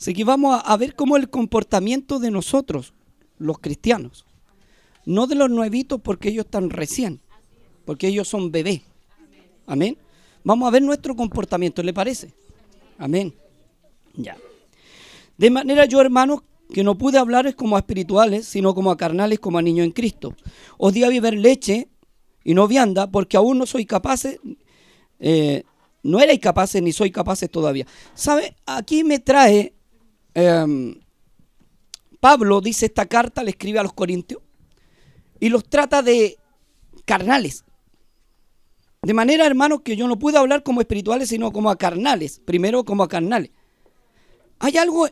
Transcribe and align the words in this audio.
Así 0.00 0.14
que 0.14 0.24
vamos 0.24 0.62
a, 0.64 0.76
ver 0.78 0.94
cómo 0.94 1.18
el 1.18 1.28
comportamiento 1.28 2.18
de 2.18 2.30
nosotros, 2.30 2.94
los 3.36 3.58
cristianos, 3.58 4.24
no 5.04 5.26
de 5.26 5.34
los 5.34 5.50
nuevitos 5.50 6.00
porque 6.00 6.30
ellos 6.30 6.46
están 6.46 6.70
recién, 6.70 7.20
porque 7.84 8.08
ellos 8.08 8.26
son 8.26 8.50
bebés. 8.50 8.80
Amén. 9.66 9.98
Vamos 10.42 10.66
a 10.66 10.70
ver 10.70 10.80
nuestro 10.80 11.14
comportamiento, 11.14 11.82
¿le 11.82 11.92
parece? 11.92 12.32
Amén. 12.96 13.34
Ya. 14.14 14.38
De 15.36 15.50
manera 15.50 15.84
yo, 15.84 16.00
hermanos, 16.00 16.40
que 16.72 16.82
no 16.82 16.96
pude 16.96 17.18
hablar 17.18 17.54
como 17.54 17.76
a 17.76 17.80
espirituales, 17.80 18.46
sino 18.46 18.74
como 18.74 18.90
a 18.90 18.96
carnales, 18.96 19.38
como 19.38 19.58
a 19.58 19.62
niños 19.62 19.84
en 19.84 19.92
Cristo. 19.92 20.34
Os 20.78 20.94
di 20.94 21.04
a 21.04 21.10
beber 21.10 21.34
leche 21.34 21.88
y 22.42 22.54
no 22.54 22.66
vianda, 22.66 23.10
porque 23.10 23.36
aún 23.36 23.58
no 23.58 23.66
soy 23.66 23.84
capaces, 23.84 24.38
eh, 25.18 25.64
no 26.02 26.20
erais 26.20 26.40
capaces 26.40 26.82
ni 26.82 26.92
soy 26.92 27.10
capaces 27.10 27.50
todavía. 27.50 27.86
¿Sabe? 28.14 28.56
Aquí 28.64 29.04
me 29.04 29.18
trae, 29.18 29.74
em, 30.34 31.00
Pablo 32.20 32.60
dice 32.60 32.86
esta 32.86 33.06
carta, 33.06 33.42
le 33.42 33.50
escribe 33.50 33.78
a 33.78 33.82
los 33.82 33.92
corintios, 33.92 34.42
y 35.38 35.48
los 35.48 35.68
trata 35.68 36.02
de 36.02 36.36
carnales. 37.04 37.64
De 39.02 39.14
manera, 39.14 39.46
hermanos, 39.46 39.80
que 39.82 39.96
yo 39.96 40.06
no 40.06 40.18
puedo 40.18 40.38
hablar 40.38 40.62
como 40.62 40.80
espirituales, 40.80 41.30
sino 41.30 41.52
como 41.52 41.70
a 41.70 41.78
carnales. 41.78 42.40
Primero 42.44 42.84
como 42.84 43.02
a 43.02 43.08
carnales. 43.08 43.50
Hay 44.58 44.76
algo 44.76 45.08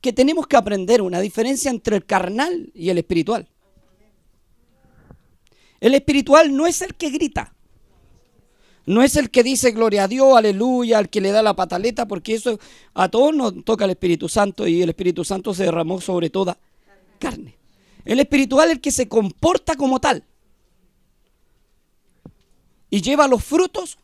que 0.00 0.12
tenemos 0.12 0.48
que 0.48 0.56
aprender, 0.56 1.00
una 1.00 1.20
diferencia 1.20 1.70
entre 1.70 1.96
el 1.96 2.04
carnal 2.04 2.72
y 2.74 2.90
el 2.90 2.98
espiritual. 2.98 3.48
El 5.80 5.94
espiritual 5.94 6.54
no 6.54 6.66
es 6.66 6.82
el 6.82 6.94
que 6.94 7.10
grita. 7.10 7.54
No 8.84 9.02
es 9.02 9.16
el 9.16 9.30
que 9.30 9.42
dice 9.42 9.70
gloria 9.70 10.04
a 10.04 10.08
Dios, 10.08 10.36
aleluya, 10.36 10.98
al 10.98 11.08
que 11.08 11.20
le 11.20 11.30
da 11.30 11.42
la 11.42 11.54
pataleta, 11.54 12.06
porque 12.06 12.34
eso 12.34 12.58
a 12.94 13.08
todos 13.08 13.34
nos 13.34 13.64
toca 13.64 13.84
el 13.84 13.92
Espíritu 13.92 14.28
Santo 14.28 14.66
y 14.66 14.82
el 14.82 14.88
Espíritu 14.88 15.24
Santo 15.24 15.54
se 15.54 15.64
derramó 15.64 16.00
sobre 16.00 16.30
toda 16.30 16.58
carne. 17.18 17.56
El 18.04 18.18
espiritual 18.18 18.68
es 18.68 18.74
el 18.74 18.80
que 18.80 18.90
se 18.90 19.06
comporta 19.06 19.76
como 19.76 20.00
tal 20.00 20.24
y 22.90 23.00
lleva 23.00 23.28
los 23.28 23.42
frutos 23.44 23.96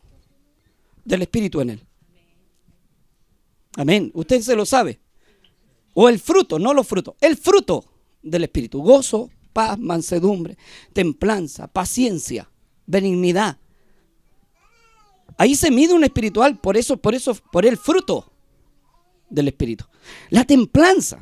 del 1.05 1.21
Espíritu 1.21 1.61
en 1.61 1.71
él. 1.71 1.81
Amén. 3.75 4.11
Usted 4.13 4.41
se 4.41 4.55
lo 4.55 4.65
sabe. 4.65 4.99
O 5.93 6.09
el 6.09 6.19
fruto, 6.19 6.57
no 6.57 6.73
los 6.73 6.87
frutos, 6.87 7.15
el 7.21 7.37
fruto 7.37 7.85
del 8.23 8.45
Espíritu. 8.45 8.81
Gozo, 8.81 9.29
paz, 9.53 9.77
mansedumbre, 9.77 10.57
templanza, 10.93 11.67
paciencia, 11.67 12.49
benignidad. 12.85 13.57
Ahí 15.39 15.55
se 15.55 15.71
mide 15.71 15.93
un 15.93 16.03
espiritual, 16.03 16.59
por 16.59 16.75
eso, 16.75 16.97
por 16.97 17.15
eso, 17.15 17.33
por 17.49 17.65
el 17.65 17.77
fruto 17.77 18.29
del 19.29 19.47
Espíritu. 19.47 19.85
La 20.31 20.43
templanza. 20.43 21.17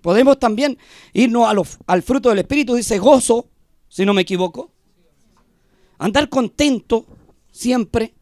Podemos 0.00 0.38
también 0.38 0.78
irnos 1.12 1.76
al 1.88 2.02
fruto 2.04 2.28
del 2.28 2.38
Espíritu, 2.38 2.76
dice 2.76 3.00
gozo, 3.00 3.48
si 3.88 4.06
no 4.06 4.14
me 4.14 4.22
equivoco. 4.22 4.70
Andar 5.98 6.28
contento 6.28 7.04
siempre. 7.50 8.14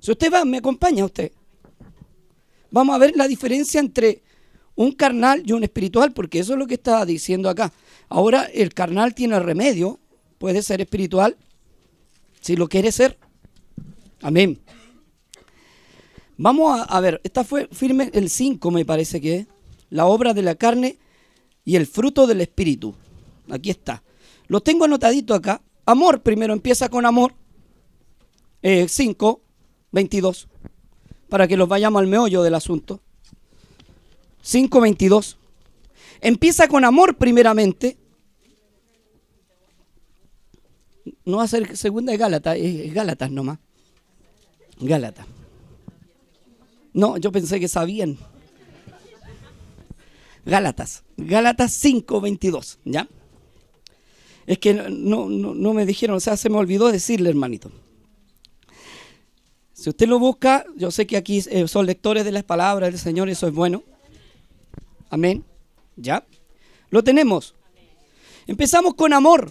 Si 0.00 0.10
usted 0.10 0.32
va, 0.32 0.46
me 0.46 0.56
acompaña 0.56 1.04
usted. 1.04 1.32
Vamos 2.70 2.94
a 2.96 2.98
ver 2.98 3.14
la 3.14 3.28
diferencia 3.28 3.78
entre 3.78 4.22
un 4.74 4.92
carnal 4.92 5.42
y 5.44 5.52
un 5.52 5.64
espiritual, 5.64 6.12
porque 6.14 6.38
eso 6.38 6.54
es 6.54 6.58
lo 6.58 6.66
que 6.66 6.74
está 6.74 7.04
diciendo 7.04 7.50
acá. 7.50 7.74
Ahora 8.08 8.44
el 8.44 8.72
carnal 8.72 9.14
tiene 9.14 9.38
remedio, 9.38 10.00
puede 10.38 10.62
ser 10.62 10.80
espiritual, 10.80 11.36
si 12.40 12.56
lo 12.56 12.70
quiere 12.70 12.90
ser. 12.90 13.18
Amén. 14.22 14.60
Vamos 16.38 16.84
a, 16.86 17.00
ver, 17.00 17.20
esta 17.24 17.44
fue 17.44 17.68
firme 17.72 18.10
el 18.12 18.28
5 18.28 18.70
me 18.70 18.84
parece 18.84 19.20
que 19.20 19.36
es, 19.36 19.46
la 19.88 20.06
obra 20.06 20.34
de 20.34 20.42
la 20.42 20.54
carne 20.54 20.98
y 21.64 21.76
el 21.76 21.86
fruto 21.86 22.26
del 22.26 22.40
espíritu. 22.40 22.94
Aquí 23.50 23.70
está. 23.70 24.02
Lo 24.48 24.60
tengo 24.60 24.84
anotadito 24.84 25.34
acá. 25.34 25.62
Amor, 25.86 26.22
primero 26.22 26.52
empieza 26.52 26.88
con 26.88 27.06
amor. 27.06 27.34
5, 28.62 29.40
eh, 29.42 29.46
22. 29.92 30.48
Para 31.28 31.48
que 31.48 31.56
los 31.56 31.68
vayamos 31.68 32.00
al 32.00 32.06
meollo 32.06 32.42
del 32.42 32.54
asunto. 32.54 33.00
5, 34.42 34.80
22. 34.80 35.38
Empieza 36.20 36.68
con 36.68 36.84
amor 36.84 37.16
primeramente. 37.16 37.96
No 41.24 41.38
va 41.38 41.44
a 41.44 41.48
ser 41.48 41.76
segunda 41.76 42.12
de 42.12 42.18
Gálatas, 42.18 42.56
es 42.56 42.92
Gálatas 42.92 43.30
nomás. 43.30 43.58
Gálatas. 44.80 45.26
No, 46.92 47.16
yo 47.18 47.32
pensé 47.32 47.60
que 47.60 47.68
sabían. 47.68 48.18
Gálatas. 50.44 51.02
Gálatas 51.16 51.72
5, 51.72 52.20
22. 52.20 52.78
¿Ya? 52.84 53.08
Es 54.46 54.58
que 54.58 54.74
no, 54.74 55.28
no, 55.28 55.74
me 55.74 55.84
dijeron, 55.84 56.16
o 56.16 56.20
sea, 56.20 56.36
se 56.36 56.48
me 56.48 56.56
olvidó 56.56 56.90
decirle, 56.90 57.30
hermanito. 57.30 57.72
Si 59.72 59.90
usted 59.90 60.06
lo 60.08 60.18
busca, 60.18 60.64
yo 60.76 60.90
sé 60.90 61.06
que 61.06 61.16
aquí 61.16 61.42
eh, 61.50 61.68
son 61.68 61.84
lectores 61.84 62.24
de 62.24 62.32
las 62.32 62.44
palabras 62.44 62.90
del 62.90 62.98
Señor, 62.98 63.28
eso 63.28 63.46
es 63.48 63.52
bueno. 63.52 63.82
Amén. 65.10 65.44
¿Ya? 65.96 66.24
Lo 66.90 67.02
tenemos. 67.02 67.54
Empezamos 68.46 68.94
con 68.94 69.12
amor. 69.12 69.50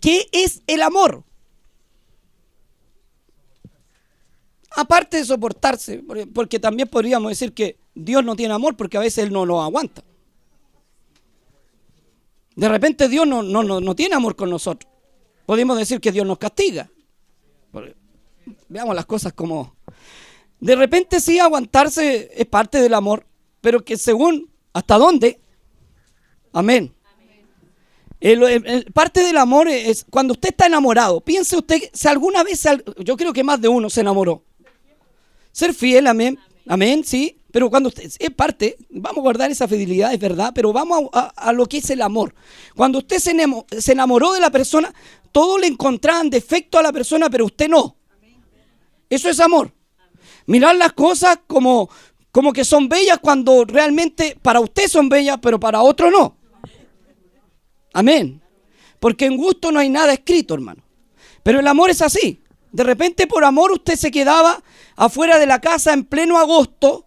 ¿Qué 0.00 0.28
es 0.32 0.62
el 0.66 0.82
amor? 0.82 1.24
Aparte 4.76 5.16
de 5.16 5.24
soportarse, 5.24 6.02
porque 6.32 6.60
también 6.60 6.88
podríamos 6.88 7.30
decir 7.30 7.52
que 7.52 7.78
Dios 7.94 8.24
no 8.24 8.36
tiene 8.36 8.54
amor 8.54 8.76
porque 8.76 8.96
a 8.96 9.00
veces 9.00 9.24
Él 9.24 9.32
no 9.32 9.44
lo 9.44 9.60
aguanta. 9.60 10.04
De 12.54 12.68
repente 12.68 13.08
Dios 13.08 13.26
no, 13.26 13.42
no, 13.42 13.62
no, 13.62 13.94
tiene 13.96 14.14
amor 14.14 14.36
con 14.36 14.50
nosotros. 14.50 14.90
Podemos 15.46 15.78
decir 15.78 16.00
que 16.00 16.12
Dios 16.12 16.26
nos 16.26 16.38
castiga. 16.38 16.90
Veamos 18.68 18.94
las 18.94 19.06
cosas 19.06 19.32
como... 19.32 19.76
De 20.60 20.76
repente 20.76 21.20
sí, 21.20 21.38
aguantarse 21.38 22.30
es 22.34 22.46
parte 22.46 22.82
del 22.82 22.92
amor, 22.92 23.26
pero 23.60 23.82
que 23.82 23.96
según 23.96 24.50
hasta 24.72 24.98
dónde. 24.98 25.40
Amén. 26.52 26.94
parte 28.92 29.24
del 29.24 29.38
amor 29.38 29.68
es 29.68 30.04
cuando 30.10 30.34
usted 30.34 30.50
está 30.50 30.66
enamorado. 30.66 31.22
Piense 31.22 31.56
usted 31.56 31.80
si 31.92 32.08
alguna 32.08 32.44
vez, 32.44 32.62
yo 32.98 33.16
creo 33.16 33.32
que 33.32 33.42
más 33.42 33.60
de 33.60 33.68
uno 33.68 33.88
se 33.88 34.02
enamoró. 34.02 34.44
Ser 35.52 35.74
fiel, 35.74 36.06
amén. 36.06 36.38
Amén, 36.66 37.04
sí. 37.04 37.40
Pero 37.52 37.68
cuando 37.68 37.88
usted 37.88 38.10
es 38.18 38.30
parte, 38.30 38.76
vamos 38.90 39.18
a 39.18 39.22
guardar 39.22 39.50
esa 39.50 39.66
fidelidad, 39.66 40.12
es 40.12 40.20
verdad, 40.20 40.52
pero 40.54 40.72
vamos 40.72 41.08
a, 41.12 41.52
lo 41.52 41.66
que 41.66 41.78
es 41.78 41.90
el 41.90 42.00
amor. 42.00 42.34
Cuando 42.76 42.98
usted 42.98 43.18
se, 43.18 43.92
enamoró 43.92 44.32
de 44.32 44.40
la 44.40 44.50
persona, 44.50 44.94
todo 45.32 45.58
le 45.58 45.66
encontraban 45.66 46.30
defecto 46.30 46.78
a 46.78 46.82
la 46.82 46.92
persona, 46.92 47.28
pero 47.28 47.46
usted 47.46 47.68
no. 47.68 47.96
Eso 49.08 49.28
es 49.28 49.40
amor. 49.40 49.72
Mirar 50.46 50.76
las 50.76 50.92
cosas 50.92 51.40
como, 51.46 51.90
como 52.30 52.52
que 52.52 52.64
son 52.64 52.88
bellas 52.88 53.18
cuando 53.18 53.64
realmente 53.64 54.38
para 54.40 54.60
usted 54.60 54.86
son 54.86 55.08
bellas, 55.08 55.38
pero 55.42 55.58
para 55.58 55.82
otro 55.82 56.10
no. 56.10 56.36
Amén. 57.92 58.40
Porque 59.00 59.26
en 59.26 59.36
gusto 59.36 59.72
no 59.72 59.80
hay 59.80 59.88
nada 59.88 60.12
escrito, 60.12 60.54
hermano. 60.54 60.84
Pero 61.42 61.58
el 61.58 61.66
amor 61.66 61.90
es 61.90 62.00
así. 62.00 62.42
De 62.70 62.84
repente 62.84 63.26
por 63.26 63.44
amor 63.44 63.72
usted 63.72 63.96
se 63.96 64.12
quedaba 64.12 64.62
afuera 64.96 65.38
de 65.38 65.46
la 65.46 65.60
casa 65.60 65.92
en 65.92 66.04
pleno 66.04 66.38
agosto 66.38 67.06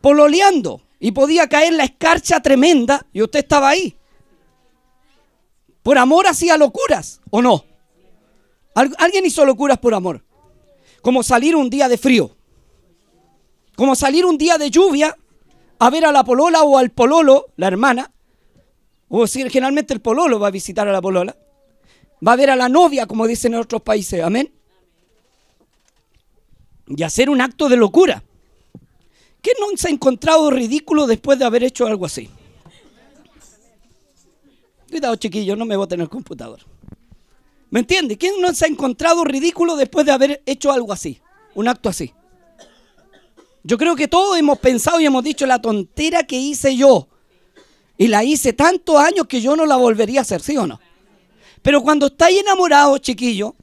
pololeando 0.00 0.82
y 0.98 1.12
podía 1.12 1.48
caer 1.48 1.72
la 1.72 1.84
escarcha 1.84 2.40
tremenda 2.40 3.06
y 3.12 3.22
usted 3.22 3.40
estaba 3.40 3.70
ahí. 3.70 3.96
Por 5.82 5.98
amor 5.98 6.26
hacía 6.26 6.56
locuras, 6.56 7.20
¿o 7.30 7.42
no? 7.42 7.64
Alguien 8.74 9.26
hizo 9.26 9.44
locuras 9.44 9.78
por 9.78 9.94
amor. 9.94 10.24
Como 11.02 11.22
salir 11.22 11.56
un 11.56 11.68
día 11.68 11.88
de 11.88 11.98
frío. 11.98 12.36
Como 13.74 13.96
salir 13.96 14.24
un 14.24 14.38
día 14.38 14.58
de 14.58 14.70
lluvia 14.70 15.16
a 15.78 15.90
ver 15.90 16.04
a 16.04 16.12
la 16.12 16.22
polola 16.22 16.62
o 16.62 16.78
al 16.78 16.90
pololo, 16.90 17.46
la 17.56 17.66
hermana. 17.66 18.12
O 19.08 19.26
si 19.26 19.42
generalmente 19.50 19.92
el 19.92 20.00
pololo 20.00 20.38
va 20.38 20.48
a 20.48 20.52
visitar 20.52 20.86
a 20.86 20.92
la 20.92 21.02
polola. 21.02 21.36
Va 22.26 22.32
a 22.32 22.36
ver 22.36 22.50
a 22.50 22.56
la 22.56 22.68
novia, 22.68 23.06
como 23.06 23.26
dicen 23.26 23.54
en 23.54 23.60
otros 23.60 23.82
países. 23.82 24.22
Amén. 24.22 24.52
Y 26.86 27.02
hacer 27.02 27.30
un 27.30 27.40
acto 27.40 27.68
de 27.68 27.76
locura. 27.76 28.22
¿Qué 29.40 29.50
no 29.60 29.76
se 29.76 29.88
ha 29.88 29.90
encontrado 29.90 30.50
ridículo 30.50 31.06
después 31.06 31.38
de 31.38 31.44
haber 31.44 31.64
hecho 31.64 31.86
algo 31.86 32.06
así? 32.06 32.30
Cuidado, 34.88 35.16
chiquillo, 35.16 35.56
no 35.56 35.64
me 35.64 35.76
voten 35.76 36.00
en 36.00 36.02
el 36.04 36.08
computador. 36.08 36.60
¿Me 37.70 37.80
entiende? 37.80 38.18
¿Quién 38.18 38.40
no 38.40 38.52
se 38.52 38.66
ha 38.66 38.68
encontrado 38.68 39.24
ridículo 39.24 39.76
después 39.76 40.04
de 40.04 40.12
haber 40.12 40.42
hecho 40.44 40.70
algo 40.70 40.92
así? 40.92 41.20
Un 41.54 41.68
acto 41.68 41.88
así. 41.88 42.12
Yo 43.64 43.78
creo 43.78 43.96
que 43.96 44.08
todos 44.08 44.38
hemos 44.38 44.58
pensado 44.58 45.00
y 45.00 45.06
hemos 45.06 45.24
dicho 45.24 45.46
la 45.46 45.60
tontera 45.60 46.24
que 46.24 46.36
hice 46.36 46.76
yo. 46.76 47.08
Y 47.96 48.08
la 48.08 48.24
hice 48.24 48.52
tantos 48.52 48.96
años 48.96 49.26
que 49.26 49.40
yo 49.40 49.56
no 49.56 49.64
la 49.64 49.76
volvería 49.76 50.20
a 50.20 50.22
hacer, 50.22 50.42
¿sí 50.42 50.56
o 50.56 50.66
no? 50.66 50.80
Pero 51.62 51.80
cuando 51.82 52.06
estáis 52.06 52.40
enamorados, 52.40 53.00
chiquillo, 53.00 53.54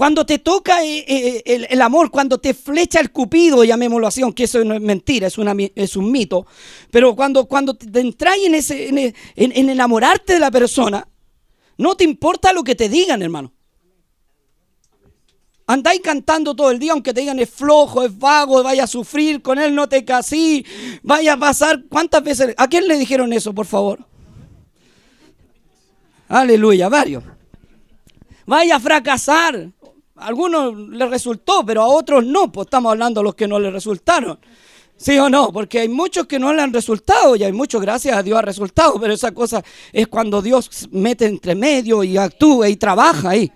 Cuando 0.00 0.24
te 0.24 0.38
toca 0.38 0.82
eh, 0.82 1.04
eh, 1.06 1.66
el, 1.68 1.82
amor, 1.82 2.10
cuando 2.10 2.38
te 2.38 2.54
flecha 2.54 3.00
el 3.00 3.10
cupido, 3.12 3.64
llamémoslo 3.64 4.06
así, 4.06 4.22
aunque 4.22 4.44
eso 4.44 4.64
no 4.64 4.72
es 4.72 4.80
mentira, 4.80 5.26
es, 5.26 5.36
un 5.94 6.10
mito, 6.10 6.46
pero 6.90 7.14
cuando, 7.14 7.44
cuando 7.44 7.74
te 7.74 8.00
entras 8.00 8.36
en, 8.38 8.96
en 9.36 9.68
enamorarte 9.68 10.32
de 10.32 10.38
la 10.38 10.50
persona, 10.50 11.06
no 11.76 11.96
te 11.98 12.04
importa 12.04 12.54
lo 12.54 12.64
que 12.64 12.74
te 12.74 12.88
digan, 12.88 13.20
hermano. 13.20 13.52
Andáis 15.66 16.00
cantando 16.00 16.56
todo 16.56 16.70
el 16.70 16.78
día, 16.78 16.92
aunque 16.92 17.12
te 17.12 17.20
digan 17.20 17.38
es 17.38 17.50
flojo, 17.50 18.02
es 18.02 18.18
vago, 18.18 18.62
vaya 18.62 18.84
a 18.84 18.86
sufrir, 18.86 19.42
con 19.42 19.58
él 19.58 19.74
no 19.74 19.86
te 19.86 20.02
casí, 20.06 20.64
vaya 21.02 21.34
a 21.34 21.36
pasar. 21.36 21.84
¿Cuántas 21.90 22.24
veces? 22.24 22.54
¿A 22.56 22.68
quién 22.68 22.88
le 22.88 22.96
dijeron 22.96 23.34
eso, 23.34 23.52
por 23.52 23.66
favor? 23.66 23.98
Aleluya, 26.26 26.88
varios. 26.88 27.22
Vaya 28.46 28.76
a 28.76 28.80
fracasar. 28.80 29.72
Algunos 30.20 30.76
les 30.76 31.10
resultó, 31.10 31.64
pero 31.64 31.82
a 31.82 31.86
otros 31.86 32.24
no. 32.24 32.50
Pues 32.50 32.66
estamos 32.66 32.92
hablando 32.92 33.20
de 33.20 33.24
los 33.24 33.34
que 33.34 33.48
no 33.48 33.58
les 33.58 33.72
resultaron. 33.72 34.38
¿Sí 34.96 35.18
o 35.18 35.30
no? 35.30 35.50
Porque 35.50 35.80
hay 35.80 35.88
muchos 35.88 36.26
que 36.26 36.38
no 36.38 36.52
le 36.52 36.60
han 36.60 36.74
resultado 36.74 37.34
y 37.34 37.42
hay 37.42 37.52
muchos, 37.52 37.80
gracias 37.80 38.14
a 38.14 38.22
Dios, 38.22 38.38
ha 38.38 38.42
resultado. 38.42 39.00
Pero 39.00 39.14
esa 39.14 39.32
cosa 39.32 39.64
es 39.92 40.06
cuando 40.08 40.42
Dios 40.42 40.88
mete 40.90 41.24
entre 41.24 41.54
medio 41.54 42.04
y 42.04 42.18
actúa 42.18 42.68
y 42.68 42.76
trabaja 42.76 43.30
ahí. 43.30 43.50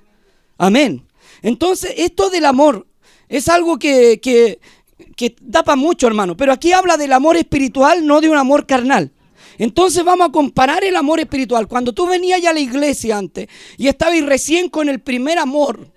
Amén. 0.57 1.07
Entonces, 1.43 1.93
esto 1.99 2.31
del 2.31 2.47
amor 2.47 2.87
es 3.29 3.51
algo 3.51 3.79
que, 3.79 4.21
que, 4.23 5.37
da 5.43 5.63
para 5.63 5.77
mucho, 5.77 6.07
hermano. 6.07 6.35
Pero 6.35 6.51
aquí 6.51 6.73
habla 6.73 6.97
del 6.97 7.13
amor 7.13 7.37
espiritual, 7.37 8.07
no 8.07 8.23
de 8.23 8.31
un 8.31 8.39
amor 8.39 8.65
carnal. 8.65 9.13
Entonces 9.59 10.03
vamos 10.03 10.29
a 10.29 10.33
comparar 10.33 10.83
el 10.83 10.97
amor 10.97 11.21
espiritual. 11.21 11.69
Cuando 11.69 11.93
tú 11.93 12.07
venías 12.07 12.41
ya 12.41 12.51
a 12.51 12.55
la 12.55 12.61
iglesia 12.61 13.19
antes 13.19 13.49
y 13.77 13.89
estabas 13.89 14.21
recién 14.23 14.71
con 14.71 14.89
el 14.89 15.01
primer 15.01 15.39
amor, 15.39 15.93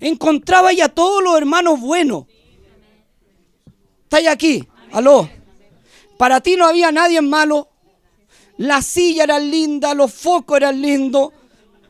encontrabas 0.00 0.74
ya 0.74 0.88
todos 0.88 1.22
los 1.22 1.36
hermanos 1.36 1.80
buenos. 1.80 2.24
¿Estáis 4.04 4.28
aquí? 4.28 4.66
Aló. 4.92 5.28
Para 6.18 6.40
ti 6.40 6.56
no 6.56 6.66
había 6.66 6.90
nadie 6.90 7.20
malo. 7.20 7.68
La 8.56 8.82
silla 8.82 9.24
era 9.24 9.38
linda, 9.38 9.94
los 9.94 10.12
focos 10.12 10.58
eran 10.58 10.82
lindos, 10.82 11.30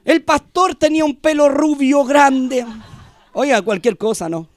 el 0.04 0.22
pastor 0.22 0.76
tenía 0.76 1.04
un 1.04 1.16
pelo 1.16 1.48
rubio 1.48 2.04
grande. 2.04 2.64
Oiga, 3.32 3.60
cualquier 3.62 3.96
cosa, 3.96 4.28
¿no? 4.28 4.48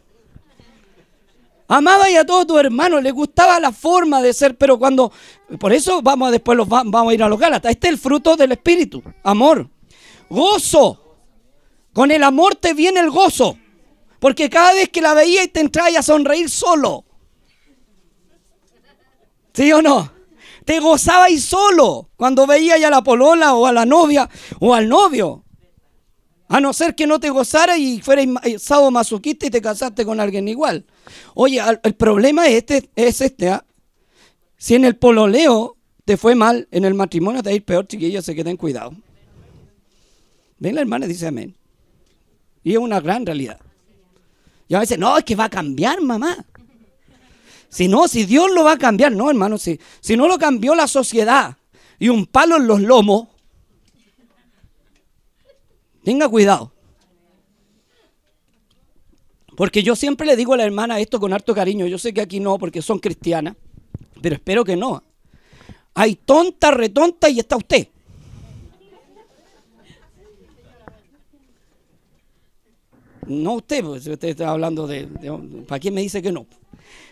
Amaba 1.67 2.09
y 2.11 2.15
a 2.15 2.23
todos 2.23 2.45
tus 2.45 2.59
hermanos, 2.59 3.01
le 3.01 3.09
gustaba 3.09 3.59
la 3.59 3.71
forma 3.71 4.21
de 4.21 4.33
ser, 4.33 4.55
pero 4.57 4.77
cuando, 4.77 5.11
por 5.59 5.73
eso 5.73 6.03
vamos 6.03 6.27
a 6.27 6.31
después 6.31 6.55
los, 6.55 6.67
vamos 6.67 7.09
a 7.09 7.13
ir 7.15 7.23
a 7.23 7.29
los 7.29 7.39
Gálatas. 7.39 7.71
Este 7.71 7.87
es 7.87 7.93
el 7.93 7.99
fruto 7.99 8.35
del 8.35 8.51
Espíritu, 8.51 9.01
amor, 9.23 9.67
gozo. 10.29 11.02
Con 11.93 12.09
el 12.11 12.23
amor 12.23 12.55
te 12.55 12.73
viene 12.73 12.99
el 12.99 13.11
gozo, 13.11 13.57
porque 14.19 14.49
cada 14.49 14.73
vez 14.73 14.89
que 14.89 15.01
la 15.01 15.13
veía 15.13 15.43
y 15.43 15.47
te 15.47 15.59
entraba 15.59 15.89
a 15.97 16.01
sonreír 16.01 16.49
solo. 16.49 17.05
¿Sí 19.53 19.71
o 19.71 19.81
no? 19.81 20.11
Te 20.65 20.79
gozabais 20.79 21.43
solo 21.43 22.09
cuando 22.15 22.47
veía 22.47 22.75
a 22.75 22.89
la 22.89 23.03
polola 23.03 23.53
o 23.53 23.67
a 23.67 23.71
la 23.71 23.85
novia 23.85 24.29
o 24.59 24.73
al 24.73 24.89
novio. 24.89 25.43
A 26.47 26.59
no 26.59 26.73
ser 26.73 26.95
que 26.95 27.07
no 27.07 27.19
te 27.19 27.29
gozara 27.29 27.77
y 27.77 28.01
fueras 28.01 28.27
sábado 28.59 28.91
masoquista 28.91 29.47
y 29.47 29.49
te 29.49 29.61
casaste 29.61 30.05
con 30.05 30.19
alguien 30.19 30.47
igual. 30.47 30.85
Oye, 31.35 31.61
el 31.83 31.93
problema 31.95 32.47
es 32.47 32.55
este, 32.55 32.89
es 32.95 33.21
este 33.21 33.49
¿ah? 33.49 33.65
Si 34.57 34.75
en 34.75 34.85
el 34.85 34.95
pololeo 34.95 35.77
te 36.05 36.15
fue 36.15 36.35
mal, 36.35 36.67
en 36.71 36.85
el 36.85 36.93
matrimonio 36.93 37.43
te 37.43 37.49
va 37.49 37.53
a 37.53 37.55
ir 37.55 37.65
peor, 37.65 37.87
chiquillos, 37.87 38.23
se 38.23 38.35
queden 38.35 38.55
cuidado. 38.55 38.93
Ven 40.59 40.75
la 40.75 40.81
hermana 40.81 41.05
dice 41.05 41.27
amén. 41.27 41.55
Y 42.63 42.73
es 42.73 42.77
una 42.77 42.99
gran 42.99 43.25
realidad. 43.25 43.59
Y 44.67 44.75
a 44.75 44.79
veces, 44.79 44.97
no, 44.97 45.17
es 45.17 45.23
que 45.23 45.35
va 45.35 45.45
a 45.45 45.49
cambiar, 45.49 46.01
mamá. 46.01 46.45
Si 47.69 47.87
no, 47.87 48.07
si 48.07 48.25
Dios 48.25 48.51
lo 48.51 48.63
va 48.63 48.73
a 48.73 48.77
cambiar, 48.77 49.11
no, 49.11 49.29
hermano, 49.29 49.57
si, 49.57 49.79
si 49.99 50.15
no 50.15 50.27
lo 50.27 50.37
cambió 50.37 50.75
la 50.75 50.87
sociedad 50.87 51.57
y 51.99 52.09
un 52.09 52.25
palo 52.25 52.57
en 52.57 52.67
los 52.67 52.81
lomos, 52.81 53.27
tenga 56.03 56.29
cuidado. 56.29 56.71
Porque 59.55 59.83
yo 59.83 59.95
siempre 59.95 60.25
le 60.25 60.35
digo 60.35 60.53
a 60.53 60.57
la 60.57 60.65
hermana 60.65 60.99
esto 60.99 61.19
con 61.19 61.33
harto 61.33 61.53
cariño. 61.53 61.85
Yo 61.85 61.97
sé 61.97 62.13
que 62.13 62.21
aquí 62.21 62.39
no, 62.39 62.57
porque 62.57 62.81
son 62.81 62.99
cristianas, 62.99 63.55
pero 64.21 64.35
espero 64.35 64.63
que 64.63 64.75
no. 64.75 65.03
Hay 65.93 66.15
tonta, 66.15 66.71
retonta 66.71 67.29
y 67.29 67.39
está 67.39 67.55
usted. 67.55 67.87
No 73.27 73.53
usted, 73.53 73.83
porque 73.83 74.11
usted 74.11 74.29
está 74.29 74.49
hablando 74.49 74.87
de, 74.87 75.05
de 75.05 75.31
¿Para 75.67 75.79
quién 75.79 75.93
me 75.93 76.01
dice 76.01 76.21
que 76.21 76.31
no? 76.31 76.45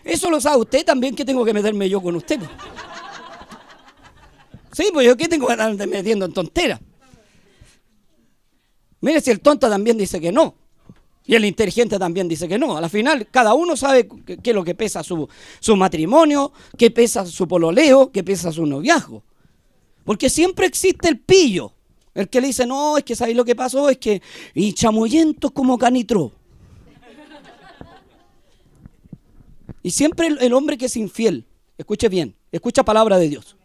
Eso 0.04 0.30
lo 0.30 0.40
sabe 0.40 0.58
usted 0.58 0.84
también 0.84 1.14
que 1.14 1.24
tengo 1.24 1.44
que 1.44 1.54
meterme 1.54 1.88
yo 1.88 2.00
con 2.02 2.16
usted. 2.16 2.40
Sí, 4.72 4.88
pues 4.92 5.06
yo 5.06 5.16
qué 5.16 5.28
tengo 5.28 5.46
que 5.46 5.52
estar 5.52 5.86
metiendo 5.86 6.24
en 6.24 6.32
tonteras. 6.32 6.80
Mire 9.00 9.20
si 9.20 9.30
el 9.30 9.40
tonto 9.40 9.68
también 9.68 9.98
dice 9.98 10.20
que 10.20 10.32
no. 10.32 10.54
Y 11.24 11.34
el 11.34 11.44
inteligente 11.44 11.98
también 11.98 12.26
dice 12.26 12.48
que 12.48 12.58
no. 12.58 12.76
A 12.76 12.80
la 12.80 12.88
final, 12.88 13.28
cada 13.30 13.54
uno 13.54 13.76
sabe 13.76 14.08
qué 14.24 14.50
es 14.50 14.54
lo 14.54 14.64
que 14.64 14.74
pesa 14.74 15.02
su, 15.02 15.28
su 15.60 15.76
matrimonio, 15.76 16.52
qué 16.76 16.90
pesa 16.90 17.24
su 17.26 17.46
pololeo, 17.46 18.10
qué 18.10 18.24
pesa 18.24 18.50
su 18.50 18.66
noviazgo. 18.66 19.22
Porque 20.04 20.28
siempre 20.28 20.66
existe 20.66 21.08
el 21.08 21.20
pillo. 21.20 21.72
El 22.14 22.28
que 22.28 22.40
le 22.40 22.48
dice, 22.48 22.66
no, 22.66 22.98
es 22.98 23.04
que 23.04 23.16
sabéis 23.16 23.36
lo 23.36 23.44
que 23.44 23.56
pasó, 23.56 23.88
es 23.88 23.98
que. 23.98 24.20
Y 24.54 24.72
chamuyento 24.74 25.50
como 25.50 25.78
canitro. 25.78 26.32
Y 29.82 29.90
siempre 29.90 30.28
el, 30.28 30.52
hombre 30.52 30.78
que 30.78 30.86
es 30.86 30.96
infiel, 30.96 31.44
escuche 31.76 32.08
bien, 32.08 32.36
escucha 32.52 32.84
palabra 32.84 33.18
de 33.18 33.28
Dios. 33.28 33.56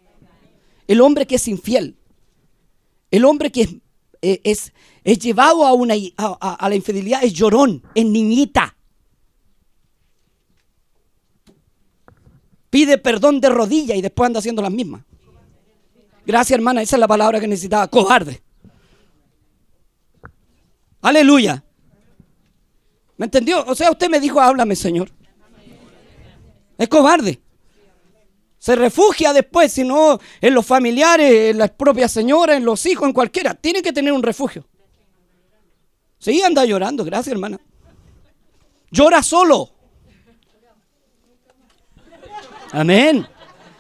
El 0.87 1.01
hombre 1.01 1.27
que 1.27 1.35
es 1.35 1.47
infiel, 1.47 1.95
el 3.11 3.25
hombre 3.25 3.51
que 3.51 3.61
es, 3.61 3.75
eh, 4.21 4.41
es, 4.43 4.71
llevado 5.19 5.65
a, 5.65 5.73
una, 5.73 5.93
a, 6.17 6.69
la 6.69 6.75
infidelidad 6.75 7.23
es 7.23 7.33
llorón, 7.33 7.83
es 7.93 8.05
niñita. 8.05 8.75
Pide 12.71 12.97
perdón 12.97 13.39
de 13.39 13.49
rodilla 13.49 13.95
y 13.95 14.01
después 14.01 14.27
anda 14.27 14.39
haciendo 14.39 14.61
las 14.61 14.71
mismas. 14.71 15.03
Gracias, 16.27 16.57
hermana, 16.57 16.81
esa 16.81 16.97
es 16.97 16.99
la 16.99 17.07
palabra 17.07 17.39
que 17.39 17.47
necesitaba. 17.47 17.87
Cobarde. 17.87 18.43
Aleluya. 21.01 21.63
¿Me 23.15 23.27
entendió? 23.27 23.63
O 23.65 23.73
sea, 23.73 23.89
usted 23.91 24.09
me 24.09 24.19
dijo, 24.19 24.41
háblame, 24.41 24.75
Señor. 24.75 25.09
Es 26.77 26.89
cobarde. 26.89 27.39
Se 28.57 28.75
refugia 28.75 29.31
después, 29.31 29.71
si 29.71 29.85
no 29.85 30.19
en 30.41 30.53
los 30.53 30.65
familiares, 30.65 31.51
en 31.51 31.59
las 31.59 31.71
propias 31.71 32.11
señoras, 32.11 32.57
en 32.57 32.65
los 32.65 32.85
hijos, 32.85 33.07
en 33.07 33.13
cualquiera. 33.13 33.53
Tiene 33.53 33.81
que 33.81 33.93
tener 33.93 34.11
un 34.11 34.21
refugio. 34.21 34.67
Sí, 36.19 36.41
anda 36.41 36.65
llorando, 36.65 37.05
gracias 37.05 37.31
hermana. 37.31 37.57
Llora 38.91 39.23
solo. 39.23 39.71
Amén. 42.73 43.25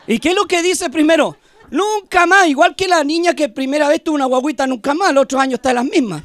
¿Y 0.07 0.17
qué 0.19 0.29
es 0.29 0.35
lo 0.35 0.45
que 0.45 0.63
dice 0.63 0.89
primero? 0.89 1.35
Nunca 1.69 2.25
más, 2.25 2.47
igual 2.47 2.75
que 2.75 2.87
la 2.87 3.03
niña 3.03 3.33
que 3.33 3.49
primera 3.49 3.89
vez 3.89 4.03
tuvo 4.03 4.15
una 4.15 4.25
guaguita, 4.25 4.65
nunca 4.67 4.93
más, 4.93 5.11
el 5.11 5.17
otro 5.17 5.39
año 5.39 5.55
está 5.55 5.69
en 5.69 5.75
las 5.75 5.85
mismas. 5.85 6.23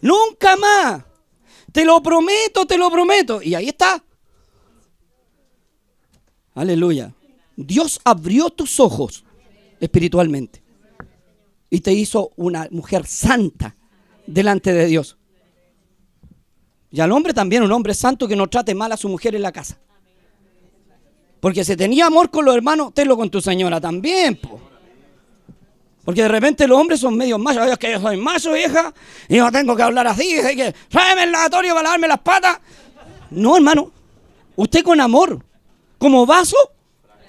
Nunca 0.00 0.56
más. 0.56 1.02
Te 1.72 1.84
lo 1.84 2.02
prometo, 2.02 2.66
te 2.66 2.78
lo 2.78 2.90
prometo. 2.90 3.42
Y 3.42 3.54
ahí 3.54 3.68
está. 3.68 4.02
Aleluya. 6.54 7.12
Dios 7.56 8.00
abrió 8.04 8.50
tus 8.50 8.78
ojos 8.80 9.24
espiritualmente 9.80 10.62
y 11.70 11.80
te 11.80 11.92
hizo 11.92 12.32
una 12.36 12.68
mujer 12.70 13.06
santa 13.06 13.76
delante 14.26 14.72
de 14.72 14.86
Dios. 14.86 15.16
Y 16.90 17.00
al 17.00 17.12
hombre 17.12 17.34
también, 17.34 17.62
un 17.62 17.72
hombre 17.72 17.94
santo 17.94 18.26
que 18.26 18.36
no 18.36 18.46
trate 18.48 18.74
mal 18.74 18.92
a 18.92 18.96
su 18.96 19.08
mujer 19.08 19.34
en 19.34 19.42
la 19.42 19.52
casa. 19.52 19.78
Porque 21.40 21.64
si 21.64 21.76
tenía 21.76 22.06
amor 22.06 22.30
con 22.30 22.44
los 22.44 22.54
hermanos, 22.54 22.92
tenlo 22.94 23.16
con 23.16 23.30
tu 23.30 23.40
señora 23.40 23.80
también. 23.80 24.40
Porque 26.04 26.22
de 26.22 26.28
repente 26.28 26.66
los 26.66 26.80
hombres 26.80 27.00
son 27.00 27.16
medio 27.16 27.38
machos. 27.38 27.68
Es 27.68 27.78
que 27.78 27.92
yo 27.92 28.00
soy 28.00 28.16
macho, 28.16 28.56
hija, 28.56 28.94
y 29.28 29.36
yo 29.36 29.52
tengo 29.52 29.76
que 29.76 29.82
hablar 29.82 30.06
así. 30.06 30.32
Hay 30.38 30.56
que, 30.56 30.74
el 31.22 31.32
lavatorio 31.32 31.74
para 31.74 31.82
lavarme 31.82 32.08
las 32.08 32.20
patas. 32.20 32.58
No, 33.30 33.56
hermano. 33.56 33.92
Usted 34.56 34.82
con 34.82 35.00
amor 35.00 35.44
como 35.98 36.24
vaso 36.26 36.56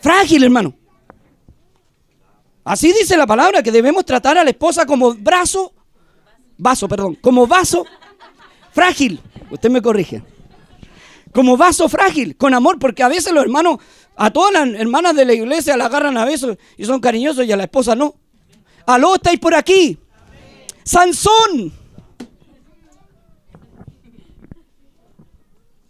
frágil, 0.02 0.44
hermano. 0.44 0.74
Así 2.64 2.94
dice 2.94 3.18
la 3.18 3.28
palabra, 3.28 3.62
que 3.62 3.72
debemos 3.72 4.06
tratar 4.06 4.38
a 4.38 4.44
la 4.44 4.50
esposa 4.50 4.86
como 4.86 5.14
brazo, 5.14 5.74
vaso, 6.58 6.88
perdón, 6.88 7.16
como 7.16 7.48
vaso 7.48 7.86
frágil. 8.72 9.20
Usted 9.52 9.70
me 9.70 9.82
corrige 9.82 10.24
como 11.34 11.58
vaso 11.58 11.88
frágil, 11.90 12.36
con 12.36 12.54
amor, 12.54 12.80
porque 12.80 13.04
a 13.04 13.08
veces 13.08 13.34
los 13.34 13.44
hermanos, 13.44 13.78
a 14.16 14.32
todas 14.32 14.54
las 14.54 14.80
hermanas 14.80 15.16
de 15.16 15.26
la 15.26 15.34
iglesia 15.34 15.78
la 15.78 15.86
agarran 15.86 16.18
a 16.18 16.26
besos 16.26 16.58
y 16.78 16.86
son 16.86 17.00
cariñosos 17.00 17.46
y 17.46 17.52
a 17.52 17.58
la 17.58 17.64
esposa 17.64 17.96
no. 17.96 18.16
Aló, 18.86 19.16
estáis 19.16 19.40
por 19.40 19.54
aquí. 19.54 19.98
Sansón. 20.84 21.74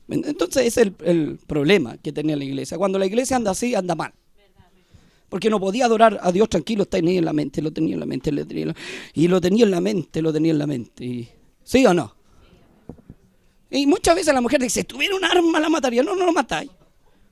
Entonces 0.10 0.65
ese 0.65 0.81
es 0.81 0.93
el, 1.05 1.38
problema 1.46 1.98
que 1.98 2.12
tenía 2.12 2.36
la 2.36 2.43
iglesia. 2.43 2.77
Cuando 2.77 3.00
la 3.00 3.05
iglesia 3.05 3.36
anda 3.38 3.51
así, 3.51 3.75
anda 3.75 3.96
mal. 3.96 4.12
Porque 5.29 5.50
no 5.50 5.60
podía 5.60 5.86
adorar 5.86 6.19
a 6.24 6.31
Dios 6.31 6.50
tranquilo, 6.50 6.88
tenía 6.88 7.19
en 7.19 7.25
la 7.25 7.34
mente, 7.34 7.62
lo 7.62 7.72
tenía 7.72 7.93
en 7.93 8.00
la 8.00 8.08
mente, 8.08 8.31
lo 8.31 8.46
tenía 8.46 8.75
y 9.13 9.27
lo 9.27 9.39
tenía 9.39 9.63
en 9.63 9.72
la 9.72 9.79
mente, 9.79 10.22
lo 10.24 10.34
tenía 10.34 10.51
en 10.51 10.58
la 10.58 10.65
mente. 10.65 11.29
¿Sí 11.63 11.86
o 11.86 11.93
no? 11.93 12.19
Y 13.70 13.86
muchas 13.86 14.16
veces 14.16 14.34
la 14.34 14.42
mujer 14.42 14.62
dice, 14.62 14.82
si 14.82 14.86
tuviera 14.86 15.16
un 15.16 15.24
arma 15.24 15.60
la 15.60 15.70
mataría. 15.70 16.04
No, 16.04 16.16
no 16.16 16.26
lo 16.26 16.34
matáis. 16.34 16.70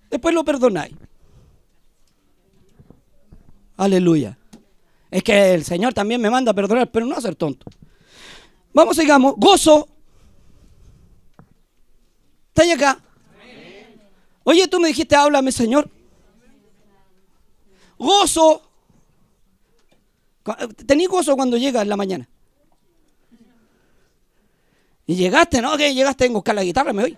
Después 0.09 0.33
lo 0.33 0.43
perdonáis. 0.43 0.93
Aleluya. 3.75 4.37
Es 5.09 5.23
que 5.23 5.53
el 5.53 5.63
Señor 5.63 5.93
también 5.93 6.21
me 6.21 6.29
manda 6.29 6.51
a 6.51 6.53
perdonar, 6.53 6.91
pero 6.91 7.05
no 7.05 7.15
a 7.15 7.21
ser 7.21 7.35
tonto. 7.35 7.65
Vamos, 8.73 8.95
sigamos. 8.95 9.35
Gozo. 9.37 9.87
¿Está 12.49 12.63
ahí 12.63 12.71
acá? 12.71 12.99
Oye, 14.43 14.67
tú 14.67 14.79
me 14.79 14.89
dijiste, 14.89 15.15
háblame, 15.15 15.51
Señor. 15.51 15.89
Gozo. 17.97 18.61
Tení 20.85 21.05
gozo 21.07 21.35
cuando 21.35 21.57
llegas 21.57 21.83
en 21.83 21.89
la 21.89 21.97
mañana. 21.97 22.29
Y 25.07 25.15
llegaste, 25.15 25.61
¿no? 25.61 25.77
Que 25.77 25.93
llegaste 25.93 26.25
a 26.25 26.29
buscar 26.29 26.53
la 26.53 26.63
guitarra, 26.63 26.91
me 26.91 27.03
voy. 27.03 27.17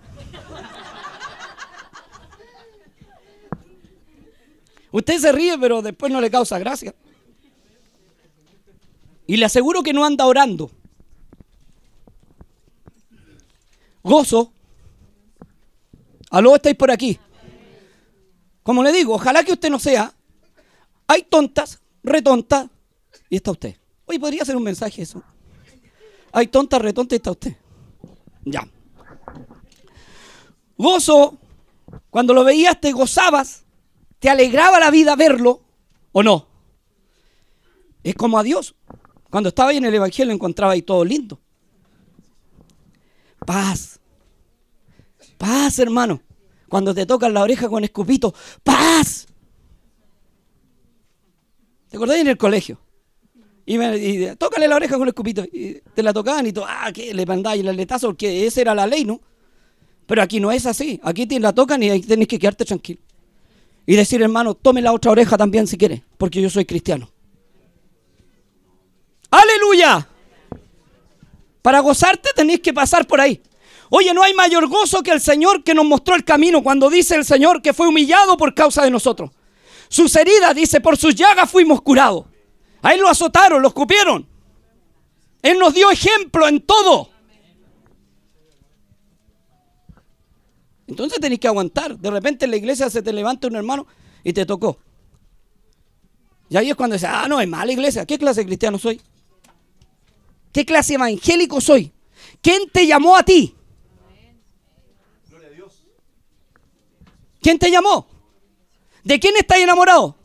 Usted 4.91 5.19
se 5.19 5.31
ríe, 5.31 5.58
pero 5.58 5.81
después 5.81 6.12
no 6.12 6.22
le 6.22 6.29
causa 6.29 6.60
gracia. 6.60 6.93
Y 9.25 9.38
le 9.38 9.46
aseguro 9.46 9.81
que 9.84 9.91
no 9.91 10.05
anda 10.05 10.25
orando. 10.25 10.72
Gozo. 14.03 14.53
Aló, 16.31 16.55
estáis 16.55 16.75
por 16.75 16.91
aquí. 16.91 17.19
Como 18.62 18.84
le 18.84 18.91
digo, 18.91 19.15
ojalá 19.15 19.43
que 19.43 19.53
usted 19.53 19.69
no 19.69 19.79
sea. 19.79 20.13
Hay 21.08 21.24
tontas, 21.24 21.81
retontas, 22.03 22.67
y 23.29 23.38
está 23.38 23.50
usted. 23.51 23.75
Hoy 24.05 24.19
podría 24.19 24.46
ser 24.46 24.55
un 24.55 24.63
mensaje 24.63 25.01
eso. 25.01 25.24
Hay 26.31 26.48
tontas, 26.48 26.79
retontas, 26.79 27.13
y 27.13 27.17
está 27.17 27.31
usted. 27.31 27.55
Ya. 28.51 28.68
Gozo, 30.77 31.38
cuando 32.10 32.34
lo 32.34 32.44
veías 32.44 32.79
te 32.79 32.91
gozabas, 32.91 33.65
te 34.20 34.29
alegraba 34.29 34.79
la 34.79 34.91
vida 34.91 35.15
verlo, 35.15 35.62
¿o 36.12 36.24
no? 36.24 36.48
Es 38.03 38.15
como 38.15 38.39
a 38.39 38.44
Dios. 38.44 38.75
Cuando 39.29 39.50
estaba 39.50 39.70
ahí 39.70 39.77
en 39.77 39.86
el 39.86 39.94
Evangelio 39.94 40.34
encontraba 40.34 40.74
ahí 40.74 40.82
todo 40.82 41.06
lindo. 41.06 41.39
Paz. 43.46 44.00
Paz, 45.38 45.79
hermano. 45.79 46.22
Cuando 46.68 46.94
te 46.94 47.06
tocan 47.06 47.34
la 47.34 47.41
oreja 47.41 47.68
con 47.68 47.84
escupito, 47.84 48.34
paz. 48.63 49.27
¿Te 51.89 51.98
acordás 51.98 52.18
en 52.18 52.27
el 52.27 52.38
colegio? 52.38 52.79
Y, 53.70 53.78
me, 53.78 53.96
y 54.00 54.36
tócale 54.36 54.68
la 54.68 54.78
oreja 54.78 54.96
con 54.96 55.04
el 55.04 55.10
escupito. 55.10 55.44
Y 55.44 55.80
te 55.94 56.02
la 56.02 56.12
tocaban 56.12 56.44
y 56.48 56.52
tú, 56.52 56.64
ah, 56.66 56.92
que 56.92 57.14
le 57.14 57.24
mandáis 57.24 57.62
el 57.62 57.68
aletazo 57.68 58.08
porque 58.08 58.48
esa 58.48 58.62
era 58.62 58.74
la 58.74 58.88
ley, 58.88 59.06
¿no? 59.06 59.22
Pero 60.08 60.24
aquí 60.24 60.40
no 60.40 60.52
es 60.52 60.66
así. 60.66 61.00
Aquí 61.04 61.28
te 61.28 61.40
la 61.40 61.54
tocan 61.54 61.84
y 61.84 61.92
ahí 61.92 62.02
tenés 62.02 62.28
que 62.28 62.40
quedarte 62.40 62.66
tranquilo. 62.66 63.00
Y 63.86 63.96
decir, 63.96 64.24
hermano, 64.24 64.56
tome 64.56 64.82
la 64.82 64.92
otra 64.92 65.12
oreja 65.12 65.38
también 65.38 65.68
si 65.68 65.78
quiere, 65.78 66.04
porque 66.18 66.42
yo 66.42 66.50
soy 66.50 66.66
cristiano. 66.66 67.12
¡Aleluya! 69.30 70.08
Para 71.62 71.82
gozarte 71.82 72.32
tenéis 72.36 72.62
que 72.62 72.74
pasar 72.74 73.06
por 73.06 73.22
ahí. 73.22 73.40
Oye, 73.92 74.16
no 74.16 74.24
hay 74.24 74.34
mayor 74.34 74.68
gozo 74.68 75.04
que 75.04 75.12
el 75.12 75.22
Señor 75.22 75.64
que 75.64 75.76
nos 75.76 75.86
mostró 75.86 76.16
el 76.16 76.24
camino 76.24 76.64
cuando 76.64 76.90
dice 76.90 77.14
el 77.14 77.24
Señor 77.24 77.62
que 77.62 77.74
fue 77.74 77.88
humillado 77.88 78.36
por 78.36 78.56
causa 78.56 78.84
de 78.84 78.90
nosotros. 78.90 79.30
Sus 79.90 80.16
heridas, 80.16 80.56
dice, 80.56 80.82
por 80.82 80.98
sus 80.98 81.14
llagas 81.14 81.52
fuimos 81.52 81.84
curados. 81.84 82.26
A 82.81 82.93
él 82.93 83.01
lo 83.01 83.09
azotaron, 83.09 83.62
lo 83.62 83.67
escupieron. 83.67 84.27
Él 85.41 85.57
nos 85.59 85.74
dio 85.74 85.89
ejemplo 85.91 86.48
en 86.48 86.62
todo. 86.62 87.09
Entonces 90.88 91.19
tenéis 91.19 91.39
que 91.39 91.48
aguantar. 91.48 91.98
De 91.98 92.09
repente 92.09 92.45
en 92.45 92.51
la 92.51 92.57
iglesia 92.57 92.89
se 92.89 93.01
te 93.01 93.13
levanta 93.13 93.48
un 93.48 93.55
hermano 93.55 93.86
y 94.24 94.33
te 94.33 94.45
tocó. 94.45 94.79
Y 96.50 96.57
ahí 96.57 96.69
es 96.69 96.75
cuando 96.75 96.95
dice, 96.95 97.07
ah, 97.07 97.27
no, 97.29 97.39
es 97.39 97.48
mala 97.48 97.71
iglesia. 97.71 98.05
¿Qué 98.05 98.17
clase 98.17 98.41
de 98.41 98.48
cristiano 98.48 98.79
soy? 98.79 99.00
¿Qué 100.51 100.65
clase 100.65 100.95
evangélico 100.95 101.62
soy? 101.62 101.93
¿Quién 102.41 102.69
te 102.69 102.88
llamó 102.88 103.15
a 103.15 103.24
ti? 103.24 103.55
¿Quién 107.41 107.59
te 107.59 107.71
llamó? 107.71 108.07
¿De 109.03 109.19
quién 109.19 109.36
estás 109.38 109.59
enamorado? 109.59 110.19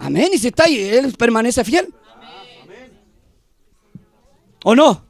Amén. 0.00 0.30
Y 0.32 0.38
si 0.38 0.48
está 0.48 0.64
ahí, 0.64 0.80
Él 0.80 1.12
permanece 1.12 1.62
fiel. 1.62 1.92
¿O 4.64 4.74
no? 4.74 5.04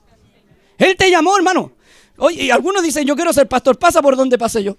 Él 0.77 0.97
te 0.97 1.11
llamó, 1.11 1.37
hermano. 1.37 1.73
Oye, 2.17 2.45
y 2.45 2.51
algunos 2.51 2.83
dicen, 2.83 3.07
yo 3.07 3.15
quiero 3.15 3.33
ser 3.33 3.49
pastor. 3.49 3.79
Pasa 3.79 4.03
por 4.03 4.17
donde 4.17 4.37
pase 4.37 4.63
yo. 4.63 4.77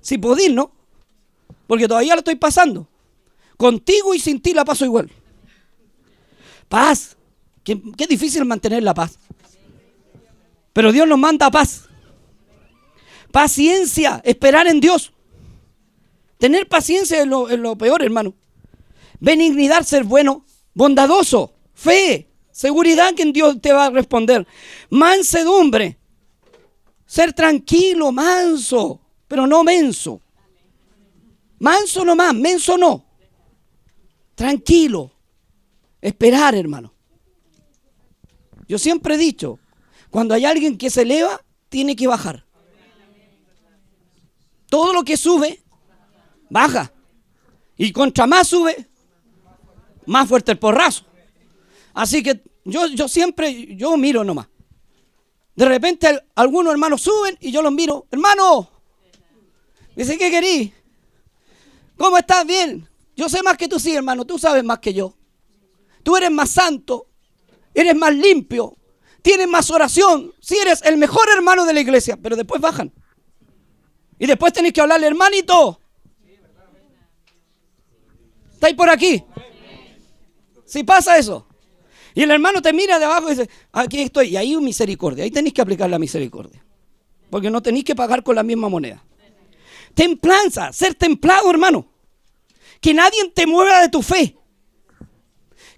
Si 0.00 0.18
podís, 0.18 0.52
¿no? 0.52 0.72
Porque 1.66 1.86
todavía 1.86 2.14
lo 2.14 2.18
estoy 2.18 2.34
pasando. 2.34 2.88
Contigo 3.56 4.14
y 4.14 4.18
sin 4.18 4.40
ti 4.40 4.52
la 4.52 4.64
paso 4.64 4.84
igual. 4.84 5.10
Paz. 6.68 7.16
Qué, 7.62 7.80
difícil 8.08 8.44
mantener 8.44 8.82
la 8.82 8.94
paz. 8.94 9.16
Pero 10.72 10.90
Dios 10.90 11.06
nos 11.06 11.18
manda 11.18 11.50
paz. 11.52 11.84
Paciencia, 13.30 14.20
esperar 14.24 14.66
en 14.66 14.80
Dios. 14.80 15.12
Tener 16.38 16.68
paciencia 16.68 17.20
es 17.22 17.26
lo 17.28 17.78
peor, 17.78 18.02
hermano. 18.02 18.34
Benignidad, 19.22 19.84
ser 19.84 20.02
bueno, 20.02 20.44
bondadoso, 20.74 21.54
fe, 21.74 22.28
seguridad 22.50 23.14
que 23.14 23.22
en 23.22 23.32
Dios 23.32 23.60
te 23.62 23.72
va 23.72 23.86
a 23.86 23.90
responder. 23.90 24.44
Mansedumbre, 24.90 25.96
ser 27.06 27.32
tranquilo, 27.32 28.10
manso, 28.10 29.00
pero 29.28 29.46
no 29.46 29.62
menso. 29.62 30.20
Manso 31.60 32.04
no 32.04 32.16
más, 32.16 32.34
menso 32.34 32.76
no. 32.76 33.06
Tranquilo, 34.34 35.12
esperar, 36.00 36.56
hermano. 36.56 36.92
Yo 38.66 38.76
siempre 38.76 39.14
he 39.14 39.18
dicho, 39.18 39.60
cuando 40.10 40.34
hay 40.34 40.46
alguien 40.46 40.76
que 40.76 40.90
se 40.90 41.02
eleva, 41.02 41.40
tiene 41.68 41.94
que 41.94 42.08
bajar. 42.08 42.44
Todo 44.68 44.92
lo 44.92 45.04
que 45.04 45.16
sube, 45.16 45.62
baja. 46.50 46.92
Y 47.76 47.92
contra 47.92 48.26
más 48.26 48.48
sube, 48.48 48.88
más 50.06 50.28
fuerte 50.28 50.52
el 50.52 50.58
porrazo. 50.58 51.04
Así 51.94 52.22
que 52.22 52.42
yo, 52.64 52.86
yo 52.88 53.08
siempre, 53.08 53.76
yo 53.76 53.96
miro 53.96 54.24
nomás. 54.24 54.48
De 55.54 55.66
repente 55.66 56.24
algunos 56.34 56.72
hermanos 56.72 57.02
suben 57.02 57.36
y 57.40 57.52
yo 57.52 57.62
los 57.62 57.72
miro. 57.72 58.06
Hermano, 58.10 58.70
dice, 59.94 60.16
¿qué 60.16 60.30
querís? 60.30 60.72
¿Cómo 61.96 62.16
estás? 62.16 62.46
Bien. 62.46 62.88
Yo 63.14 63.28
sé 63.28 63.42
más 63.42 63.56
que 63.56 63.68
tú, 63.68 63.78
sí, 63.78 63.94
hermano. 63.94 64.24
Tú 64.24 64.38
sabes 64.38 64.64
más 64.64 64.78
que 64.78 64.94
yo. 64.94 65.14
Tú 66.02 66.16
eres 66.16 66.30
más 66.30 66.50
santo. 66.50 67.06
Eres 67.74 67.94
más 67.94 68.14
limpio. 68.14 68.76
Tienes 69.20 69.46
más 69.46 69.70
oración. 69.70 70.32
Sí, 70.40 70.56
eres 70.56 70.82
el 70.82 70.96
mejor 70.96 71.28
hermano 71.30 71.64
de 71.64 71.74
la 71.74 71.80
iglesia. 71.80 72.18
Pero 72.20 72.34
después 72.34 72.60
bajan. 72.60 72.92
Y 74.18 74.26
después 74.26 74.52
tenéis 74.52 74.72
que 74.72 74.80
hablarle, 74.80 75.06
hermanito. 75.06 75.80
¿Estáis 78.52 78.74
por 78.74 78.88
aquí? 78.88 79.22
Si 80.72 80.84
pasa 80.84 81.18
eso. 81.18 81.46
Y 82.14 82.22
el 82.22 82.30
hermano 82.30 82.62
te 82.62 82.72
mira 82.72 82.98
de 82.98 83.04
abajo 83.04 83.26
y 83.26 83.34
dice, 83.34 83.50
aquí 83.72 84.00
estoy. 84.00 84.28
Y 84.28 84.38
ahí 84.38 84.56
misericordia. 84.56 85.22
Ahí 85.22 85.30
tenéis 85.30 85.52
que 85.52 85.60
aplicar 85.60 85.90
la 85.90 85.98
misericordia. 85.98 86.64
Porque 87.28 87.50
no 87.50 87.60
tenéis 87.60 87.84
que 87.84 87.94
pagar 87.94 88.22
con 88.22 88.36
la 88.36 88.42
misma 88.42 88.70
moneda. 88.70 89.04
Templanza, 89.92 90.72
ser 90.72 90.94
templado, 90.94 91.50
hermano. 91.50 91.86
Que 92.80 92.94
nadie 92.94 93.28
te 93.34 93.46
mueva 93.46 93.82
de 93.82 93.90
tu 93.90 94.00
fe. 94.00 94.34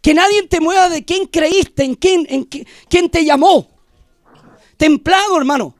Que 0.00 0.14
nadie 0.14 0.46
te 0.46 0.60
mueva 0.60 0.88
de 0.88 1.04
quién 1.04 1.26
creíste, 1.26 1.82
en 1.82 1.96
quién, 1.96 2.24
en 2.30 2.44
quién, 2.44 2.64
quién 2.88 3.10
te 3.10 3.24
llamó. 3.24 3.68
Templado, 4.76 5.36
hermano. 5.36 5.74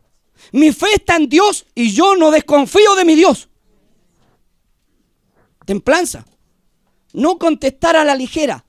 Mi 0.51 0.73
fe 0.73 0.89
está 0.93 1.15
en 1.15 1.29
Dios 1.29 1.67
y 1.73 1.93
yo 1.93 2.17
no 2.17 2.33
desconfío 2.33 2.97
de 2.97 3.05
mi 3.05 3.15
Dios. 3.15 3.49
Templanza. 5.65 6.27
No 7.13 7.39
contestar 7.39 7.95
a 7.95 8.03
la 8.03 8.17
ligera. 8.17 8.64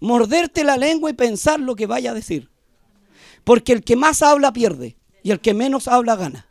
Morderte 0.00 0.64
la 0.64 0.76
lengua 0.76 1.10
y 1.10 1.14
pensar 1.14 1.60
lo 1.60 1.76
que 1.76 1.86
vaya 1.86 2.10
a 2.10 2.14
decir. 2.14 2.50
Porque 3.44 3.72
el 3.72 3.84
que 3.84 3.96
más 3.96 4.22
habla 4.22 4.52
pierde 4.52 4.96
y 5.22 5.30
el 5.30 5.40
que 5.40 5.54
menos 5.54 5.88
habla 5.88 6.16
gana. 6.16 6.46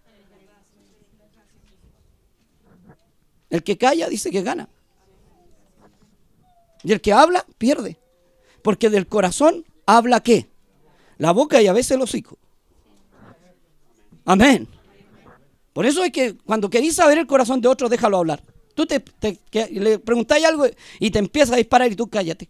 El 3.50 3.63
que 3.63 3.77
calla 3.77 4.08
dice 4.08 4.29
que 4.32 4.44
gana. 4.44 4.70
Y 6.84 6.91
el 6.91 7.01
que 7.01 7.12
habla 7.13 7.46
pierde. 7.58 7.98
Porque 8.62 8.89
del 8.89 9.08
corazón 9.08 9.65
habla 9.86 10.22
qué? 10.22 10.50
La 11.18 11.32
boca 11.32 11.62
y 11.62 11.68
a 11.68 11.74
veces 11.74 11.91
el 11.91 12.01
hocico. 12.01 12.38
Amén. 14.25 14.68
Por 15.74 15.86
eso 15.86 16.03
es 16.03 16.12
que 16.12 16.38
cuando 16.38 16.70
queréis 16.70 16.96
saber 16.96 17.18
el 17.18 17.27
corazón 17.27 17.62
de 17.62 17.68
otro, 17.68 17.89
déjalo 17.89 18.18
hablar. 18.18 18.44
Tú 18.75 18.86
te, 18.86 19.03
le 19.72 20.00
preguntáis 20.00 20.46
algo 20.46 20.65
y 21.00 21.12
te 21.12 21.20
empieza 21.20 21.53
a 21.53 21.58
disparar 21.58 21.91
y 21.91 21.96
tú 21.96 22.10
cállate. 22.10 22.50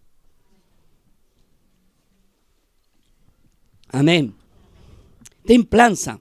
Amén. 3.91 4.35
Templanza. 5.45 6.19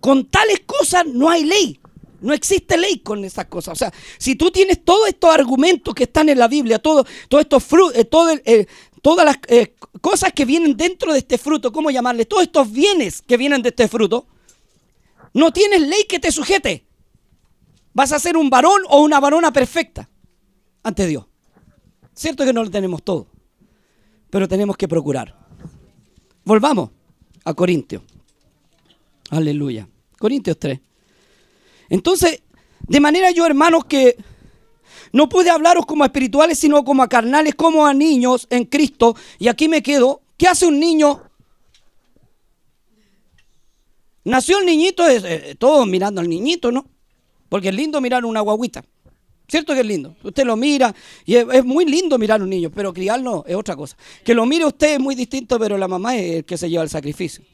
Con 0.00 0.26
tales 0.26 0.60
cosas 0.66 1.06
no 1.06 1.30
hay 1.30 1.44
ley. 1.44 1.80
No 2.20 2.32
existe 2.32 2.76
ley 2.76 3.00
con 3.00 3.24
esas 3.24 3.46
cosas. 3.46 3.72
O 3.72 3.76
sea, 3.76 3.92
si 4.18 4.36
tú 4.36 4.50
tienes 4.50 4.84
todos 4.84 5.08
estos 5.08 5.34
argumentos 5.34 5.94
que 5.94 6.04
están 6.04 6.28
en 6.28 6.38
la 6.38 6.46
Biblia, 6.46 6.78
todo, 6.78 7.04
todos 7.28 7.42
estos 7.42 7.64
frutos, 7.64 7.96
eh, 7.96 8.04
todo 8.04 8.30
eh, 8.30 8.66
todas 9.02 9.26
las 9.26 9.38
eh, 9.48 9.74
cosas 10.00 10.32
que 10.32 10.44
vienen 10.44 10.76
dentro 10.76 11.12
de 11.12 11.18
este 11.18 11.36
fruto, 11.36 11.72
¿cómo 11.72 11.90
llamarle? 11.90 12.24
Todos 12.24 12.44
estos 12.44 12.70
bienes 12.70 13.20
que 13.20 13.36
vienen 13.36 13.60
de 13.60 13.70
este 13.70 13.88
fruto, 13.88 14.28
no 15.34 15.52
tienes 15.52 15.80
ley 15.80 16.04
que 16.08 16.20
te 16.20 16.30
sujete. 16.30 16.86
Vas 17.92 18.12
a 18.12 18.20
ser 18.20 18.36
un 18.36 18.48
varón 18.48 18.82
o 18.88 19.02
una 19.02 19.20
varona 19.20 19.52
perfecta 19.52 20.08
ante 20.82 21.06
Dios. 21.06 21.26
Cierto 22.14 22.44
que 22.44 22.52
no 22.52 22.62
lo 22.62 22.70
tenemos 22.70 23.02
todo, 23.02 23.26
pero 24.30 24.46
tenemos 24.46 24.76
que 24.76 24.86
procurar. 24.86 25.41
Volvamos 26.44 26.90
a 27.44 27.54
Corintios. 27.54 28.02
Aleluya. 29.30 29.88
Corintios 30.18 30.58
3. 30.58 30.80
Entonces, 31.88 32.42
de 32.80 33.00
manera 33.00 33.30
yo, 33.30 33.46
hermanos, 33.46 33.84
que 33.84 34.16
no 35.12 35.28
pude 35.28 35.50
hablaros 35.50 35.86
como 35.86 36.04
a 36.04 36.06
espirituales, 36.06 36.58
sino 36.58 36.84
como 36.84 37.02
a 37.02 37.08
carnales, 37.08 37.54
como 37.54 37.86
a 37.86 37.94
niños 37.94 38.46
en 38.50 38.64
Cristo. 38.64 39.16
Y 39.38 39.48
aquí 39.48 39.68
me 39.68 39.82
quedo. 39.82 40.22
¿Qué 40.36 40.48
hace 40.48 40.66
un 40.66 40.80
niño? 40.80 41.22
Nació 44.24 44.58
el 44.58 44.66
niñito, 44.66 45.08
eh, 45.08 45.56
todos 45.58 45.86
mirando 45.86 46.20
al 46.20 46.28
niñito, 46.28 46.70
¿no? 46.70 46.86
Porque 47.48 47.68
es 47.68 47.74
lindo 47.74 48.00
mirar 48.00 48.24
una 48.24 48.40
guaguita. 48.40 48.84
¿Cierto 49.52 49.74
que 49.74 49.80
es 49.80 49.86
lindo? 49.86 50.16
Usted 50.22 50.46
lo 50.46 50.56
mira 50.56 50.94
y 51.26 51.36
es, 51.36 51.62
muy 51.62 51.84
lindo 51.84 52.16
mirar 52.16 52.40
a 52.40 52.44
un 52.44 52.48
niño, 52.48 52.70
pero 52.74 52.90
criarlo 52.90 53.44
es 53.46 53.54
otra 53.54 53.76
cosa. 53.76 53.98
Que 54.24 54.32
lo 54.32 54.46
mire 54.46 54.64
usted 54.64 54.94
es 54.94 54.98
muy 54.98 55.14
distinto, 55.14 55.58
pero 55.58 55.76
la 55.76 55.86
mamá 55.86 56.16
es 56.16 56.36
el 56.36 56.44
que 56.46 56.56
se 56.56 56.70
lleva 56.70 56.82
el 56.82 56.88
sacrificio. 56.88 57.44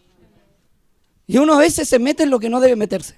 Y 1.26 1.38
uno 1.38 1.54
a 1.54 1.58
veces 1.58 1.88
se 1.88 1.98
mete 1.98 2.22
en 2.22 2.30
lo 2.30 2.38
que 2.38 2.48
no 2.48 2.60
debe 2.60 2.76
meterse. 2.76 3.16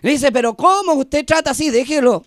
Le 0.00 0.12
dice, 0.12 0.30
pero 0.30 0.54
¿cómo 0.54 0.92
usted 0.92 1.26
trata 1.26 1.50
así? 1.50 1.70
Déjelo. 1.70 2.24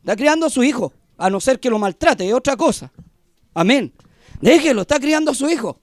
Está 0.00 0.16
criando 0.16 0.46
a 0.46 0.50
su 0.50 0.64
hijo, 0.64 0.92
a 1.16 1.30
no 1.30 1.38
ser 1.38 1.60
que 1.60 1.70
lo 1.70 1.78
maltrate, 1.78 2.26
es 2.26 2.34
otra 2.34 2.56
cosa. 2.56 2.90
Amén. 3.54 3.92
Déjelo, 4.40 4.80
está 4.80 4.98
criando 4.98 5.30
a 5.30 5.34
su 5.34 5.48
hijo. 5.48 5.78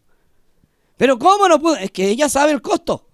Pero 0.97 1.17
¿cómo 1.17 1.47
no 1.47 1.57
puede? 1.57 1.85
Es 1.85 1.91
que 1.91 2.09
ella 2.09 2.27
sabe 2.27 2.51
el 2.51 2.61
costo. 2.61 3.08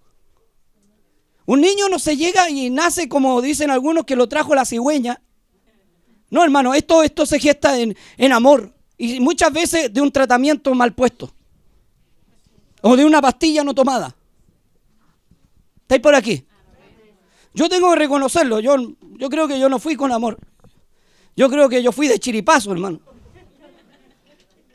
Un 1.46 1.62
niño 1.62 1.90
no 1.90 2.00
se 2.00 2.18
llega 2.18 2.50
y 2.50 2.70
nace 2.70 3.08
como 3.08 3.42
dicen 3.42 3.70
algunos 3.70 4.06
que 4.06 4.16
lo 4.16 4.28
trajo 4.28 4.56
la 4.56 4.66
cigüeña. 4.66 5.22
No, 6.30 6.44
hermano, 6.44 6.74
esto, 6.74 7.04
esto 7.04 7.26
se 7.26 7.40
gesta 7.40 7.80
en, 7.80 7.96
en 8.18 8.34
amor 8.34 8.74
y 8.98 9.20
muchas 9.20 9.52
veces 9.52 9.94
de 9.94 10.02
un 10.02 10.12
tratamiento 10.12 10.74
mal 10.74 10.94
puesto 10.94 11.32
o 12.82 12.96
de 12.96 13.06
una 13.06 13.22
pastilla 13.22 13.64
no 13.64 13.74
tomada. 13.74 14.16
¿Estáis 15.82 16.02
por 16.02 16.16
aquí? 16.16 16.46
Yo 17.54 17.70
tengo 17.70 17.92
que 17.92 18.00
reconocerlo. 18.00 18.60
Yo, 18.60 18.76
yo 19.18 19.30
creo 19.30 19.48
que 19.48 19.60
yo 19.60 19.70
no 19.70 19.80
fui 19.80 19.96
con 19.96 20.12
amor. 20.12 20.38
Yo 21.36 21.50
creo 21.50 21.70
que 21.70 21.82
yo 21.82 21.92
fui 21.92 22.08
de 22.08 22.20
chiripazo, 22.20 22.72
hermano. 22.72 23.00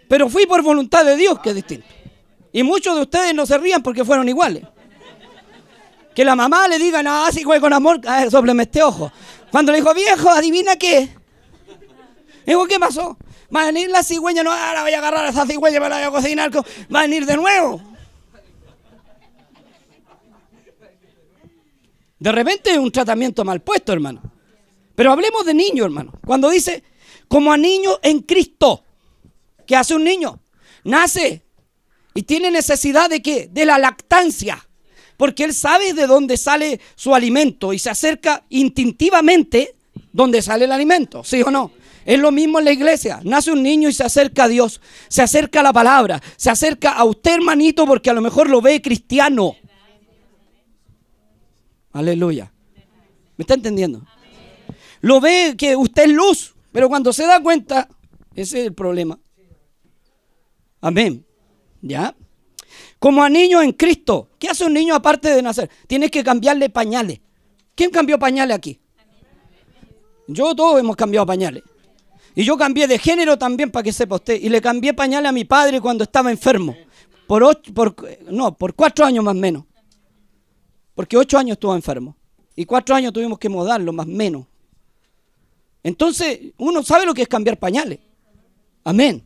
Pero 0.09 0.29
fui 0.29 0.47
por 0.47 0.62
voluntad 0.62 1.05
de 1.05 1.17
Dios, 1.17 1.39
que 1.41 1.50
es 1.50 1.55
distinto. 1.57 1.87
Y 2.53 2.62
muchos 2.62 2.97
de 2.97 3.03
ustedes 3.03 3.35
no 3.35 3.47
se 3.47 3.59
rían 3.59 3.83
porque 3.83 4.05
fueron 4.05 4.29
iguales. 4.29 4.65
Que 6.14 6.25
la 6.25 6.35
mamá 6.35 6.69
le 6.69 6.79
diga, 6.79 7.02
no, 7.02 7.31
si 7.33 7.45
fue 7.45 7.61
con 7.61 7.73
amor, 7.73 8.00
a 8.07 8.21
ver, 8.21 8.31
sopleme 8.31 8.64
este 8.64 8.83
ojo. 8.83 9.12
Cuando 9.50 9.73
le 9.73 9.79
dijo, 9.79 9.95
viejo, 9.95 10.29
adivina 10.31 10.76
qué. 10.76 11.08
Dijo, 12.47 12.67
¿qué 12.67 12.78
pasó? 12.78 13.17
Va 13.54 13.63
a 13.63 13.67
venir 13.67 13.91
la 13.91 14.02
cigüeña, 14.02 14.43
no, 14.43 14.52
ahora 14.52 14.82
voy 14.82 14.93
a 14.93 14.99
agarrar 14.99 15.26
a 15.26 15.28
esa 15.30 15.47
cigüeña 15.47 15.80
me 15.80 15.89
la 15.89 15.97
voy 15.97 16.04
a 16.04 16.11
cocinar. 16.11 16.50
Va 16.54 17.00
a 17.00 17.02
venir 17.02 17.26
de 17.26 17.37
nuevo. 17.37 17.80
De 22.19 22.32
repente 22.32 22.71
es 22.71 22.78
un 22.78 22.93
tratamiento 22.93 23.45
mal 23.45 23.61
puesto, 23.61 23.93
hermano. 23.93 24.23
Pero 24.95 25.13
hablemos 25.13 25.47
de 25.47 25.54
niño, 25.54 25.84
hermano. 25.84 26.13
Cuando 26.26 26.50
dice, 26.50 26.84
como 27.28 27.52
a 27.52 27.56
niño 27.56 27.99
en 28.02 28.21
Cristo. 28.21 28.84
¿Qué 29.67 29.76
hace 29.76 29.95
un 29.95 30.04
niño? 30.04 30.41
Nace 30.84 31.45
y 32.13 32.23
tiene 32.23 32.50
necesidad 32.50 33.08
de 33.08 33.23
qué? 33.23 33.49
De 33.50 33.65
la 33.65 33.78
lactancia. 33.78 34.69
Porque 35.21 35.45
él 35.45 35.52
sabe 35.52 35.93
de 35.93 36.06
dónde 36.06 36.39
sale 36.39 36.80
su 36.95 37.15
alimento 37.15 37.75
y 37.75 37.78
se 37.78 37.91
acerca 37.91 38.43
instintivamente 38.49 39.76
donde 40.15 40.41
sale 40.41 40.65
el 40.65 40.73
alimento, 40.73 41.23
¿sí 41.23 41.43
o 41.43 41.50
no? 41.50 41.73
Es 42.06 42.19
lo 42.19 42.33
mismo 42.33 42.59
en 42.59 42.65
la 42.65 42.73
iglesia. 42.73 43.21
Nace 43.23 43.52
un 43.52 43.63
niño 43.63 43.91
y 43.91 43.93
se 43.93 44.02
acerca 44.02 44.45
a 44.45 44.49
Dios, 44.49 44.80
se 45.09 45.21
acerca 45.21 45.61
a 45.61 45.63
la 45.63 45.75
palabra, 45.75 46.23
se 46.39 46.49
acerca 46.49 46.93
a 46.93 47.04
usted, 47.04 47.35
hermanito, 47.35 47.85
porque 47.85 48.09
a 48.09 48.15
lo 48.15 48.23
mejor 48.23 48.49
lo 48.49 48.63
ve 48.63 48.80
cristiano. 48.80 49.56
Aleluya. 51.93 52.50
¿Me 53.37 53.43
está 53.43 53.52
entendiendo? 53.52 54.02
Lo 55.02 55.21
ve 55.21 55.54
que 55.59 55.76
usted 55.76 56.04
es 56.04 56.13
luz, 56.13 56.54
pero 56.73 56.89
cuando 56.89 57.13
se 57.13 57.26
da 57.26 57.43
cuenta, 57.43 57.91
ese 58.35 58.61
es 58.61 58.67
el 58.69 58.73
problema. 58.73 59.19
Amén. 60.80 61.26
¿Ya? 61.83 62.15
Como 63.00 63.25
a 63.25 63.28
niños 63.28 63.65
en 63.65 63.73
Cristo. 63.73 64.30
¿Qué 64.39 64.49
hace 64.49 64.65
un 64.65 64.75
niño 64.75 64.95
aparte 64.95 65.34
de 65.34 65.43
nacer? 65.43 65.69
Tienes 65.89 66.13
que 66.13 66.23
cambiarle 66.23 66.71
pañales. 66.71 67.21
¿Quién 67.75 67.91
cambió 67.91 68.19
pañales 68.19 68.56
aquí? 68.56 68.78
Yo 70.28 70.54
todos 70.54 70.78
hemos 70.78 70.95
cambiado 70.95 71.26
pañales. 71.26 71.65
Y 72.36 72.45
yo 72.45 72.56
cambié 72.56 72.86
de 72.86 72.99
género 72.99 73.36
también 73.36 73.71
para 73.71 73.82
que 73.82 73.93
sepa 73.93 74.17
usted. 74.17 74.41
Y 74.41 74.49
le 74.49 74.60
cambié 74.60 74.95
pañales 74.95 75.30
a 75.30 75.32
mi 75.32 75.45
padre 75.45 75.80
cuando 75.80 76.04
estaba 76.04 76.30
enfermo. 76.30 76.76
Por, 77.26 77.43
ocho, 77.43 77.75
por 77.75 77.97
no, 78.30 78.56
por 78.56 78.75
cuatro 78.75 79.04
años 79.04 79.25
más 79.25 79.34
o 79.34 79.39
menos. 79.39 79.65
Porque 80.95 81.17
ocho 81.17 81.39
años 81.39 81.54
estuvo 81.54 81.75
enfermo. 81.75 82.17
Y 82.54 82.67
cuatro 82.67 82.95
años 82.95 83.13
tuvimos 83.13 83.39
que 83.39 83.49
mudarlo, 83.49 83.93
más 83.93 84.06
o 84.06 84.10
menos. 84.10 84.47
Entonces, 85.82 86.52
uno 86.58 86.82
sabe 86.82 87.06
lo 87.06 87.15
que 87.15 87.23
es 87.23 87.28
cambiar 87.28 87.58
pañales. 87.58 87.99
Amén. 88.84 89.25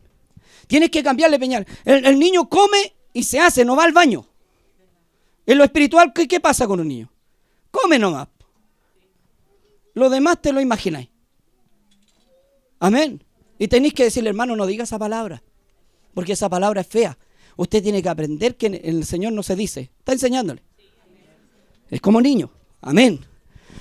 Tienes 0.67 0.89
que 0.89 1.03
cambiarle 1.03 1.37
pañales. 1.37 1.67
El, 1.83 2.17
niño 2.17 2.47
come 2.49 2.94
y 3.15 3.23
se 3.23 3.39
hace, 3.39 3.63
no 3.63 3.77
va 3.77 3.85
al 3.85 3.93
baño. 3.93 4.25
En 5.45 5.57
lo 5.57 5.63
espiritual, 5.63 6.11
¿qué, 6.13 6.27
¿qué, 6.27 6.41
pasa 6.41 6.67
con 6.67 6.81
un 6.81 6.87
niño? 6.89 7.09
Come 7.71 7.97
nomás. 7.97 8.27
Lo 9.93 10.09
demás 10.09 10.41
te 10.41 10.51
lo 10.51 10.59
imagináis. 10.59 11.07
Amén. 12.77 13.23
Y 13.57 13.69
tenéis 13.69 13.93
que 13.93 14.03
decirle, 14.03 14.29
hermano, 14.29 14.57
no 14.57 14.65
diga 14.65 14.83
esa 14.83 14.99
palabra. 14.99 15.41
Porque 16.13 16.33
esa 16.33 16.49
palabra 16.49 16.81
es 16.81 16.87
fea. 16.87 17.17
Usted 17.55 17.81
tiene 17.81 18.03
que 18.03 18.09
aprender 18.09 18.57
que 18.57 18.67
el 18.83 19.05
Señor 19.05 19.31
no 19.31 19.43
se 19.43 19.55
dice. 19.55 19.91
Está 19.99 20.11
enseñándole. 20.11 20.61
Es 21.89 22.01
como 22.01 22.19
niño. 22.19 22.51
Amén. 22.81 23.25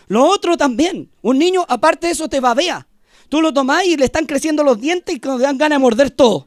Lo 0.06 0.24
otro 0.26 0.56
también. 0.56 1.10
Un 1.22 1.40
niño, 1.40 1.64
aparte 1.68 2.06
de 2.06 2.12
eso, 2.12 2.28
te 2.28 2.38
babea. 2.38 2.86
Tú 3.28 3.42
lo 3.42 3.52
tomás 3.52 3.84
y 3.84 3.96
le 3.96 4.04
están 4.04 4.26
creciendo 4.26 4.62
los 4.62 4.80
dientes 4.80 5.16
y 5.16 5.18
te 5.18 5.28
dan 5.38 5.58
ganas 5.58 5.78
de 5.78 5.80
morder 5.80 6.12
todo. 6.12 6.46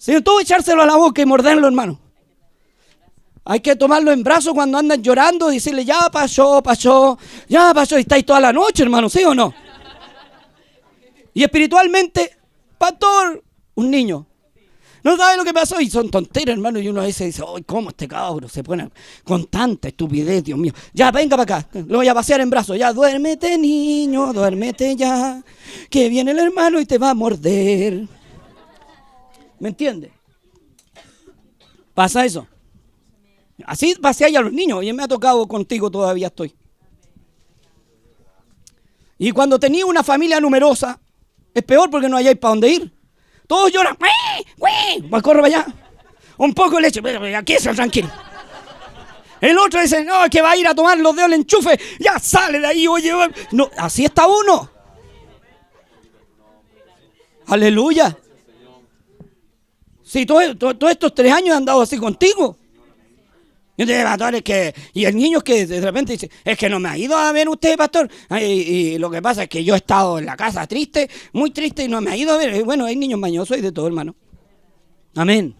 Si 0.00 0.18
tú 0.22 0.40
echárselo 0.40 0.80
a 0.80 0.86
la 0.86 0.96
boca 0.96 1.20
y 1.20 1.26
morderlo, 1.26 1.66
hermano. 1.66 2.00
Hay 3.44 3.60
que 3.60 3.76
tomarlo 3.76 4.10
en 4.12 4.22
brazos 4.22 4.54
cuando 4.54 4.78
andan 4.78 5.02
llorando 5.02 5.50
y 5.50 5.56
decirle, 5.56 5.84
ya 5.84 6.08
pasó, 6.10 6.62
pasó, 6.62 7.18
ya 7.46 7.74
pasó. 7.74 7.98
Y 7.98 8.00
estáis 8.00 8.24
toda 8.24 8.40
la 8.40 8.50
noche, 8.50 8.82
hermano, 8.82 9.10
¿sí 9.10 9.22
o 9.24 9.34
no? 9.34 9.52
Y 11.34 11.42
espiritualmente, 11.42 12.34
pastor, 12.78 13.44
un 13.74 13.90
niño. 13.90 14.26
No 15.02 15.18
sabe 15.18 15.36
lo 15.36 15.44
que 15.44 15.52
pasó 15.52 15.78
y 15.82 15.90
son 15.90 16.10
tonteras, 16.10 16.54
hermano. 16.54 16.78
Y 16.78 16.88
uno 16.88 17.02
a 17.02 17.04
veces 17.04 17.26
dice, 17.26 17.42
¡ay, 17.46 17.62
cómo 17.64 17.90
este 17.90 18.08
cabro 18.08 18.48
se 18.48 18.64
pone 18.64 18.88
con 19.22 19.48
tanta 19.48 19.88
estupidez, 19.88 20.44
Dios 20.44 20.58
mío! 20.58 20.72
Ya, 20.94 21.10
venga 21.10 21.36
para 21.36 21.58
acá, 21.58 21.68
lo 21.74 21.98
voy 21.98 22.08
a 22.08 22.14
pasear 22.14 22.40
en 22.40 22.48
brazos. 22.48 22.78
Ya, 22.78 22.90
duérmete, 22.94 23.58
niño, 23.58 24.32
duérmete 24.32 24.96
ya. 24.96 25.42
Que 25.90 26.08
viene 26.08 26.30
el 26.30 26.38
hermano 26.38 26.80
y 26.80 26.86
te 26.86 26.96
va 26.96 27.10
a 27.10 27.14
morder. 27.14 28.08
¿Me 29.60 29.68
entiende? 29.68 30.10
Pasa 31.94 32.24
eso. 32.24 32.48
Así 33.64 33.94
paseáis 33.94 34.36
a 34.36 34.40
los 34.40 34.52
niños. 34.52 34.82
Y 34.82 34.92
me 34.92 35.02
ha 35.02 35.08
tocado 35.08 35.46
contigo, 35.46 35.90
todavía 35.90 36.28
estoy. 36.28 36.54
Y 39.18 39.32
cuando 39.32 39.60
tenía 39.60 39.84
una 39.84 40.02
familia 40.02 40.40
numerosa, 40.40 40.98
es 41.52 41.62
peor 41.62 41.90
porque 41.90 42.08
no 42.08 42.16
hayáis 42.16 42.38
para 42.38 42.52
dónde 42.52 42.70
ir. 42.70 42.92
Todos 43.46 43.70
lloran. 43.70 43.96
¡Güey! 44.56 45.10
corre 45.22 45.42
para 45.42 45.46
allá. 45.46 45.66
Un 46.38 46.54
poco 46.54 46.76
de 46.76 46.82
leche. 46.82 47.00
Aquí 47.36 47.52
es 47.52 47.62
tranquilo. 47.62 48.10
El 49.40 49.58
otro 49.58 49.80
dice, 49.80 50.04
no, 50.04 50.28
que 50.30 50.40
va 50.40 50.52
a 50.52 50.56
ir 50.56 50.66
a 50.66 50.74
tomar 50.74 50.98
los 50.98 51.14
dedos 51.14 51.30
del 51.30 51.40
enchufe. 51.40 51.78
Ya 51.98 52.18
sale 52.18 52.60
de 52.60 52.66
ahí, 52.66 52.86
oye. 52.86 53.12
No, 53.52 53.70
así 53.76 54.04
está 54.04 54.26
uno. 54.26 54.70
Aleluya. 57.46 58.16
Si 60.10 60.26
todos 60.26 60.90
estos 60.90 61.14
tres 61.14 61.32
años 61.32 61.50
han 61.50 61.58
andado 61.58 61.82
así 61.82 61.96
contigo. 61.96 62.56
Y 63.76 63.84
es 63.84 64.42
que, 64.42 64.74
y 64.92 65.04
el 65.04 65.14
niño 65.14 65.40
que 65.40 65.68
de 65.68 65.80
repente 65.80 66.14
dice, 66.14 66.28
es 66.44 66.58
que 66.58 66.68
no 66.68 66.80
me 66.80 66.88
ha 66.88 66.98
ido 66.98 67.16
a 67.16 67.30
ver 67.30 67.48
usted, 67.48 67.76
pastor. 67.76 68.10
Y, 68.42 68.98
lo 68.98 69.08
que 69.08 69.22
pasa 69.22 69.44
es 69.44 69.48
que 69.48 69.62
yo 69.62 69.74
he 69.74 69.76
estado 69.76 70.18
en 70.18 70.26
la 70.26 70.36
casa 70.36 70.66
triste, 70.66 71.08
muy 71.32 71.52
triste, 71.52 71.84
y 71.84 71.88
no 71.88 72.00
me 72.00 72.10
ha 72.10 72.16
ido 72.16 72.32
a 72.32 72.38
ver. 72.38 72.64
Bueno, 72.64 72.86
hay 72.86 72.96
niños 72.96 73.20
mañosos 73.20 73.56
y 73.56 73.60
de 73.60 73.70
todo, 73.70 73.86
hermano. 73.86 74.16
Amén. 75.14 75.54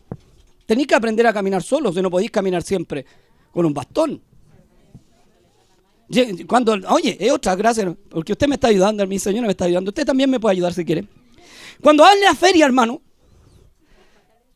Tenéis 0.66 0.88
que 0.88 0.96
aprender 0.96 1.28
a 1.28 1.32
caminar 1.32 1.62
solos, 1.62 1.94
si 1.94 2.02
no 2.02 2.10
podéis 2.10 2.32
caminar 2.32 2.64
siempre 2.64 3.06
con 3.52 3.64
un 3.64 3.72
bastón. 3.72 4.20
Cuando, 6.48 6.76
oye, 6.88 7.16
es 7.20 7.30
otra, 7.30 7.54
gracias, 7.54 7.94
porque 8.08 8.32
usted 8.32 8.48
me 8.48 8.56
está 8.56 8.66
ayudando, 8.66 9.06
mi 9.06 9.20
señora 9.20 9.46
me 9.46 9.52
está 9.52 9.66
ayudando. 9.66 9.90
Usted 9.90 10.04
también 10.04 10.28
me 10.28 10.40
puede 10.40 10.54
ayudar 10.54 10.74
si 10.74 10.84
quiere. 10.84 11.06
Cuando 11.80 12.02
va 12.02 12.10
a 12.28 12.34
feria, 12.34 12.66
hermano, 12.66 13.00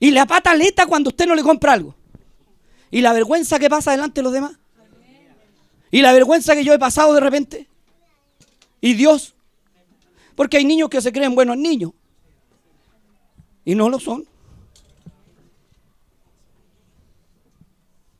y 0.04 0.10
le 0.10 0.20
apata 0.20 0.50
aleta 0.50 0.84
cuando 0.84 1.08
usted 1.08 1.26
no 1.26 1.34
le 1.34 1.42
compra 1.42 1.72
algo. 1.72 1.94
Y 2.90 3.00
la 3.00 3.14
vergüenza 3.14 3.58
que 3.58 3.70
pasa 3.70 3.92
delante 3.92 4.20
de 4.20 4.22
los 4.22 4.34
demás. 4.34 4.52
Y 5.90 6.02
la 6.02 6.12
vergüenza 6.12 6.54
que 6.54 6.62
yo 6.62 6.74
he 6.74 6.78
pasado 6.78 7.14
de 7.14 7.20
repente. 7.20 7.70
Y 8.82 8.92
Dios. 8.92 9.34
Porque 10.34 10.58
hay 10.58 10.66
niños 10.66 10.90
que 10.90 11.00
se 11.00 11.10
creen 11.10 11.34
buenos 11.34 11.56
niños. 11.56 11.92
Y 13.64 13.74
no 13.74 13.88
lo 13.88 13.98
son. 13.98 14.28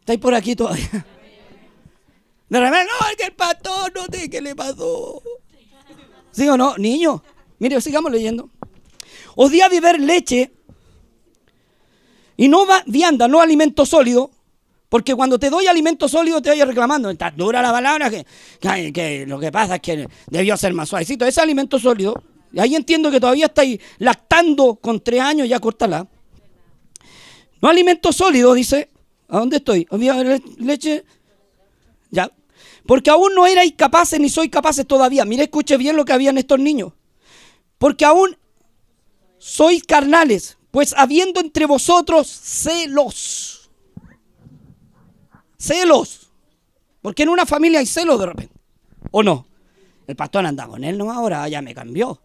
¿Estáis 0.01 0.21
por 0.21 0.35
aquí 0.35 0.57
todavía? 0.57 0.89
De 2.49 2.61
repente, 2.61 2.87
no, 2.87 3.09
es 3.11 3.17
que 3.17 3.25
el 3.25 3.35
pastor 3.35 3.93
no 3.95 4.07
sé 4.11 4.31
qué 4.31 4.41
le 4.41 4.57
pasó. 4.57 5.23
¿Sí 6.31 6.49
o 6.49 6.57
no? 6.57 6.79
Niño, 6.79 7.23
mire, 7.59 7.79
sigamos 7.83 8.11
leyendo. 8.11 8.49
Os 9.37 9.51
di 9.51 9.61
a 9.61 9.69
beber 9.69 10.01
leche 10.01 10.54
y 12.37 12.49
no 12.49 12.67
va, 12.67 12.83
vianda, 12.87 13.29
no 13.29 13.41
alimento 13.41 13.87
sólido, 13.87 14.31
porque 14.89 15.15
cuando 15.15 15.39
te 15.39 15.51
doy 15.51 15.67
alimento 15.67 16.09
sólido 16.09 16.41
te 16.41 16.51
vayas 16.51 16.69
reclamando. 16.69 17.11
Está 17.11 17.31
dura 17.31 17.61
la 17.61 17.73
palabra 17.73 18.11
que, 18.11 18.25
que, 18.93 19.25
lo 19.27 19.41
que 19.41 19.51
pasa 19.51 19.77
es 19.77 19.81
que 19.81 20.09
debió 20.29 20.57
ser 20.57 20.73
más 20.73 20.89
suavecito. 20.89 21.27
Ese 21.27 21.41
alimento 21.41 21.79
sólido, 21.79 22.23
ahí 22.57 22.77
entiendo 22.77 23.11
que 23.11 23.19
todavía 23.19 23.47
estáis 23.47 23.81
lactando 23.99 24.77
con 24.77 25.01
tres 25.01 25.21
años, 25.21 25.49
ya 25.49 25.59
córtala. 25.59 26.07
No 27.61 27.69
alimento 27.69 28.13
sólido, 28.13 28.55
dice. 28.55 28.91
¿A 29.29 29.39
dónde 29.39 29.57
estoy? 29.57 29.87
¿Había 29.91 30.15
leche? 30.59 31.05
Ya. 32.11 32.31
Porque 32.87 33.11
aún 33.11 33.35
no 33.35 33.47
erais 33.47 33.73
capaces 33.77 34.21
ni 34.21 34.29
sois 34.29 34.51
capaces 34.51 34.87
todavía. 34.87 35.25
Mire, 35.25 35.45
escuche 35.45 35.77
bien 35.77 35.97
lo 35.97 36.05
que 36.05 36.13
habían 36.13 36.39
estos 36.39 36.61
niños. 36.61 36.93
Porque 37.79 38.05
aún 38.05 38.37
sois 39.39 39.83
carnales, 39.83 40.57
pues 40.75 40.93
habiendo 40.99 41.39
entre 41.39 41.67
vosotros 41.67 42.27
celos 42.27 43.71
Celos. 45.57 46.33
Porque 47.01 47.23
en 47.23 47.29
una 47.29 47.47
familia 47.47 47.79
hay 47.79 47.87
celos 47.87 48.19
de 48.19 48.27
repente. 48.27 48.55
¿O 49.13 49.23
no? 49.23 49.47
El 50.09 50.17
pastor 50.17 50.45
anda 50.45 50.67
con 50.67 50.83
él, 50.83 50.99
no 50.99 51.13
ahora, 51.13 51.49
ya 51.49 51.63
me 51.63 51.73
cambió. 51.77 52.21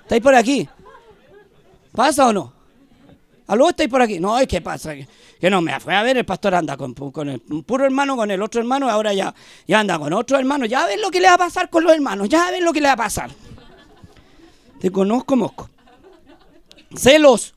¿Estáis 0.00 0.22
por 0.22 0.34
aquí? 0.34 0.66
¿Pasa 1.92 2.26
o 2.28 2.32
no? 2.32 2.54
¿Aló 3.46 3.68
estáis 3.68 3.90
por 3.90 4.00
aquí? 4.00 4.18
No, 4.18 4.38
es 4.38 4.48
que 4.48 4.62
pasa. 4.62 4.94
Que, 5.38 5.50
no, 5.50 5.60
me 5.60 5.78
fue 5.78 5.94
a 5.94 6.02
ver, 6.02 6.16
el 6.16 6.24
pastor 6.24 6.54
anda 6.54 6.78
con, 6.78 6.94
el 7.28 7.40
puro 7.64 7.84
hermano, 7.84 8.16
con 8.16 8.30
el 8.30 8.40
otro 8.40 8.62
hermano, 8.62 8.88
ahora 8.88 9.12
ya, 9.12 9.34
ya 9.66 9.78
anda 9.78 9.98
con 9.98 10.14
otro 10.14 10.38
hermano. 10.38 10.64
Ya 10.64 10.86
ven 10.86 11.02
lo 11.02 11.10
que 11.10 11.20
le 11.20 11.28
va 11.28 11.34
a 11.34 11.38
pasar 11.38 11.68
con 11.68 11.84
los 11.84 11.92
hermanos, 11.92 12.30
ya 12.30 12.50
ven 12.50 12.64
lo 12.64 12.72
que 12.72 12.80
le 12.80 12.88
va 12.88 12.94
a 12.94 12.96
pasar. 12.96 13.30
Te 14.80 14.90
conozco, 14.90 15.36
mosco. 15.36 15.68
Celos. 16.96 17.54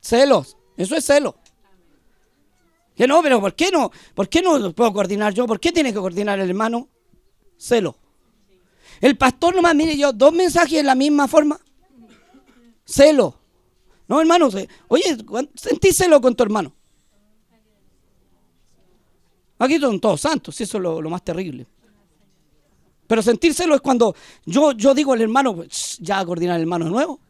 Celos. 0.00 0.56
Eso 0.76 0.96
es 0.96 1.04
celo. 1.04 1.36
Que 2.94 3.06
no, 3.06 3.22
pero 3.22 3.40
¿por 3.40 3.54
qué 3.54 3.70
no? 3.70 3.90
¿Por 4.14 4.28
qué 4.28 4.42
no 4.42 4.72
puedo 4.72 4.92
coordinar 4.92 5.32
yo? 5.32 5.46
¿Por 5.46 5.60
qué 5.60 5.72
tiene 5.72 5.92
que 5.92 5.98
coordinar 5.98 6.38
el 6.38 6.48
hermano? 6.48 6.88
Celo. 7.56 7.96
El 9.00 9.16
pastor 9.16 9.54
nomás, 9.54 9.74
mire 9.74 9.96
yo, 9.96 10.12
dos 10.12 10.32
mensajes 10.32 10.78
en 10.78 10.86
la 10.86 10.94
misma 10.94 11.26
forma. 11.26 11.58
Celo. 12.84 13.38
No, 14.06 14.20
hermano, 14.20 14.48
oye, 14.88 15.16
sentí 15.54 15.92
celo 15.92 16.20
con 16.20 16.34
tu 16.34 16.42
hermano. 16.42 16.74
Aquí 19.58 19.78
son 19.78 20.00
todos 20.00 20.20
santos, 20.20 20.60
eso 20.60 20.76
es 20.76 20.82
lo, 20.82 21.00
más 21.08 21.24
terrible. 21.24 21.66
Pero 23.12 23.20
sentir 23.20 23.52
celo 23.52 23.74
es 23.74 23.82
cuando 23.82 24.16
yo, 24.46 24.72
yo 24.72 24.94
digo 24.94 25.12
al 25.12 25.20
hermano, 25.20 25.54
pues, 25.54 25.98
ya 26.00 26.24
coordinar 26.24 26.56
el 26.56 26.62
hermano 26.62 26.88
nuevo. 26.88 27.20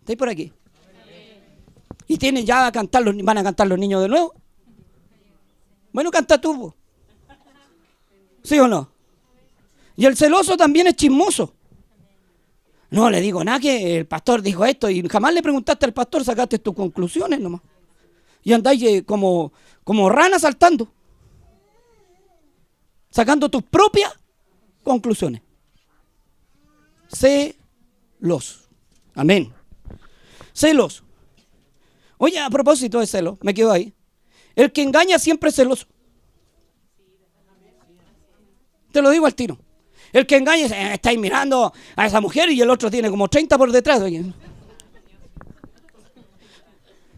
¿Estáis 0.00 0.18
por 0.18 0.28
aquí? 0.28 0.52
Y 2.08 2.18
tienen 2.18 2.44
ya 2.44 2.66
a 2.66 2.72
cantar 2.72 3.04
los, 3.04 3.16
van 3.22 3.38
a 3.38 3.44
cantar 3.44 3.68
los 3.68 3.78
niños 3.78 4.02
de 4.02 4.08
nuevo. 4.08 4.34
Bueno, 5.92 6.10
canta 6.10 6.40
tú. 6.40 6.74
¿Sí 8.42 8.58
o 8.58 8.66
no? 8.66 8.90
Y 9.94 10.04
el 10.06 10.16
celoso 10.16 10.56
también 10.56 10.88
es 10.88 10.96
chismoso. 10.96 11.54
No 12.90 13.08
le 13.08 13.20
digo 13.20 13.44
nada 13.44 13.60
que 13.60 13.98
el 13.98 14.06
pastor 14.08 14.42
dijo 14.42 14.64
esto 14.64 14.90
y 14.90 15.08
jamás 15.08 15.32
le 15.32 15.44
preguntaste 15.44 15.86
al 15.86 15.92
pastor, 15.92 16.24
sacaste 16.24 16.58
tus 16.58 16.74
conclusiones 16.74 17.38
nomás. 17.38 17.60
Y 18.42 18.52
andáis 18.52 18.82
eh, 18.82 19.04
como, 19.04 19.52
como 19.84 20.08
rana 20.08 20.40
saltando. 20.40 20.92
Sacando 23.10 23.48
tus 23.48 23.62
propias 23.62 24.12
conclusiones. 24.82 25.42
Celos. 27.08 28.68
Amén. 29.14 29.52
Celos. 30.52 31.02
Oye, 32.18 32.38
a 32.38 32.50
propósito 32.50 33.00
de 33.00 33.06
celos, 33.06 33.38
me 33.42 33.54
quedo 33.54 33.72
ahí. 33.72 33.94
El 34.54 34.72
que 34.72 34.82
engaña 34.82 35.18
siempre 35.18 35.50
es 35.50 35.56
celoso. 35.56 35.86
Te 38.90 39.02
lo 39.02 39.10
digo 39.10 39.26
al 39.26 39.34
tiro. 39.34 39.58
El 40.12 40.26
que 40.26 40.36
engaña, 40.36 40.66
eh, 40.66 40.94
estáis 40.94 41.18
mirando 41.18 41.72
a 41.94 42.06
esa 42.06 42.20
mujer 42.20 42.50
y 42.50 42.60
el 42.60 42.70
otro 42.70 42.90
tiene 42.90 43.10
como 43.10 43.28
30 43.28 43.56
por 43.58 43.70
detrás. 43.70 44.02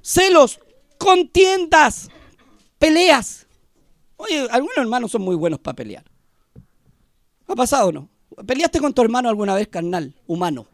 Celos, 0.03 0.61
contiendas, 0.99 2.09
peleas. 2.79 3.47
Oye, 4.21 4.47
algunos 4.51 4.77
hermanos 4.77 5.11
son 5.11 5.23
muy 5.23 5.35
buenos 5.35 5.59
para 5.61 5.75
pelear. 5.75 6.05
¿Ha 7.47 7.55
pasado 7.55 7.89
o 7.89 7.93
no? 7.93 8.11
¿Peleaste 8.47 8.79
con 8.79 8.93
tu 8.93 9.01
hermano 9.01 9.31
alguna 9.31 9.55
vez, 9.55 9.69
carnal, 9.69 10.15
humano? 10.27 10.67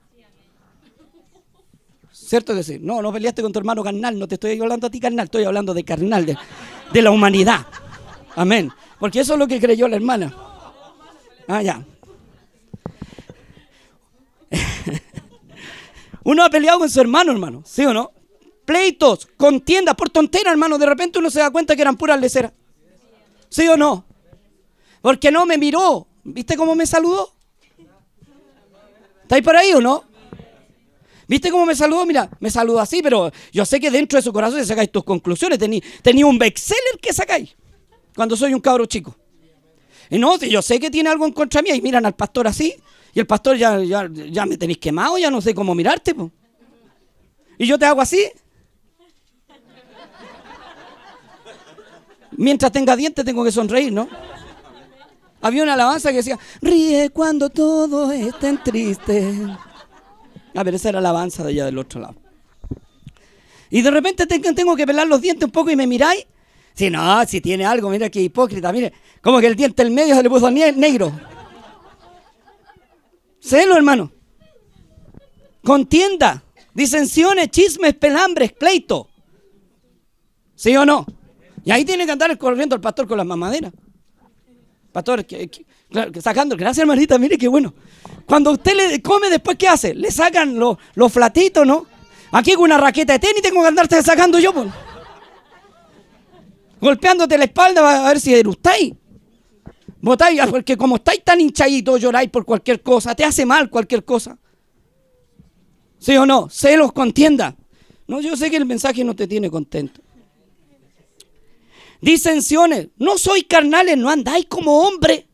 ¿Cierto 2.10 2.54
que? 2.54 2.80
No, 2.80 3.00
no 3.02 3.12
peleaste 3.12 3.42
con 3.42 3.52
tu 3.52 3.60
hermano 3.60 3.84
carnal, 3.84 4.18
no 4.18 4.26
te 4.26 4.34
estoy 4.34 4.60
hablando 4.60 4.88
a 4.88 4.90
ti 4.90 4.98
carnal, 4.98 5.26
estoy 5.26 5.44
hablando 5.44 5.74
de 5.74 5.84
carnal, 5.84 6.26
de, 6.26 7.02
la 7.02 7.12
humanidad. 7.12 7.66
Amén. 8.34 8.72
Porque 8.98 9.20
eso 9.20 9.34
es 9.34 9.38
lo 9.38 9.46
que 9.46 9.60
creyó 9.60 9.86
la 9.86 9.94
hermana. 9.94 10.34
Ah, 11.46 11.62
ya. 11.62 11.86
Uno 16.24 16.44
ha 16.44 16.50
peleado 16.50 16.80
con 16.80 16.90
su 16.90 17.00
hermano, 17.00 17.30
hermano, 17.30 17.62
¿sí 17.64 17.84
o 17.84 17.94
no? 17.94 18.10
Pleitos, 18.64 19.28
contiendas, 19.36 19.94
por 19.94 20.10
tontera, 20.10 20.50
hermano. 20.50 20.78
De 20.78 20.86
repente 20.86 21.20
uno 21.20 21.30
se 21.30 21.38
da 21.38 21.52
cuenta 21.52 21.76
que 21.76 21.82
eran 21.82 21.96
puras 21.96 22.20
leceras. 22.20 22.52
¿Sí 23.48 23.66
o 23.68 23.76
no? 23.76 24.04
Porque 25.00 25.30
no 25.30 25.46
me 25.46 25.58
miró. 25.58 26.06
¿Viste 26.24 26.56
cómo 26.56 26.74
me 26.74 26.86
saludó? 26.86 27.32
¿Estáis 29.22 29.42
por 29.42 29.56
ahí 29.56 29.72
o 29.72 29.80
no? 29.80 30.04
¿Viste 31.28 31.50
cómo 31.50 31.66
me 31.66 31.74
saludó? 31.74 32.06
Mira, 32.06 32.30
me 32.38 32.50
saludó 32.50 32.80
así, 32.80 33.02
pero 33.02 33.32
yo 33.52 33.64
sé 33.64 33.80
que 33.80 33.90
dentro 33.90 34.16
de 34.16 34.22
su 34.22 34.32
corazón 34.32 34.64
sacáis 34.64 34.90
tus 34.90 35.04
conclusiones. 35.04 35.58
Tenía 35.58 36.26
un 36.26 36.38
bestseller 36.38 36.98
que 37.00 37.12
sacáis 37.12 37.56
cuando 38.14 38.36
soy 38.36 38.54
un 38.54 38.60
cabro 38.60 38.86
chico. 38.86 39.14
Y 40.08 40.18
no, 40.18 40.38
yo 40.38 40.62
sé 40.62 40.78
que 40.78 40.90
tiene 40.90 41.10
algo 41.10 41.26
en 41.26 41.32
contra 41.32 41.62
mía 41.62 41.74
y 41.74 41.80
miran 41.80 42.06
al 42.06 42.14
pastor 42.14 42.46
así. 42.46 42.74
Y 43.12 43.18
el 43.18 43.26
pastor 43.26 43.56
ya, 43.56 43.82
ya, 43.82 44.46
me 44.46 44.56
tenéis 44.56 44.78
quemado, 44.78 45.18
ya 45.18 45.30
no 45.30 45.40
sé 45.40 45.54
cómo 45.54 45.74
mirarte. 45.74 46.14
Y 47.58 47.66
yo 47.66 47.78
te 47.78 47.86
hago 47.86 48.00
así. 48.00 48.30
Mientras 52.36 52.72
tenga 52.72 52.96
dientes 52.96 53.24
tengo 53.24 53.44
que 53.44 53.52
sonreír, 53.52 53.92
¿no? 53.92 54.08
Había 55.40 55.62
una 55.62 55.74
alabanza 55.74 56.10
que 56.10 56.16
decía, 56.16 56.38
ríe 56.60 57.10
cuando 57.10 57.50
todo 57.50 58.10
estén 58.12 58.62
triste. 58.62 59.34
A 60.54 60.62
ver, 60.62 60.74
esa 60.74 60.88
era 60.88 61.00
la 61.00 61.10
alabanza 61.10 61.42
de 61.44 61.50
allá 61.50 61.66
del 61.66 61.78
otro 61.78 62.00
lado. 62.00 62.14
Y 63.70 63.82
de 63.82 63.90
repente 63.90 64.26
tengo 64.26 64.76
que 64.76 64.86
pelar 64.86 65.06
los 65.06 65.20
dientes 65.20 65.44
un 65.44 65.52
poco 65.52 65.70
y 65.70 65.76
me 65.76 65.86
miráis. 65.86 66.26
Si 66.74 66.90
no, 66.90 67.24
si 67.26 67.40
tiene 67.40 67.64
algo, 67.64 67.88
mira 67.88 68.10
qué 68.10 68.20
hipócrita, 68.20 68.70
mire, 68.72 68.92
como 69.22 69.40
que 69.40 69.46
el 69.46 69.56
diente 69.56 69.82
en 69.82 69.94
medio 69.94 70.14
se 70.14 70.22
le 70.22 70.28
puso 70.28 70.50
negro. 70.50 71.12
Celo, 73.40 73.76
hermano. 73.76 74.12
Contienda, 75.62 76.42
disensiones, 76.74 77.50
chismes, 77.50 77.94
pelambres, 77.94 78.52
pleito. 78.52 79.08
¿Sí 80.54 80.76
o 80.76 80.84
no? 80.84 81.06
Y 81.66 81.72
ahí 81.72 81.84
tiene 81.84 82.06
que 82.06 82.12
andar 82.12 82.38
corriendo 82.38 82.76
el 82.76 82.80
pastor 82.80 83.08
con 83.08 83.18
las 83.18 83.26
mamaderas. 83.26 83.72
Pastor, 84.92 85.26
sacando, 86.22 86.56
gracias 86.56 86.78
hermanita, 86.78 87.18
mire 87.18 87.36
qué 87.36 87.48
bueno. 87.48 87.74
Cuando 88.24 88.52
usted 88.52 88.76
le 88.76 89.02
come 89.02 89.28
después, 89.28 89.58
¿qué 89.58 89.66
hace? 89.66 89.92
Le 89.92 90.12
sacan 90.12 90.56
los, 90.56 90.78
los 90.94 91.12
flatitos, 91.12 91.66
¿no? 91.66 91.84
Aquí 92.30 92.54
con 92.54 92.66
una 92.66 92.78
raqueta 92.78 93.14
de 93.14 93.18
tenis 93.18 93.42
tengo 93.42 93.62
que 93.62 93.66
andarte 93.66 94.00
sacando 94.00 94.38
yo. 94.38 94.52
Golpeándote 96.80 97.36
la 97.36 97.44
espalda 97.44 98.06
a 98.06 98.08
ver 98.10 98.20
si 98.20 98.32
derustáis. 98.32 98.94
Votáis, 100.00 100.40
porque 100.48 100.76
como 100.76 100.96
estáis 100.96 101.24
tan 101.24 101.40
hinchaditos, 101.40 102.00
lloráis 102.00 102.30
por 102.30 102.44
cualquier 102.44 102.80
cosa, 102.80 103.12
te 103.16 103.24
hace 103.24 103.44
mal 103.44 103.68
cualquier 103.70 104.04
cosa. 104.04 104.38
¿Sí 105.98 106.16
o 106.16 106.24
no? 106.24 106.48
Celos, 106.48 106.92
contienda. 106.92 107.56
No, 108.06 108.20
yo 108.20 108.36
sé 108.36 108.52
que 108.52 108.56
el 108.56 108.66
mensaje 108.66 109.02
no 109.02 109.16
te 109.16 109.26
tiene 109.26 109.50
contento. 109.50 110.05
Disensiones. 112.00 112.88
No 112.96 113.18
soy 113.18 113.42
carnales, 113.42 113.96
no 113.96 114.10
andáis 114.10 114.46
como 114.46 114.86
hombre. 114.86 115.26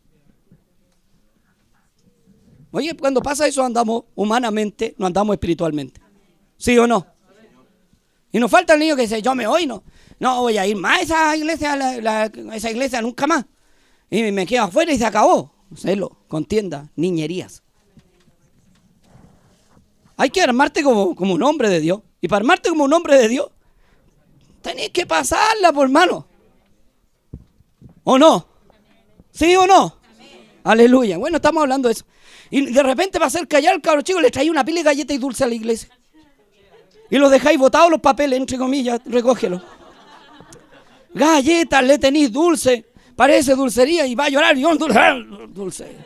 Oye, 2.71 2.97
cuando 2.97 3.23
pasa 3.23 3.47
eso 3.47 3.63
andamos 3.63 4.05
humanamente, 4.15 4.95
no 4.99 5.07
andamos 5.07 5.35
espiritualmente. 5.35 6.01
¿Sí 6.57 6.77
o 6.79 6.87
no? 6.87 7.07
Y 8.33 8.39
nos 8.39 8.51
falta 8.51 8.73
el 8.73 8.81
niño 8.81 8.97
que 8.97 9.03
dice, 9.03 9.21
yo 9.21 9.35
me 9.35 9.47
voy, 9.47 9.67
no, 9.67 9.85
no 10.19 10.41
voy 10.41 10.57
a 10.57 10.67
ir 10.67 10.77
más 10.77 10.99
a 10.99 11.03
esa 11.03 11.37
iglesia, 11.37 11.75
a 11.75 12.57
esa 12.57 12.71
iglesia 12.71 13.03
nunca 13.03 13.27
más. 13.27 13.45
Y 14.11 14.33
me 14.33 14.47
quedo 14.47 14.65
afuera 14.65 14.91
y 14.93 14.99
se 14.99 15.05
acabó. 15.05 15.53
Celo, 15.77 16.19
contienda, 16.29 16.91
niñerías. 16.97 17.63
Hay 20.17 20.31
que 20.31 20.41
armarte 20.41 20.83
como, 20.83 21.15
como 21.15 21.35
un 21.35 21.43
hombre 21.43 21.69
de 21.69 21.81
Dios. 21.81 22.01
Y 22.23 22.29
para 22.29 22.41
armarte 22.41 22.71
como 22.71 22.85
un 22.85 22.93
hombre 22.93 23.19
de 23.19 23.29
Dios, 23.29 23.51
tenés 24.63 24.91
que 24.91 25.05
pasarla, 25.07 25.73
por 25.73 25.85
hermano. 25.85 26.27
¿O 28.05 28.19
no? 28.19 28.47
¿Sí 29.31 29.55
o 29.57 29.67
no? 29.67 29.99
Aleluya. 30.65 31.19
Bueno, 31.19 31.37
estamos 31.37 31.63
hablando 31.63 31.89
de 31.89 31.95
eso. 31.95 32.05
Y 32.51 32.67
de 32.73 32.83
repente 32.83 33.19
va 33.19 33.27
a 33.27 33.31
ser 33.31 33.49
callar 33.49 33.75
al 33.75 33.81
cabro 33.81 34.03
chico, 34.03 34.21
le 34.21 34.31
trae 34.31 34.51
una 34.51 34.65
pila 34.65 34.81
de 34.81 34.85
galleta 34.85 35.15
y 35.15 35.19
dulce 35.19 35.45
a 35.45 35.47
la 35.47 35.55
iglesia. 35.55 35.89
Y 37.11 37.19
lo 37.19 37.29
dejáis 37.29 37.59
botados 37.59 37.91
los 37.91 38.01
papeles, 38.01 38.39
entre 38.39 38.59
comillas, 38.59 39.01
recógelo. 39.07 39.63
Galletas, 41.15 41.85
le 41.85 41.99
tenéis 41.99 42.33
dulce, 42.33 42.87
parece 43.17 43.55
dulcería 43.55 44.07
y 44.07 44.15
va 44.15 44.27
a 44.27 44.29
llorar 44.29 44.57
y 44.57 44.63
dulce, 44.63 44.87
dulce. 45.49 45.97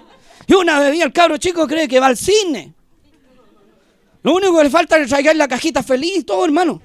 Y 0.46 0.54
una 0.54 0.78
vez 0.80 1.00
el 1.00 1.12
cabro 1.12 1.37
chico 1.37 1.66
cree 1.66 1.88
que 1.88 2.00
va 2.00 2.06
al 2.06 2.16
cine. 2.16 2.74
Lo 4.22 4.35
único 4.35 4.56
que 4.56 4.64
le 4.64 4.70
falta 4.70 4.96
es 4.96 5.09
traigar 5.09 5.37
la 5.37 5.46
cajita 5.46 5.82
feliz, 5.82 6.24
todo 6.26 6.44
hermano. 6.44 6.82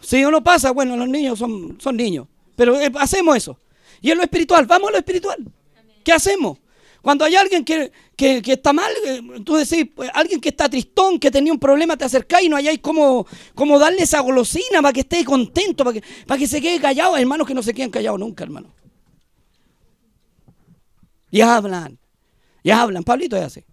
Si 0.00 0.22
no 0.22 0.42
pasa, 0.42 0.70
bueno, 0.70 0.96
los 0.96 1.08
niños 1.08 1.38
son, 1.38 1.78
son 1.80 1.96
niños. 1.96 2.26
Pero 2.56 2.80
eh, 2.80 2.90
hacemos 2.98 3.36
eso. 3.36 3.58
Y 4.00 4.10
en 4.10 4.18
lo 4.18 4.24
espiritual, 4.24 4.66
vamos 4.66 4.88
a 4.88 4.92
lo 4.92 4.98
espiritual. 4.98 5.36
¿Qué 6.02 6.12
hacemos? 6.12 6.58
Cuando 7.02 7.24
hay 7.24 7.36
alguien 7.36 7.64
que, 7.64 7.92
está 8.18 8.72
mal, 8.72 8.90
eh, 9.06 9.20
tú 9.44 9.54
decís, 9.54 9.86
pues, 9.94 10.10
alguien 10.12 10.40
que 10.40 10.48
está 10.48 10.68
tristón, 10.68 11.20
que 11.20 11.30
tenía 11.30 11.52
un 11.52 11.58
problema, 11.58 11.96
te 11.96 12.04
acercáis 12.04 12.46
y 12.46 12.48
no 12.48 12.56
hayáis 12.56 12.80
cómo, 12.80 13.26
cómo 13.54 13.78
darle 13.78 14.02
esa 14.02 14.18
golosina 14.20 14.82
para 14.82 14.92
que 14.92 15.00
esté 15.00 15.24
contento, 15.24 15.84
para 15.84 16.00
que, 16.00 16.06
para 16.26 16.38
que 16.38 16.48
se 16.48 16.60
quede 16.60 16.80
callado. 16.80 17.16
Hermanos 17.16 17.46
que 17.46 17.54
no 17.54 17.62
se 17.62 17.72
quedan 17.72 17.90
callados 17.90 18.18
nunca, 18.18 18.42
hermano. 18.42 18.74
Y 21.30 21.42
hablan, 21.42 21.98
y 22.62 22.70
hablan. 22.70 23.04
Pablito 23.04 23.36
ya 23.36 23.46
hace. 23.46 23.64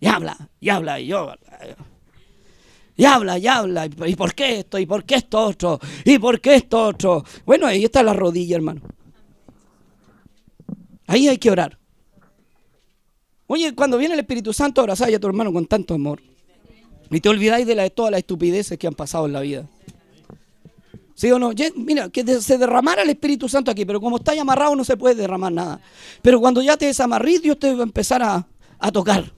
Y 0.00 0.06
habla, 0.08 0.48
y 0.58 0.70
habla, 0.70 0.98
y 0.98 1.06
yo. 1.06 1.32
Y 2.96 3.04
habla, 3.04 3.38
y 3.38 3.46
habla. 3.46 3.86
¿Y 3.86 4.14
por 4.16 4.34
qué 4.34 4.60
esto? 4.60 4.78
¿Y 4.78 4.86
por 4.86 5.04
qué 5.04 5.16
esto 5.16 5.40
otro? 5.40 5.80
¿Y 6.04 6.18
por 6.18 6.40
qué 6.40 6.56
esto 6.56 6.84
otro? 6.84 7.24
Bueno, 7.46 7.66
ahí 7.66 7.84
está 7.84 8.02
la 8.02 8.12
rodilla, 8.12 8.56
hermano. 8.56 8.82
Ahí 11.06 11.28
hay 11.28 11.38
que 11.38 11.50
orar. 11.50 11.78
Oye, 13.46 13.74
cuando 13.74 13.98
viene 13.98 14.14
el 14.14 14.20
Espíritu 14.20 14.52
Santo, 14.52 14.80
abrazáis 14.80 15.16
a 15.16 15.18
tu 15.18 15.26
hermano 15.26 15.52
con 15.52 15.66
tanto 15.66 15.94
amor. 15.94 16.22
Y 17.10 17.20
te 17.20 17.28
olvidáis 17.28 17.66
de, 17.66 17.90
todas 17.90 18.12
las 18.12 18.18
estupideces 18.18 18.78
que 18.78 18.86
han 18.86 18.94
pasado 18.94 19.26
en 19.26 19.32
la 19.32 19.40
vida. 19.40 19.66
¿Sí 21.14 21.30
o 21.32 21.38
no? 21.38 21.50
Mira, 21.74 22.08
que 22.08 22.24
se 22.40 22.56
derramara 22.56 23.02
el 23.02 23.10
Espíritu 23.10 23.48
Santo 23.48 23.70
aquí, 23.70 23.84
pero 23.84 24.00
como 24.00 24.18
está 24.18 24.32
amarrado 24.40 24.76
no 24.76 24.84
se 24.84 24.96
puede 24.96 25.16
derramar 25.16 25.52
nada. 25.52 25.80
Pero 26.22 26.40
cuando 26.40 26.62
ya 26.62 26.76
te 26.76 26.86
desamarrís, 26.86 27.42
Dios 27.42 27.58
te 27.58 27.74
va 27.74 27.80
a 27.80 27.82
empezar 27.82 28.22
a, 28.22 28.46
tocar. 28.92 29.32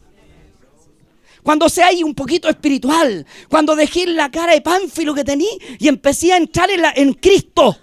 Cuando 1.42 1.68
seáis 1.68 2.02
un 2.04 2.14
poquito 2.14 2.48
espiritual, 2.48 3.26
cuando 3.48 3.74
dejéis 3.74 4.08
la 4.08 4.30
cara 4.30 4.52
de 4.52 4.60
pánfilo 4.60 5.14
que 5.14 5.24
tení 5.24 5.48
y 5.78 5.88
empecé 5.88 6.32
a 6.32 6.36
entrar 6.36 6.68
en, 6.70 7.14
Cristo. 7.14 7.76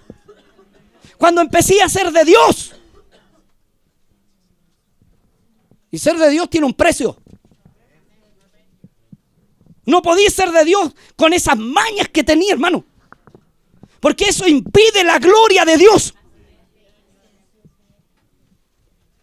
Cuando 1.18 1.42
empecé 1.42 1.82
a 1.82 1.88
ser 1.88 2.10
de 2.10 2.24
Dios. 2.24 2.72
Y 5.90 5.98
ser 5.98 6.16
de 6.16 6.30
Dios 6.30 6.48
tiene 6.48 6.66
un 6.66 6.72
precio. 6.72 7.18
No 9.84 10.00
podía 10.00 10.30
ser 10.30 10.50
de 10.52 10.64
Dios 10.64 10.94
con 11.16 11.32
esas 11.32 11.58
mañas 11.58 12.08
que 12.08 12.24
tenía, 12.24 12.52
hermano. 12.52 12.84
Porque 13.98 14.24
eso 14.24 14.46
impide 14.48 15.04
la 15.04 15.18
gloria 15.18 15.66
de 15.66 15.76
Dios. 15.76 16.14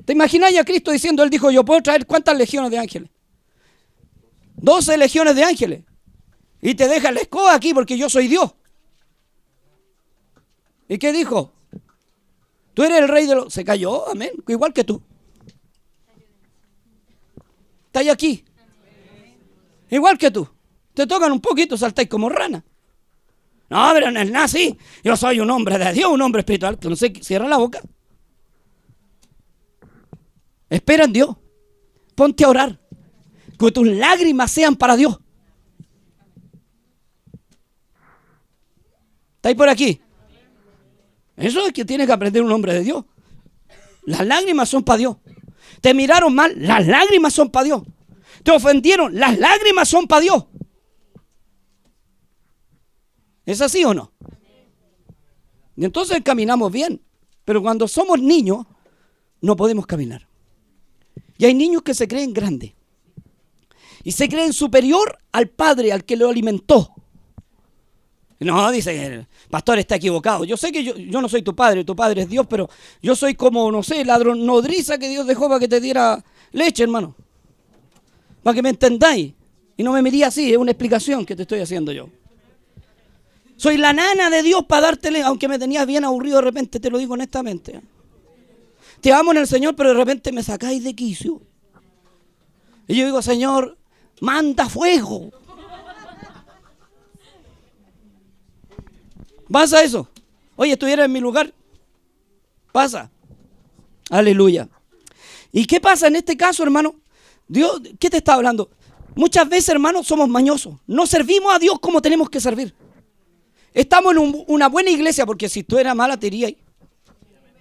¿Te 0.06 0.13
imagináis 0.13 0.60
a 0.60 0.63
Cristo 0.63 0.91
diciendo, 0.91 1.23
Él 1.23 1.30
dijo, 1.32 1.50
yo 1.50 1.65
puedo 1.65 1.82
traer 1.82 2.06
cuántas 2.06 2.38
legiones 2.38 2.69
de 2.69 2.78
ángeles? 2.78 3.10
Doce 4.57 4.97
legiones 4.97 5.35
de 5.35 5.43
ángeles. 5.43 5.83
Y 6.61 6.75
te 6.75 6.87
deja 6.87 7.11
la 7.11 7.21
escoba 7.21 7.55
aquí 7.55 7.73
porque 7.73 7.97
yo 7.97 8.09
soy 8.09 8.27
Dios. 8.27 8.53
¿Y 10.89 10.97
qué 10.97 11.13
dijo? 11.13 11.53
Tú 12.73 12.83
eres 12.83 12.99
el 12.99 13.07
rey 13.07 13.25
de 13.25 13.35
los... 13.35 13.53
Se 13.53 13.63
cayó, 13.63 14.09
amén, 14.09 14.31
igual 14.47 14.73
que 14.73 14.83
tú 14.83 15.01
estáis 17.97 18.11
aquí. 18.11 18.45
Igual 19.89 20.17
que 20.17 20.31
tú. 20.31 20.47
Te 20.93 21.07
tocan 21.07 21.31
un 21.31 21.41
poquito, 21.41 21.77
saltáis 21.77 22.09
como 22.09 22.29
rana. 22.29 22.63
No, 23.69 23.89
pero 23.93 24.11
no 24.11 24.19
es 24.19 24.33
así. 24.35 24.77
Yo 25.03 25.15
soy 25.15 25.39
un 25.39 25.49
hombre 25.49 25.77
de 25.77 25.93
Dios, 25.93 26.11
un 26.11 26.21
hombre 26.21 26.41
espiritual. 26.41 26.77
Se 26.95 27.13
cierra 27.21 27.47
la 27.47 27.57
boca. 27.57 27.81
Espera 30.69 31.05
en 31.05 31.13
Dios. 31.13 31.35
Ponte 32.15 32.43
a 32.43 32.49
orar. 32.49 32.79
Que 33.57 33.71
tus 33.71 33.87
lágrimas 33.87 34.51
sean 34.51 34.75
para 34.75 34.95
Dios. 34.95 35.19
¿Estáis 39.37 39.55
por 39.55 39.69
aquí? 39.69 40.01
Eso 41.35 41.65
es 41.65 41.73
que 41.73 41.85
tiene 41.85 42.05
que 42.05 42.11
aprender 42.11 42.43
un 42.43 42.51
hombre 42.51 42.73
de 42.73 42.81
Dios. 42.81 43.05
Las 44.05 44.25
lágrimas 44.25 44.69
son 44.69 44.83
para 44.83 44.97
Dios. 44.97 45.17
Te 45.81 45.93
miraron 45.93 46.33
mal, 46.33 46.53
las 46.57 46.85
lágrimas 46.87 47.33
son 47.33 47.49
para 47.49 47.65
Dios. 47.65 47.83
Te 48.43 48.51
ofendieron, 48.51 49.17
las 49.17 49.37
lágrimas 49.37 49.87
son 49.87 50.07
para 50.07 50.21
Dios. 50.21 50.45
¿Es 53.45 53.61
así 53.61 53.83
o 53.85 53.93
no? 53.93 54.11
Y 55.75 55.85
entonces 55.85 56.21
caminamos 56.23 56.71
bien. 56.71 57.01
Pero 57.45 57.61
cuando 57.61 57.87
somos 57.87 58.19
niños, 58.19 58.65
no 59.39 59.55
podemos 59.55 59.85
caminar. 59.85 60.27
Y 61.37 61.45
hay 61.45 61.53
niños 61.53 61.83
que 61.83 61.93
se 61.93 62.07
creen 62.07 62.33
grandes. 62.33 62.73
Y 64.07 64.13
se 64.13 64.29
creen 64.29 64.53
superior 64.53 65.19
al 65.33 65.49
padre, 65.49 65.91
al 65.91 66.05
que 66.05 66.15
lo 66.15 66.29
alimentó. 66.29 66.93
No, 68.39 68.71
dice, 68.71 69.05
el 69.05 69.27
pastor 69.49 69.79
está 69.79 69.97
equivocado. 69.97 70.45
Yo 70.45 70.55
sé 70.55 70.71
que 70.71 70.81
yo, 70.81 70.93
no 70.95 71.27
soy 71.27 71.41
tu 71.41 71.53
padre, 71.53 71.83
tu 71.83 71.93
padre 71.93 72.21
es 72.21 72.29
Dios, 72.29 72.47
pero 72.49 72.69
yo 73.01 73.17
soy 73.17 73.35
como, 73.35 73.69
no 73.69 73.83
sé, 73.83 74.05
la 74.05 74.17
nodriza 74.17 74.97
que 74.97 75.09
Dios 75.09 75.27
dejó 75.27 75.49
para 75.49 75.59
que 75.59 75.67
te 75.67 75.81
diera 75.81 76.23
leche, 76.53 76.83
hermano. 76.83 77.15
Para 78.43 78.55
que 78.55 78.63
me 78.63 78.69
entendáis. 78.69 79.33
Y 79.75 79.83
no 79.83 79.91
me 79.91 80.01
mirí 80.01 80.23
así, 80.23 80.53
es 80.53 80.57
una 80.57 80.71
explicación 80.71 81.25
que 81.25 81.35
te 81.35 81.41
estoy 81.41 81.59
haciendo 81.59 81.91
yo. 81.91 82.07
Soy 83.57 83.75
la 83.75 83.91
nana 83.91 84.29
de 84.29 84.41
Dios 84.41 84.63
para 84.69 84.83
dártele, 84.83 85.21
aunque 85.21 85.49
me 85.49 85.59
tenías 85.59 85.85
bien 85.85 86.05
aburrido 86.05 86.37
de 86.37 86.43
repente, 86.43 86.79
te 86.79 86.89
lo 86.89 86.97
digo 86.97 87.15
honestamente. 87.15 87.81
Te 89.01 89.11
amo 89.11 89.33
en 89.33 89.39
el 89.39 89.47
Señor, 89.47 89.75
pero 89.75 89.89
de 89.89 89.95
repente 89.95 90.31
me 90.31 90.43
sacáis 90.43 90.81
de 90.85 90.95
quicio. 90.95 91.41
Y 92.87 92.95
yo 92.95 93.03
digo, 93.03 93.21
Señor, 93.21 93.76
manda 94.21 94.69
fuego. 94.69 95.32
¿Pasa 99.51 99.84
eso? 99.84 100.08
Oye, 100.56 100.73
estuviera 100.73 101.06
en 101.06 101.12
mi 101.12 101.19
lugar. 101.19 101.53
Pasa. 102.71 103.10
Aleluya. 104.10 104.67
¿Y 105.51 105.65
qué 105.65 105.80
pasa 105.80 106.08
en 106.08 106.15
este 106.15 106.36
caso, 106.36 106.63
hermano? 106.63 106.95
Dios, 107.47 107.82
¿qué 107.99 108.10
te 108.10 108.17
está 108.17 108.34
hablando? 108.34 108.69
Muchas 109.15 109.47
veces, 109.49 109.69
hermano, 109.69 110.03
somos 110.03 110.27
mañosos. 110.30 110.75
No 110.86 111.08
servimos 111.08 111.53
a 111.53 111.60
Dios 111.60 111.80
como 111.80 112.01
tenemos 112.01 112.30
que 112.30 112.39
servir. 112.39 112.75
Estamos 113.73 114.15
en 114.15 114.43
una 114.47 114.69
buena 114.69 114.89
iglesia, 114.89 115.25
porque 115.25 115.49
si 115.49 115.63
tú 115.63 115.77
eras 115.77 115.95
mala, 115.95 116.17
te 116.17 116.27
irías. 116.27 116.53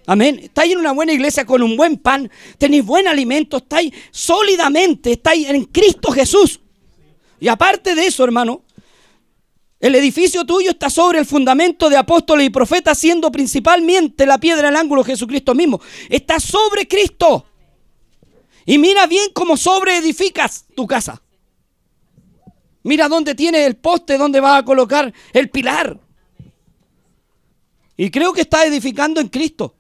Amén. 0.07 0.38
Estáis 0.40 0.73
en 0.73 0.79
una 0.79 0.92
buena 0.92 1.12
iglesia 1.12 1.45
con 1.45 1.62
un 1.62 1.77
buen 1.77 1.97
pan, 1.97 2.31
tenéis 2.59 2.85
buen 2.85 3.09
alimento, 3.09 3.57
estáis 3.57 3.92
sólidamente, 4.11 5.12
estáis 5.12 5.49
en 5.49 5.64
Cristo 5.64 6.12
Jesús. 6.12 6.61
Y 7.40 7.49
aparte 7.49 7.95
de 7.95 8.07
eso, 8.07 8.25
hermano, 8.25 8.62
el 9.81 9.95
edificio 9.95 10.45
tuyo 10.47 10.71
está 10.71 10.88
sobre 10.88 11.19
el 11.19 11.27
fundamento 11.27 11.90
de 11.90 11.97
apóstoles 11.97 12.47
y 12.47 12.51
profetas, 12.51 12.99
siendo 12.99 13.31
principalmente 13.31 14.25
la 14.27 14.38
piedra 14.38 14.69
del 14.69 14.77
ángulo 14.77 15.05
Jesucristo 15.05 15.55
mismo. 15.55 15.81
Está 16.09 16.40
sobre 16.40 16.88
Cristo. 16.88 17.45
Y 18.64 18.79
mira 18.79 19.07
bien 19.07 19.31
cómo 19.35 19.57
sobre 19.57 19.99
edificas 19.99 20.66
tu 20.75 20.87
casa. 20.87 21.23
Mira 22.85 23.09
dónde 23.09 23.35
tiene 23.35 23.66
el 23.66 23.77
poste, 23.77 24.16
dónde 24.16 24.40
va 24.40 24.57
a 24.57 24.64
colocar 24.64 25.12
el 25.33 25.51
pilar. 25.51 26.01
Y 27.97 28.11
creo 28.11 28.33
que 28.33 28.42
está 28.42 28.64
edificando 28.64 29.21
en 29.21 29.29
Cristo. 29.29 29.76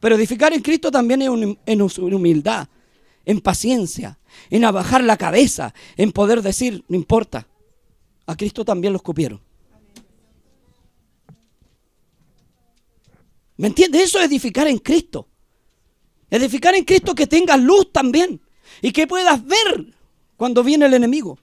Pero 0.00 0.16
edificar 0.16 0.52
en 0.52 0.62
Cristo 0.62 0.90
también 0.90 1.22
es 1.22 1.28
en 1.66 1.80
humildad, 1.82 2.68
en 3.24 3.40
paciencia, 3.40 4.18
en 4.48 4.64
abajar 4.64 5.04
la 5.04 5.16
cabeza, 5.16 5.74
en 5.96 6.10
poder 6.10 6.42
decir, 6.42 6.84
no 6.88 6.96
importa, 6.96 7.46
a 8.26 8.36
Cristo 8.36 8.64
también 8.64 8.92
lo 8.92 8.96
escupieron. 8.96 9.40
¿Me 13.56 13.66
entiendes? 13.66 14.04
Eso 14.04 14.18
es 14.18 14.24
edificar 14.24 14.66
en 14.68 14.78
Cristo. 14.78 15.28
Edificar 16.30 16.74
en 16.74 16.84
Cristo 16.84 17.14
que 17.14 17.26
tengas 17.26 17.60
luz 17.60 17.92
también 17.92 18.40
y 18.80 18.90
que 18.90 19.06
puedas 19.06 19.44
ver 19.44 19.94
cuando 20.36 20.64
viene 20.64 20.86
el 20.86 20.94
enemigo. 20.94 21.38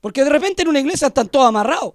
Porque 0.00 0.22
de 0.22 0.30
repente 0.30 0.62
en 0.62 0.68
una 0.68 0.78
iglesia 0.78 1.08
están 1.08 1.28
todos 1.28 1.48
amarrados. 1.48 1.94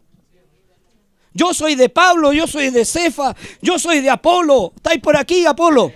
Yo 1.38 1.54
soy 1.54 1.76
de 1.76 1.88
Pablo, 1.88 2.34
yo 2.34 2.48
soy 2.48 2.72
de 2.72 2.84
Cefa, 2.84 3.36
yo 3.62 3.78
soy 3.78 4.02
de 4.02 4.10
Apolo. 4.10 4.74
¿Estáis 4.76 5.00
por 5.00 5.16
aquí, 5.16 5.46
Apolo? 5.46 5.94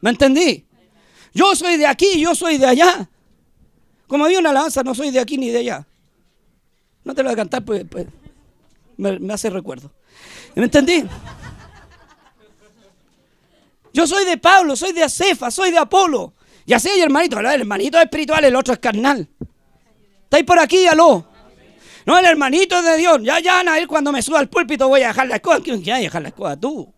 ¿Me 0.00 0.08
entendí? 0.08 0.64
Yo 1.34 1.54
soy 1.54 1.76
de 1.76 1.86
aquí, 1.86 2.18
yo 2.18 2.34
soy 2.34 2.56
de 2.56 2.64
allá. 2.64 3.10
Como 4.06 4.24
había 4.24 4.38
una 4.38 4.54
lanza, 4.54 4.82
no 4.82 4.94
soy 4.94 5.10
de 5.10 5.20
aquí 5.20 5.36
ni 5.36 5.50
de 5.50 5.58
allá. 5.58 5.86
No 7.04 7.14
te 7.14 7.22
lo 7.22 7.28
voy 7.28 7.34
a 7.34 7.36
cantar, 7.36 7.62
pues, 7.62 7.84
pues 7.90 8.06
me, 8.96 9.34
hace 9.34 9.50
recuerdo. 9.50 9.92
¿Me 10.54 10.64
entendí? 10.64 11.04
Yo 13.92 14.06
soy 14.06 14.24
de 14.24 14.38
Pablo, 14.38 14.76
soy 14.76 14.92
de 14.92 15.06
Cefa, 15.10 15.50
soy 15.50 15.72
de 15.72 15.78
Apolo. 15.78 16.32
Y 16.64 16.72
así 16.72 16.88
hay 16.88 17.00
hermanito, 17.02 17.38
el 17.38 17.44
hermanito 17.44 17.98
es 17.98 18.04
espiritual, 18.04 18.44
el 18.44 18.56
otro 18.56 18.72
es 18.72 18.80
carnal. 18.80 19.28
¿Estáis 20.24 20.44
por 20.44 20.58
aquí, 20.58 20.86
aló? 20.86 21.27
No, 22.08 22.18
el 22.18 22.24
hermanito 22.24 22.80
de 22.80 22.96
Dios. 22.96 23.20
Ya, 23.22 23.38
ya, 23.38 23.60
a 23.60 23.78
él 23.78 23.86
cuando 23.86 24.10
me 24.12 24.22
suba 24.22 24.38
al 24.38 24.48
púlpito 24.48 24.88
voy 24.88 25.02
a 25.02 25.08
dejar 25.08 25.28
la 25.28 25.36
escoba. 25.36 25.60
¿Quién 25.60 25.82
quiere 25.82 26.00
dejar 26.00 26.22
la 26.22 26.28
escoba? 26.28 26.56
Tú. 26.56 26.90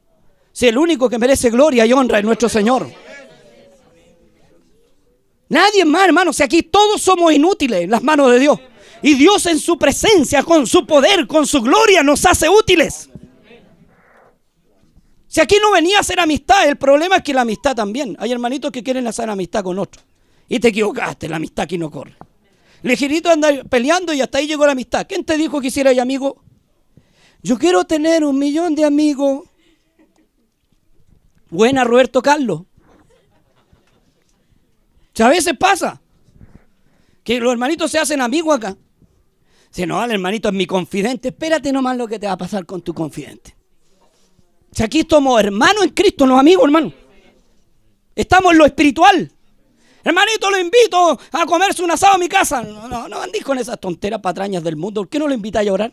Si 0.52 0.68
el 0.68 0.78
único 0.78 1.10
que 1.10 1.18
merece 1.18 1.50
gloria 1.50 1.84
y 1.84 1.92
honra 1.92 2.20
es 2.20 2.24
nuestro 2.24 2.48
Señor. 2.48 2.88
Nadie 5.48 5.84
más, 5.84 6.04
hermano. 6.04 6.32
Si 6.32 6.44
aquí 6.44 6.62
todos 6.62 7.02
somos 7.02 7.32
inútiles 7.32 7.82
en 7.82 7.90
las 7.90 8.04
manos 8.04 8.30
de 8.30 8.38
Dios. 8.38 8.60
Y 9.02 9.14
Dios 9.14 9.46
en 9.46 9.58
su 9.58 9.76
presencia, 9.76 10.44
con 10.44 10.64
su 10.68 10.86
poder, 10.86 11.26
con 11.26 11.44
su 11.44 11.60
gloria, 11.60 12.04
nos 12.04 12.24
hace 12.24 12.48
útiles. 12.48 13.10
Si 15.26 15.40
aquí 15.40 15.56
no 15.60 15.72
venía 15.72 15.96
a 15.96 16.02
hacer 16.02 16.20
amistad, 16.20 16.68
el 16.68 16.76
problema 16.76 17.16
es 17.16 17.24
que 17.24 17.34
la 17.34 17.40
amistad 17.40 17.74
también. 17.74 18.16
Hay 18.20 18.30
hermanitos 18.30 18.70
que 18.70 18.84
quieren 18.84 19.08
hacer 19.08 19.28
amistad 19.28 19.64
con 19.64 19.76
otros. 19.76 20.04
Y 20.48 20.60
te 20.60 20.68
equivocaste, 20.68 21.28
la 21.28 21.34
amistad 21.34 21.64
aquí 21.64 21.78
no 21.78 21.90
corre. 21.90 22.14
Ligerito 22.82 23.30
anda 23.30 23.64
peleando 23.64 24.12
y 24.12 24.20
hasta 24.20 24.38
ahí 24.38 24.46
llegó 24.46 24.64
la 24.66 24.72
amistad. 24.72 25.06
¿Quién 25.08 25.24
te 25.24 25.36
dijo 25.36 25.60
que 25.60 25.68
hiciera 25.68 25.90
amigo? 26.00 26.42
Yo 27.42 27.58
quiero 27.58 27.84
tener 27.84 28.24
un 28.24 28.38
millón 28.38 28.74
de 28.74 28.84
amigos. 28.84 29.48
Buena, 31.50 31.84
Roberto 31.84 32.22
Carlos. 32.22 32.62
a 35.18 35.28
veces 35.28 35.54
pasa 35.58 36.00
que 37.22 37.38
los 37.40 37.52
hermanitos 37.52 37.90
se 37.90 37.98
hacen 37.98 38.22
amigos 38.22 38.56
acá. 38.56 38.76
Si 39.70 39.86
no, 39.86 40.02
el 40.02 40.10
hermanito 40.10 40.48
es 40.48 40.54
mi 40.54 40.66
confidente. 40.66 41.28
Espérate 41.28 41.72
nomás 41.72 41.96
lo 41.96 42.08
que 42.08 42.18
te 42.18 42.26
va 42.26 42.32
a 42.32 42.38
pasar 42.38 42.64
con 42.64 42.82
tu 42.82 42.94
confidente. 42.94 43.54
Si 44.72 44.82
aquí 44.82 45.06
somos 45.08 45.38
hermanos 45.40 45.84
en 45.84 45.90
Cristo, 45.90 46.26
los 46.26 46.38
amigos, 46.38 46.64
hermano. 46.64 46.92
Estamos 48.14 48.52
en 48.52 48.58
lo 48.58 48.66
espiritual. 48.66 49.30
Hermanito, 50.02 50.50
lo 50.50 50.58
invito 50.58 51.18
a 51.32 51.46
comerse 51.46 51.82
un 51.82 51.90
asado 51.90 52.14
a 52.14 52.18
mi 52.18 52.28
casa. 52.28 52.62
No, 52.62 52.88
no, 52.88 53.08
no 53.08 53.20
andís 53.20 53.44
con 53.44 53.58
esas 53.58 53.78
tonteras 53.78 54.20
patrañas 54.20 54.62
del 54.62 54.76
mundo. 54.76 55.02
¿Por 55.02 55.08
qué 55.08 55.18
no 55.18 55.28
lo 55.28 55.34
invitáis 55.34 55.68
a 55.68 55.72
orar? 55.72 55.92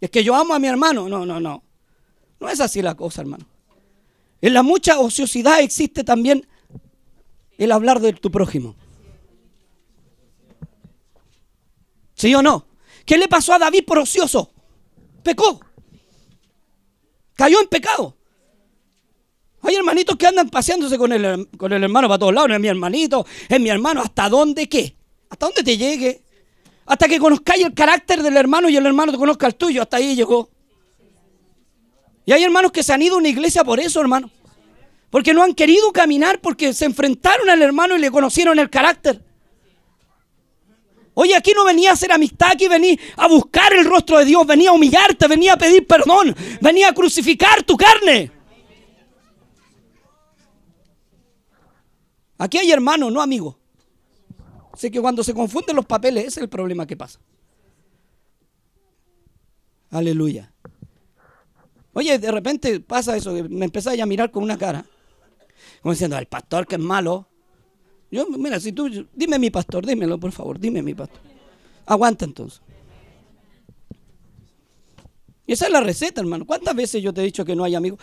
Es 0.00 0.10
que 0.10 0.24
yo 0.24 0.34
amo 0.34 0.54
a 0.54 0.58
mi 0.58 0.68
hermano. 0.68 1.08
No, 1.08 1.24
no, 1.24 1.40
no. 1.40 1.62
No 2.40 2.48
es 2.48 2.60
así 2.60 2.82
la 2.82 2.94
cosa, 2.94 3.22
hermano. 3.22 3.46
En 4.40 4.54
la 4.54 4.62
mucha 4.62 4.98
ociosidad 5.00 5.60
existe 5.60 6.04
también 6.04 6.46
el 7.58 7.72
hablar 7.72 8.00
de 8.00 8.12
tu 8.12 8.30
prójimo. 8.30 8.76
¿Sí 12.14 12.34
o 12.34 12.42
no? 12.42 12.66
¿Qué 13.04 13.16
le 13.16 13.28
pasó 13.28 13.54
a 13.54 13.58
David 13.58 13.84
por 13.86 13.98
ocioso? 13.98 14.50
Pecó. 15.22 15.60
Cayó 17.34 17.60
en 17.60 17.68
pecado. 17.68 18.17
Hay 19.62 19.74
hermanitos 19.74 20.16
que 20.16 20.26
andan 20.26 20.48
paseándose 20.48 20.96
con 20.96 21.12
el, 21.12 21.48
con 21.56 21.72
el 21.72 21.82
hermano 21.82 22.08
para 22.08 22.18
todos 22.18 22.34
lados. 22.34 22.50
es 22.52 22.60
mi 22.60 22.68
hermanito, 22.68 23.26
es 23.48 23.60
mi 23.60 23.68
hermano. 23.68 24.02
¿Hasta 24.02 24.28
dónde 24.28 24.68
qué? 24.68 24.94
¿Hasta 25.28 25.46
dónde 25.46 25.62
te 25.62 25.76
llegue? 25.76 26.22
Hasta 26.86 27.08
que 27.08 27.18
conozcáis 27.18 27.64
el 27.64 27.74
carácter 27.74 28.22
del 28.22 28.36
hermano 28.36 28.68
y 28.68 28.76
el 28.76 28.86
hermano 28.86 29.12
te 29.12 29.18
conozca 29.18 29.46
el 29.46 29.56
tuyo. 29.56 29.82
Hasta 29.82 29.98
ahí 29.98 30.14
llegó. 30.14 30.48
Y 32.24 32.32
hay 32.32 32.44
hermanos 32.44 32.72
que 32.72 32.82
se 32.82 32.92
han 32.92 33.02
ido 33.02 33.16
a 33.16 33.18
una 33.18 33.28
iglesia 33.28 33.64
por 33.64 33.80
eso, 33.80 34.00
hermano. 34.00 34.30
Porque 35.10 35.32
no 35.32 35.42
han 35.42 35.54
querido 35.54 35.92
caminar, 35.92 36.40
porque 36.40 36.72
se 36.72 36.84
enfrentaron 36.84 37.48
al 37.50 37.62
hermano 37.62 37.96
y 37.96 38.00
le 38.00 38.10
conocieron 38.10 38.58
el 38.58 38.70
carácter. 38.70 39.22
Oye, 41.14 41.34
aquí 41.34 41.52
no 41.52 41.64
venía 41.64 41.90
a 41.90 41.94
hacer 41.94 42.12
amistad, 42.12 42.50
aquí 42.52 42.68
venía 42.68 42.96
a 43.16 43.26
buscar 43.26 43.72
el 43.72 43.84
rostro 43.84 44.18
de 44.18 44.24
Dios, 44.24 44.46
venía 44.46 44.70
a 44.70 44.72
humillarte, 44.72 45.26
venía 45.26 45.54
a 45.54 45.56
pedir 45.56 45.84
perdón, 45.84 46.36
venía 46.60 46.90
a 46.90 46.92
crucificar 46.92 47.64
tu 47.64 47.76
carne. 47.76 48.30
Aquí 52.38 52.56
hay 52.58 52.70
hermanos, 52.70 53.12
no 53.12 53.20
amigos. 53.20 53.56
Sé 54.76 54.90
que 54.90 55.00
cuando 55.00 55.24
se 55.24 55.34
confunden 55.34 55.74
los 55.74 55.84
papeles, 55.84 56.22
ese 56.24 56.40
es 56.40 56.44
el 56.44 56.48
problema 56.48 56.86
que 56.86 56.96
pasa. 56.96 57.18
Aleluya. 59.90 60.52
Oye, 61.94 62.18
de 62.18 62.30
repente 62.30 62.78
pasa 62.78 63.16
eso, 63.16 63.32
me 63.32 63.64
empezáis 63.64 64.00
a 64.00 64.06
mirar 64.06 64.30
con 64.30 64.44
una 64.44 64.56
cara, 64.56 64.84
como 65.82 65.92
diciendo, 65.92 66.16
el 66.16 66.26
pastor 66.26 66.66
que 66.66 66.76
es 66.76 66.80
malo. 66.80 67.26
Yo, 68.10 68.26
mira, 68.28 68.60
si 68.60 68.72
tú, 68.72 68.88
dime 69.12 69.38
mi 69.38 69.50
pastor, 69.50 69.84
dímelo 69.84 70.18
por 70.18 70.30
favor, 70.30 70.60
dime 70.60 70.80
mi 70.80 70.94
pastor. 70.94 71.20
Aguanta 71.86 72.24
entonces. 72.24 72.60
Y 75.46 75.54
esa 75.54 75.66
es 75.66 75.72
la 75.72 75.80
receta, 75.80 76.20
hermano. 76.20 76.46
¿Cuántas 76.46 76.76
veces 76.76 77.02
yo 77.02 77.12
te 77.12 77.22
he 77.22 77.24
dicho 77.24 77.44
que 77.44 77.56
no 77.56 77.64
hay 77.64 77.74
amigos? 77.74 77.98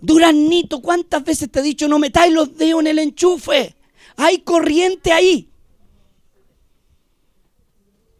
Duranito, 0.00 0.80
¿cuántas 0.80 1.24
veces 1.24 1.50
te 1.50 1.60
he 1.60 1.62
dicho 1.62 1.88
no 1.88 1.98
metáis 1.98 2.32
los 2.32 2.56
dedos 2.56 2.80
en 2.80 2.86
el 2.88 2.98
enchufe? 2.98 3.74
Hay 4.16 4.38
corriente 4.38 5.12
ahí. 5.12 5.48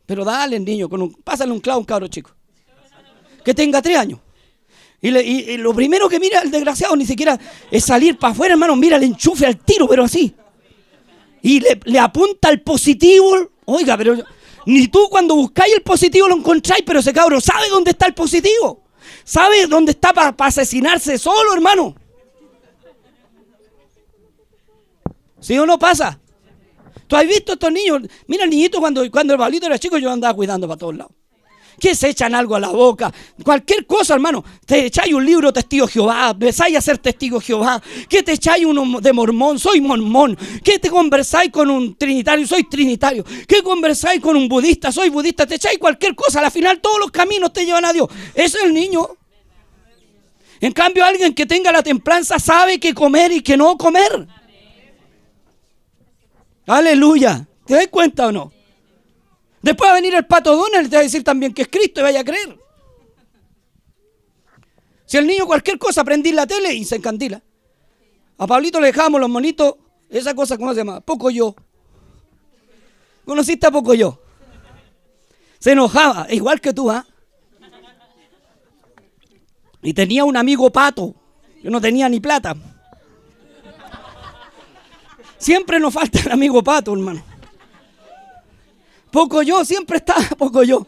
Pero 0.06 0.24
dale, 0.24 0.60
niño, 0.60 0.88
con 0.88 1.02
un, 1.02 1.12
pásale 1.12 1.52
un 1.52 1.60
clavo 1.60 1.78
a 1.78 1.80
un 1.80 1.84
cabro 1.84 2.08
chico. 2.08 2.30
Que 3.44 3.54
tenga 3.54 3.82
tres 3.82 3.98
años. 3.98 4.20
Y, 5.00 5.56
lo 5.58 5.74
primero 5.74 6.08
que 6.08 6.18
mira 6.18 6.40
el 6.40 6.50
desgraciado 6.50 6.96
ni 6.96 7.06
siquiera 7.06 7.38
es 7.70 7.84
salir 7.84 8.18
para 8.18 8.32
afuera, 8.32 8.54
hermano. 8.54 8.74
Mira 8.76 8.96
el 8.96 9.04
enchufe 9.04 9.46
al 9.46 9.58
tiro, 9.58 9.86
pero 9.86 10.04
así. 10.04 10.34
Y 11.42 11.60
le, 11.60 11.98
apunta 11.98 12.48
el 12.50 12.62
positivo. 12.62 13.50
Oiga, 13.66 13.96
pero 13.96 14.16
ni 14.64 14.88
tú 14.88 15.08
cuando 15.10 15.34
buscáis 15.36 15.74
el 15.74 15.82
positivo 15.82 16.28
lo 16.28 16.36
encontráis, 16.36 16.82
pero 16.84 17.00
ese 17.00 17.12
cabro 17.12 17.40
sabe 17.40 17.68
dónde 17.68 17.90
está 17.90 18.06
el 18.06 18.14
positivo. 18.14 18.85
¿Sabe 19.24 19.66
dónde 19.66 19.92
está 19.92 20.12
para 20.12 20.34
asesinarse 20.38 21.18
solo, 21.18 21.52
hermano? 21.54 21.94
¿Sí 25.40 25.58
o 25.58 25.66
no 25.66 25.78
pasa? 25.78 26.18
¿Tú 27.06 27.16
has 27.16 27.26
visto 27.26 27.52
estos 27.52 27.72
niños? 27.72 28.02
Mira 28.26 28.44
el 28.44 28.50
niñito 28.50 28.80
cuando, 28.80 29.08
cuando 29.10 29.34
el 29.34 29.38
balito 29.38 29.66
era 29.66 29.78
chico 29.78 29.98
yo 29.98 30.10
andaba 30.10 30.34
cuidando 30.34 30.66
para 30.66 30.78
todos 30.78 30.96
lados. 30.96 31.12
Que 31.80 31.94
se 31.94 32.08
echan 32.08 32.34
algo 32.34 32.56
a 32.56 32.60
la 32.60 32.68
boca, 32.68 33.12
cualquier 33.44 33.86
cosa, 33.86 34.14
hermano. 34.14 34.44
Te 34.64 34.86
echáis 34.86 35.12
un 35.12 35.24
libro 35.24 35.52
testigo 35.52 35.86
Jehová, 35.86 36.30
empezáis 36.30 36.76
a 36.76 36.80
ser 36.80 36.98
testigo 36.98 37.40
Jehová. 37.40 37.82
Que 38.08 38.22
te 38.22 38.32
echáis 38.32 38.64
uno 38.64 39.00
de 39.00 39.12
mormón, 39.12 39.58
soy 39.58 39.80
mormón. 39.80 40.36
Que 40.64 40.78
te 40.78 40.88
conversáis 40.88 41.50
con 41.50 41.70
un 41.70 41.96
trinitario, 41.96 42.46
soy 42.46 42.64
trinitario. 42.64 43.24
Que 43.46 43.62
conversáis 43.62 44.20
con 44.20 44.36
un 44.36 44.48
budista, 44.48 44.90
soy 44.90 45.10
budista. 45.10 45.46
Te 45.46 45.56
echáis 45.56 45.78
cualquier 45.78 46.14
cosa, 46.14 46.40
al 46.40 46.50
final 46.50 46.80
todos 46.80 46.98
los 46.98 47.10
caminos 47.10 47.52
te 47.52 47.64
llevan 47.66 47.84
a 47.84 47.92
Dios. 47.92 48.08
Ese 48.34 48.58
es 48.58 48.64
el 48.64 48.74
niño. 48.74 49.06
En 50.60 50.72
cambio, 50.72 51.04
alguien 51.04 51.34
que 51.34 51.44
tenga 51.44 51.70
la 51.70 51.82
templanza 51.82 52.38
sabe 52.38 52.80
qué 52.80 52.94
comer 52.94 53.32
y 53.32 53.42
qué 53.42 53.56
no 53.56 53.76
comer. 53.76 54.26
Aleluya. 56.66 57.46
¿Te 57.66 57.74
das 57.74 57.88
cuenta 57.88 58.28
o 58.28 58.32
no? 58.32 58.55
Después 59.66 59.88
va 59.88 59.94
a 59.94 59.96
venir 59.96 60.14
el 60.14 60.24
pato 60.24 60.54
Donald 60.54 60.86
y 60.86 60.90
te 60.90 60.94
va 60.94 61.00
a 61.00 61.02
decir 61.02 61.24
también 61.24 61.52
que 61.52 61.62
es 61.62 61.68
Cristo 61.68 61.98
y 61.98 62.04
vaya 62.04 62.20
a 62.20 62.24
creer. 62.24 62.56
Si 65.04 65.16
el 65.16 65.26
niño 65.26 65.44
cualquier 65.44 65.76
cosa 65.76 66.04
prendí 66.04 66.30
la 66.30 66.46
tele 66.46 66.72
y 66.72 66.84
se 66.84 66.94
encandila. 66.94 67.42
A 68.38 68.46
Pablito 68.46 68.80
le 68.80 68.86
dejábamos 68.86 69.20
los 69.20 69.28
monitos, 69.28 69.74
esa 70.08 70.36
cosa, 70.36 70.56
¿cómo 70.56 70.70
se 70.70 70.78
llama? 70.78 71.00
Poco 71.00 71.30
yo. 71.30 71.56
¿Conociste 73.24 73.66
a 73.66 73.72
poco 73.72 73.92
yo? 73.94 74.20
Se 75.58 75.72
enojaba, 75.72 76.28
igual 76.30 76.60
que 76.60 76.72
tú, 76.72 76.88
¿ah? 76.88 77.04
Y 79.82 79.94
tenía 79.94 80.24
un 80.24 80.36
amigo 80.36 80.70
pato. 80.70 81.12
Yo 81.60 81.72
no 81.72 81.80
tenía 81.80 82.08
ni 82.08 82.20
plata. 82.20 82.54
Siempre 85.38 85.80
nos 85.80 85.92
falta 85.92 86.20
el 86.20 86.30
amigo 86.30 86.62
pato, 86.62 86.92
hermano. 86.92 87.35
Poco 89.16 89.40
yo, 89.40 89.64
siempre 89.64 89.96
estaba 89.96 90.20
poco 90.38 90.62
yo. 90.62 90.86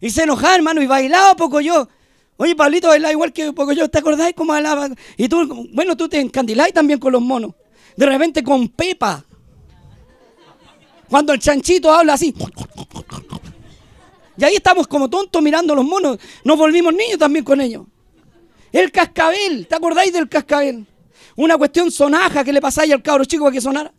Y 0.00 0.10
se 0.10 0.24
enojaba, 0.24 0.56
hermano, 0.56 0.82
y 0.82 0.88
bailaba 0.88 1.36
poco 1.36 1.60
yo. 1.60 1.88
Oye, 2.36 2.56
Pablito 2.56 2.88
bailaba 2.88 3.12
igual 3.12 3.32
que 3.32 3.52
poco 3.52 3.70
yo. 3.70 3.88
¿Te 3.88 3.98
acordás 3.98 4.32
cómo 4.34 4.52
bailaba? 4.52 4.88
Y 5.16 5.28
tú, 5.28 5.68
bueno, 5.72 5.96
tú 5.96 6.08
te 6.08 6.18
encandilás 6.18 6.72
también 6.72 6.98
con 6.98 7.12
los 7.12 7.22
monos. 7.22 7.52
De 7.96 8.04
repente 8.04 8.42
con 8.42 8.68
Pepa. 8.68 9.24
Cuando 11.08 11.32
el 11.32 11.38
chanchito 11.38 11.92
habla 11.92 12.14
así. 12.14 12.34
Y 14.36 14.42
ahí 14.42 14.56
estamos 14.56 14.88
como 14.88 15.08
tontos 15.08 15.40
mirando 15.40 15.72
los 15.76 15.84
monos. 15.84 16.18
Nos 16.42 16.58
volvimos 16.58 16.92
niños 16.92 17.18
también 17.18 17.44
con 17.44 17.60
ellos. 17.60 17.86
El 18.72 18.90
cascabel, 18.90 19.68
¿te 19.68 19.76
acordáis 19.76 20.12
del 20.12 20.28
cascabel? 20.28 20.84
Una 21.36 21.56
cuestión 21.56 21.92
sonaja 21.92 22.42
que 22.42 22.52
le 22.52 22.60
pasáis 22.60 22.92
al 22.92 23.04
cabro 23.04 23.24
chico 23.24 23.44
para 23.44 23.54
que 23.54 23.60
sonara. 23.60 23.94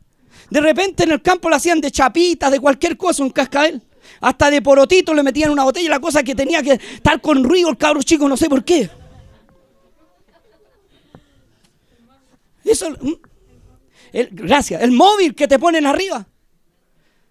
De 0.50 0.62
repente 0.62 1.04
en 1.04 1.12
el 1.12 1.22
campo 1.22 1.50
lo 1.50 1.56
hacían 1.56 1.80
de 1.80 1.92
chapitas, 1.92 2.52
de 2.52 2.60
cualquier 2.60 2.98
cosa, 2.98 3.24
un 3.24 3.30
cascabel. 3.30 3.82
Hasta 4.22 4.50
de 4.50 4.62
porotito 4.62 5.14
le 5.14 5.24
metían 5.24 5.52
una 5.52 5.64
botella, 5.64 5.90
la 5.90 6.00
cosa 6.00 6.24
que 6.24 6.36
tenía 6.36 6.64
que 6.64 6.74
estar 6.74 7.22
con 7.22 7.44
ruido 7.44 7.70
el 7.70 7.78
cabro 7.78 8.02
chico, 8.02 8.28
no 8.28 8.36
sé 8.36 8.50
por 8.50 8.64
qué. 8.64 8.90
Eso, 12.66 12.90
mm, 12.90 13.14
gracias, 14.32 14.82
el 14.82 14.92
móvil 14.92 15.36
que 15.36 15.48
te 15.48 15.60
ponen 15.60 15.86
arriba. 15.86 16.26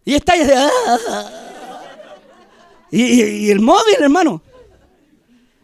Y 0.05 0.15
está 0.15 0.33
ahí, 0.33 0.43
y, 2.91 3.03
y 3.03 3.51
el 3.51 3.61
móvil, 3.61 3.97
hermano. 4.01 4.43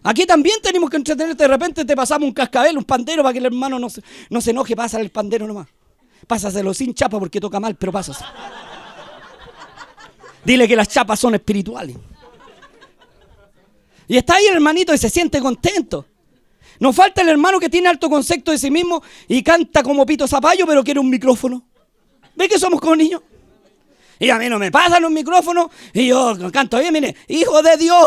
Aquí 0.03 0.27
también 0.27 0.57
tenemos 0.63 0.91
que 0.91 0.99
entretenerte. 0.99 1.45
De 1.45 1.49
repente 1.49 1.85
te 1.85 1.97
pasamos 1.97 2.29
un 2.29 2.35
cascabel, 2.35 2.77
un 2.77 2.85
pandero 2.85 3.23
para 3.23 3.33
que 3.33 3.39
el 3.39 3.47
hermano 3.47 3.79
no 3.79 3.89
se, 3.89 4.03
no 4.29 4.43
se 4.43 4.51
enoje. 4.51 4.77
Pasa 4.77 5.01
el 5.01 5.11
pandero 5.11 5.47
nomás. 5.47 5.69
Pásaselo 6.27 6.73
sin 6.73 6.95
chapa 6.95 7.19
porque 7.19 7.41
toca 7.41 7.61
mal, 7.61 7.75
pero 7.77 7.93
pásaselo. 7.93 8.31
Dile 10.45 10.69
que 10.69 10.77
las 10.77 10.89
chapas 10.89 11.19
son 11.21 11.35
espirituales. 11.35 11.97
Y 14.07 14.17
está 14.17 14.35
ahí 14.35 14.47
el 14.47 14.55
hermanito 14.55 14.93
y 14.93 14.99
se 14.99 15.09
siente 15.09 15.41
contento. 15.41 16.07
Nos 16.81 16.95
falta 16.95 17.23
el 17.23 17.29
hermano 17.29 17.59
que 17.59 17.71
tiene 17.71 17.89
alto 17.89 18.11
concepto 18.11 18.51
de 18.51 18.59
sí 18.59 18.71
mismo 18.71 19.03
y 19.29 19.43
canta 19.43 19.83
como 19.83 20.05
pito 20.05 20.27
zapallo, 20.27 20.67
pero 20.67 20.85
quiere 20.85 21.01
un 21.01 21.09
micrófono. 21.09 21.63
¿Ve 22.35 22.49
que 22.49 22.59
somos 22.59 22.81
como 22.81 22.97
niños? 22.97 23.23
Y 24.19 24.31
a 24.31 24.39
mí 24.39 24.49
no 24.49 24.59
me 24.59 24.71
pasan 24.71 25.03
los 25.03 25.11
micrófonos 25.11 25.69
y 25.93 26.09
yo 26.09 26.37
canto 26.53 26.79
bien, 26.79 26.93
mire, 26.93 27.17
hijo 27.29 27.63
de 27.63 27.77
Dios. 27.77 28.07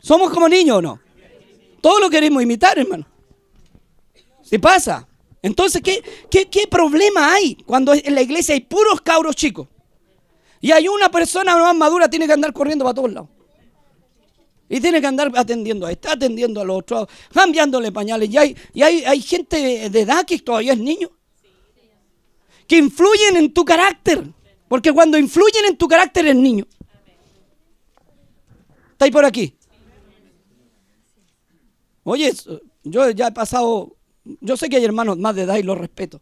¿Somos 0.00 0.30
como 0.30 0.48
niños 0.48 0.78
o 0.78 0.82
no? 0.82 1.03
Todo 1.84 2.00
lo 2.00 2.08
queremos 2.08 2.42
imitar, 2.42 2.78
hermano. 2.78 3.06
Si 4.40 4.56
pasa. 4.56 5.06
Entonces, 5.42 5.82
¿qué, 5.82 6.02
qué, 6.30 6.66
problema 6.66 7.34
hay 7.34 7.56
cuando 7.56 7.92
en 7.92 8.14
la 8.14 8.22
iglesia 8.22 8.54
hay 8.54 8.62
puros 8.62 9.02
cabros 9.02 9.36
chicos? 9.36 9.68
Y 10.62 10.72
hay 10.72 10.88
una 10.88 11.10
persona 11.10 11.54
más 11.58 11.76
madura, 11.76 12.08
tiene 12.08 12.26
que 12.26 12.32
andar 12.32 12.54
corriendo 12.54 12.86
para 12.86 12.94
todos 12.94 13.12
lados. 13.12 13.28
Y 14.66 14.80
tiene 14.80 14.98
que 14.98 15.06
andar 15.06 15.30
atendiendo 15.36 15.84
a 15.84 15.92
este, 15.92 16.08
atendiendo 16.08 16.62
al 16.62 16.70
otro, 16.70 17.06
cambiándole 17.34 17.92
pañales. 17.92 18.30
Y 18.30 18.38
hay, 18.38 18.56
y 18.72 18.80
hay, 18.80 19.04
hay 19.04 19.20
gente 19.20 19.90
de 19.90 20.00
edad 20.00 20.24
que 20.24 20.38
todavía 20.38 20.72
es 20.72 20.78
niño. 20.78 21.10
Que 22.66 22.78
influyen 22.78 23.36
en 23.36 23.52
tu 23.52 23.62
carácter. 23.62 24.24
Porque 24.68 24.90
cuando 24.90 25.18
influyen 25.18 25.66
en 25.66 25.76
tu 25.76 25.86
carácter 25.86 26.24
es 26.28 26.34
niño. 26.34 26.66
¿Está 28.92 29.04
ahí 29.04 29.10
por 29.10 29.26
aquí? 29.26 29.54
Oye, 32.04 32.32
yo 32.84 33.10
ya 33.10 33.28
he 33.28 33.32
pasado, 33.32 33.96
yo 34.40 34.56
sé 34.56 34.68
que 34.68 34.76
hay 34.76 34.84
hermanos 34.84 35.18
más 35.18 35.34
de 35.34 35.42
edad 35.42 35.56
y 35.56 35.62
los 35.62 35.78
respeto, 35.78 36.20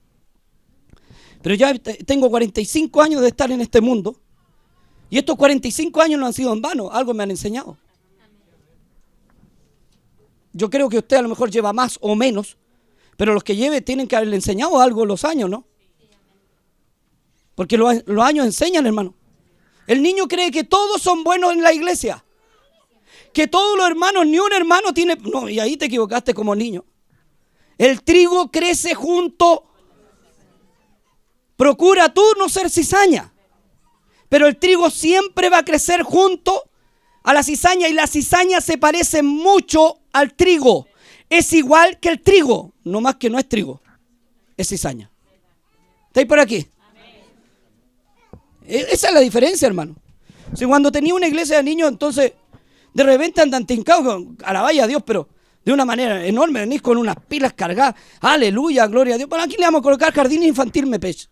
pero 1.43 1.57
ya 1.57 1.75
tengo 1.75 2.31
45 2.31 3.03
años 3.03 3.21
de 3.21 3.29
estar 3.29 3.51
en 3.51 3.61
este 3.61 3.81
mundo 3.81 4.17
y 5.11 5.19
estos 5.19 5.37
45 5.37 6.01
años 6.01 6.21
no 6.21 6.27
han 6.27 6.33
sido 6.33 6.53
en 6.53 6.63
vano, 6.63 6.91
algo 6.91 7.13
me 7.13 7.25
han 7.25 7.31
enseñado. 7.31 7.77
Yo 10.53 10.71
creo 10.71 10.89
que 10.89 10.99
usted 10.99 11.17
a 11.17 11.23
lo 11.23 11.29
mejor 11.29 11.51
lleva 11.51 11.73
más 11.73 11.99
o 12.01 12.15
menos, 12.15 12.57
pero 13.17 13.35
los 13.35 13.43
que 13.43 13.57
lleve 13.57 13.81
tienen 13.81 14.07
que 14.07 14.17
haberle 14.17 14.37
enseñado 14.37 14.81
algo 14.81 15.05
los 15.05 15.25
años, 15.25 15.51
¿no? 15.51 15.67
Porque 17.55 17.77
los, 17.77 18.03
años 18.23 18.47
enseñan, 18.47 18.87
hermano. 18.87 19.15
El 19.87 20.03
niño 20.03 20.29
cree 20.29 20.51
que 20.51 20.65
todos 20.65 21.03
son 21.03 21.25
buenos 21.25 21.53
en 21.53 21.63
la 21.63 21.73
iglesia 21.73 22.25
que 23.33 23.47
todos 23.47 23.77
los 23.77 23.87
hermanos, 23.87 24.27
ni 24.27 24.39
un 24.39 24.53
hermano 24.53 24.93
tiene... 24.93 25.17
No, 25.17 25.49
y 25.49 25.59
ahí 25.61 25.77
te 25.77 25.87
equivocaste 25.87 26.35
como 26.35 26.55
niño. 26.55 26.85
El 27.79 28.03
trigo 28.03 28.51
crece 28.51 28.95
junto. 28.95 29.65
Procura 31.57 32.13
tú 32.13 32.23
no 32.39 32.49
ser 32.49 32.71
cizaña. 32.71 33.33
Pero 34.29 34.47
el 34.47 34.57
trigo 34.57 34.91
siempre 34.91 35.49
va 35.49 35.59
a 35.59 35.65
crecer 35.65 36.03
junto 36.03 36.71
a 37.23 37.35
la 37.35 37.43
cizaña 37.43 37.89
y 37.89 37.93
la 37.93 38.07
cizaña 38.07 38.61
se 38.61 38.79
parece 38.79 39.23
mucho 39.23 40.01
al 40.13 40.35
trigo. 40.35 40.87
Es 41.29 41.53
igual 41.53 41.99
que 41.99 42.09
el 42.09 42.21
trigo, 42.21 42.73
no 42.85 43.01
más 43.01 43.17
que 43.17 43.31
no 43.31 43.39
es 43.39 43.49
trigo, 43.49 43.81
es 44.57 44.69
cizaña. 44.69 45.11
¿Estáis 46.09 46.27
por 46.27 46.41
aquí? 46.41 46.67
E-, 48.67 48.87
esa 48.91 49.09
es 49.09 49.15
la 49.15 49.21
diferencia, 49.21 49.67
hermano. 49.67 49.97
Si 50.55 50.67
cuando 50.67 50.93
tenía 50.93 51.15
una 51.15 51.27
iglesia 51.27 51.57
de 51.57 51.63
niños, 51.63 51.89
entonces 51.89 52.33
de 52.95 53.03
repente 53.03 53.41
andan 53.41 53.67
tincados, 53.67 54.25
alabaya 54.45 54.85
a 54.85 54.87
Dios, 54.87 55.03
pero 55.05 55.29
de 55.65 55.73
una 55.73 55.85
manera 55.85 56.25
enorme, 56.27 56.61
venís 56.61 56.83
con 56.83 56.99
unas 56.99 57.17
pilas 57.29 57.53
cargadas. 57.53 57.95
Aleluya, 58.21 58.87
gloria 58.87 59.15
a 59.15 59.19
Dios. 59.19 59.29
Bueno, 59.29 59.45
aquí 59.45 59.57
le 59.57 59.65
vamos 59.65 59.81
a 59.81 59.83
colocar 59.83 60.13
jardín 60.13 60.43
infantil 60.43 60.87
me 60.87 60.99
pecho. 60.99 61.29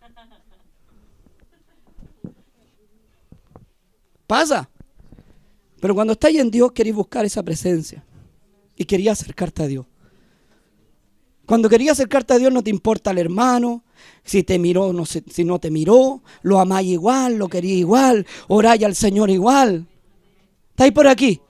Pasa. 4.25 4.69
Pero 5.81 5.93
cuando 5.93 6.13
estáis 6.13 6.39
en 6.39 6.49
Dios 6.49 6.71
queréis 6.71 6.95
buscar 6.95 7.25
esa 7.25 7.43
presencia. 7.43 8.03
Y 8.77 8.85
quería 8.85 9.11
acercarte 9.11 9.63
a 9.63 9.67
Dios. 9.67 9.85
Cuando 11.45 11.67
quería 11.67 11.91
acercarte 11.91 12.33
a 12.33 12.37
Dios 12.37 12.53
no 12.53 12.63
te 12.63 12.69
importa 12.69 13.11
el 13.11 13.17
hermano, 13.17 13.83
si 14.23 14.43
te 14.43 14.57
miró, 14.57 14.93
no 14.93 15.05
si 15.05 15.43
no 15.43 15.59
te 15.59 15.69
miró, 15.69 16.23
lo 16.43 16.59
amáis 16.59 16.87
igual, 16.87 17.35
lo 17.35 17.49
quería 17.49 17.75
igual, 17.75 18.25
oráis 18.47 18.85
al 18.85 18.95
Señor 18.95 19.29
igual. 19.29 19.85
¿Estáis 20.69 20.93
por 20.93 21.07
aquí? 21.07 21.41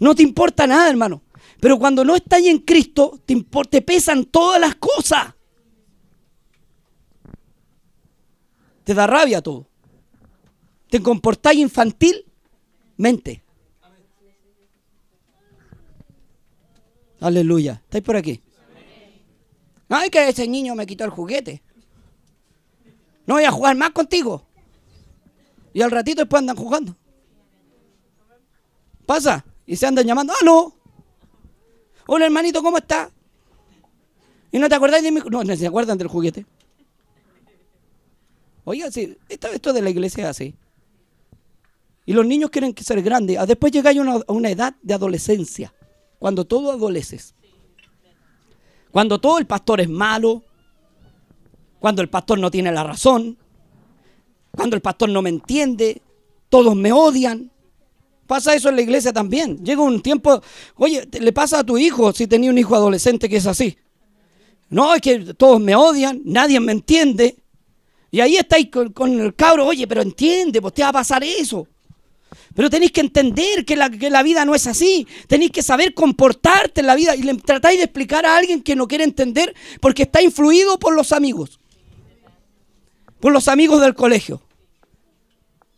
No 0.00 0.14
te 0.14 0.22
importa 0.22 0.66
nada, 0.66 0.88
hermano. 0.88 1.22
Pero 1.60 1.78
cuando 1.78 2.04
no 2.04 2.14
estás 2.14 2.42
en 2.44 2.58
Cristo, 2.58 3.20
te, 3.24 3.82
pesan 3.82 4.24
todas 4.24 4.60
las 4.60 4.76
cosas. 4.76 5.34
Te 8.84 8.94
da 8.94 9.06
rabia 9.06 9.42
todo. 9.42 9.66
Te 10.88 11.02
comportáis 11.02 11.58
infantilmente. 11.58 13.42
Aleluya. 17.20 17.82
¿Estáis 17.84 18.04
por 18.04 18.16
aquí? 18.16 18.40
Ay, 19.88 20.10
que 20.10 20.28
ese 20.28 20.46
niño 20.46 20.74
me 20.74 20.86
quitó 20.86 21.04
el 21.04 21.10
juguete. 21.10 21.62
No 23.26 23.34
voy 23.34 23.44
a 23.44 23.50
jugar 23.50 23.76
más 23.76 23.90
contigo. 23.90 24.46
Y 25.74 25.82
al 25.82 25.90
ratito 25.90 26.22
después 26.22 26.40
andan 26.40 26.56
jugando. 26.56 26.96
Pasa 29.04 29.44
y 29.68 29.76
se 29.76 29.86
andan 29.86 30.06
llamando, 30.06 30.32
¡aló! 30.40 30.74
Hola 32.06 32.24
hermanito, 32.24 32.62
¿cómo 32.62 32.78
está? 32.78 33.10
¿Y 34.50 34.58
no 34.58 34.66
te 34.66 34.74
acordáis 34.74 35.04
de 35.04 35.12
mi... 35.12 35.20
No, 35.30 35.44
no 35.44 35.56
se 35.56 35.66
acuerdan 35.66 35.98
del 35.98 36.08
juguete. 36.08 36.46
Oiga, 38.64 38.90
sí, 38.90 39.18
esto, 39.28 39.74
de 39.74 39.82
la 39.82 39.90
iglesia 39.90 40.24
es 40.24 40.30
así. 40.30 40.54
Y 42.06 42.14
los 42.14 42.24
niños 42.24 42.48
quieren 42.48 42.74
ser 42.78 43.02
grandes. 43.02 43.36
Ah, 43.36 43.44
después 43.44 43.70
llegáis 43.70 43.98
a 43.98 44.00
una, 44.00 44.20
una 44.28 44.48
edad 44.48 44.74
de 44.80 44.94
adolescencia, 44.94 45.74
cuando 46.18 46.46
todo 46.46 46.72
adoleces. 46.72 47.34
Cuando 48.90 49.20
todo 49.20 49.38
el 49.38 49.46
pastor 49.46 49.82
es 49.82 49.88
malo, 49.90 50.44
cuando 51.78 52.00
el 52.00 52.08
pastor 52.08 52.38
no 52.38 52.50
tiene 52.50 52.72
la 52.72 52.84
razón, 52.84 53.36
cuando 54.50 54.76
el 54.76 54.80
pastor 54.80 55.10
no 55.10 55.20
me 55.20 55.28
entiende, 55.28 56.00
todos 56.48 56.74
me 56.74 56.90
odian, 56.90 57.52
Pasa 58.28 58.54
eso 58.54 58.68
en 58.68 58.76
la 58.76 58.82
iglesia 58.82 59.10
también. 59.10 59.64
Llega 59.64 59.80
un 59.80 60.02
tiempo, 60.02 60.42
oye, 60.76 61.08
le 61.18 61.32
pasa 61.32 61.60
a 61.60 61.64
tu 61.64 61.78
hijo 61.78 62.12
si 62.12 62.26
tenía 62.26 62.50
un 62.50 62.58
hijo 62.58 62.74
adolescente 62.74 63.26
que 63.26 63.38
es 63.38 63.46
así. 63.46 63.78
No, 64.68 64.94
es 64.94 65.00
que 65.00 65.32
todos 65.32 65.58
me 65.58 65.74
odian, 65.74 66.20
nadie 66.26 66.60
me 66.60 66.72
entiende. 66.72 67.36
Y 68.10 68.20
ahí 68.20 68.36
estáis 68.36 68.68
con, 68.70 69.18
el 69.18 69.34
cabro, 69.34 69.64
oye, 69.64 69.86
pero 69.86 70.02
entiende, 70.02 70.60
pues 70.60 70.74
te 70.74 70.82
va 70.82 70.90
a 70.90 70.92
pasar 70.92 71.24
eso. 71.24 71.66
Pero 72.54 72.68
tenéis 72.68 72.92
que 72.92 73.00
entender 73.00 73.64
que 73.64 73.76
la, 73.76 73.88
que 73.88 74.10
la, 74.10 74.22
vida 74.22 74.44
no 74.44 74.54
es 74.54 74.66
así. 74.66 75.06
Tenéis 75.26 75.50
que 75.50 75.62
saber 75.62 75.94
comportarte 75.94 76.82
en 76.82 76.86
la 76.86 76.96
vida. 76.96 77.16
Y 77.16 77.22
le 77.22 77.34
tratáis 77.36 77.78
de 77.78 77.84
explicar 77.84 78.26
a 78.26 78.36
alguien 78.36 78.62
que 78.62 78.76
no 78.76 78.86
quiere 78.86 79.04
entender 79.04 79.54
porque 79.80 80.02
está 80.02 80.20
influido 80.20 80.78
por 80.78 80.94
los 80.94 81.12
amigos. 81.12 81.60
Por 83.20 83.32
los 83.32 83.48
amigos 83.48 83.80
del 83.80 83.94
colegio. 83.94 84.42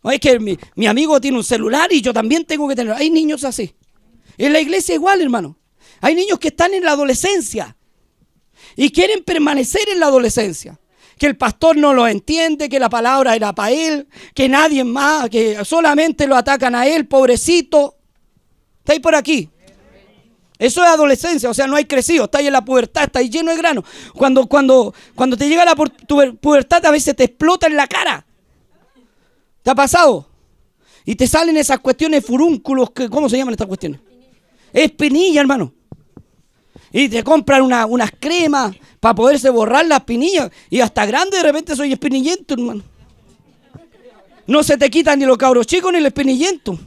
Es 0.03 0.19
que 0.19 0.39
mi, 0.39 0.87
amigo 0.87 1.21
tiene 1.21 1.37
un 1.37 1.43
celular 1.43 1.91
y 1.91 2.01
yo 2.01 2.13
también 2.13 2.45
tengo 2.45 2.67
que 2.67 2.75
tener. 2.75 2.93
Hay 2.93 3.09
niños 3.09 3.43
así. 3.43 3.75
En 4.37 4.53
la 4.53 4.59
iglesia 4.59 4.95
igual, 4.95 5.21
hermano. 5.21 5.57
Hay 5.99 6.15
niños 6.15 6.39
que 6.39 6.47
están 6.47 6.73
en 6.73 6.83
la 6.83 6.91
adolescencia. 6.91 7.75
Y 8.75 8.89
quieren 8.91 9.23
permanecer 9.23 9.87
en 9.89 9.99
la 9.99 10.07
adolescencia. 10.07 10.79
Que 11.19 11.27
el 11.27 11.37
pastor 11.37 11.77
no 11.77 11.93
lo 11.93 12.07
entiende, 12.07 12.67
que 12.67 12.79
la 12.79 12.89
palabra 12.89 13.35
era 13.35 13.53
para 13.53 13.71
él, 13.71 14.07
que 14.33 14.49
nadie 14.49 14.83
más, 14.83 15.29
que 15.29 15.63
solamente 15.63 16.25
lo 16.25 16.35
atacan 16.35 16.73
a 16.73 16.87
él, 16.87 17.07
pobrecito. 17.07 17.97
¿Estáis 18.79 19.01
por 19.01 19.13
aquí? 19.13 19.47
Eso 20.57 20.83
es 20.83 20.89
adolescencia, 20.89 21.49
o 21.49 21.53
sea, 21.55 21.65
no 21.65 21.75
hay 21.75 21.85
crecido, 21.85 22.25
estáis 22.25 22.45
en 22.45 22.53
la 22.53 22.63
pubertad, 22.63 23.05
estáis 23.05 23.31
lleno 23.31 23.51
de 23.51 23.57
grano. 23.57 23.83
Cuando, 24.13 24.45
cuando, 24.47 24.93
cuando 25.15 25.35
te 25.35 25.49
llega 25.49 25.65
la 25.65 25.75
pubertad, 25.75 26.85
a 26.85 26.91
veces 26.91 27.15
te 27.15 27.23
explota 27.23 27.67
en 27.67 27.75
la 27.75 27.87
cara. 27.87 28.25
¿Te 29.63 29.69
ha 29.69 29.75
pasado? 29.75 30.27
Y 31.05 31.15
te 31.15 31.27
salen 31.27 31.57
esas 31.57 31.79
cuestiones 31.79 32.25
furúnculos, 32.25 32.91
que, 32.91 33.09
¿cómo 33.09 33.29
se 33.29 33.37
llaman 33.37 33.53
estas 33.53 33.67
cuestiones? 33.67 33.99
Espinilla, 34.71 35.41
hermano. 35.41 35.73
Y 36.91 37.09
te 37.09 37.23
compran 37.23 37.63
unas 37.63 38.11
cremas 38.19 38.75
para 38.99 39.15
poderse 39.15 39.49
borrar 39.49 39.85
las 39.85 39.99
espinillas. 39.99 40.51
Y 40.69 40.81
hasta 40.81 41.05
grande 41.05 41.37
de 41.37 41.43
repente 41.43 41.75
soy 41.75 41.93
espinillento, 41.93 42.53
hermano. 42.53 42.83
No 44.47 44.63
se 44.63 44.77
te 44.77 44.89
quitan 44.89 45.19
ni 45.19 45.25
los 45.25 45.37
cabros 45.37 45.65
chicos 45.65 45.91
ni 45.91 45.99
el 45.99 46.05
espinillento. 46.05 46.77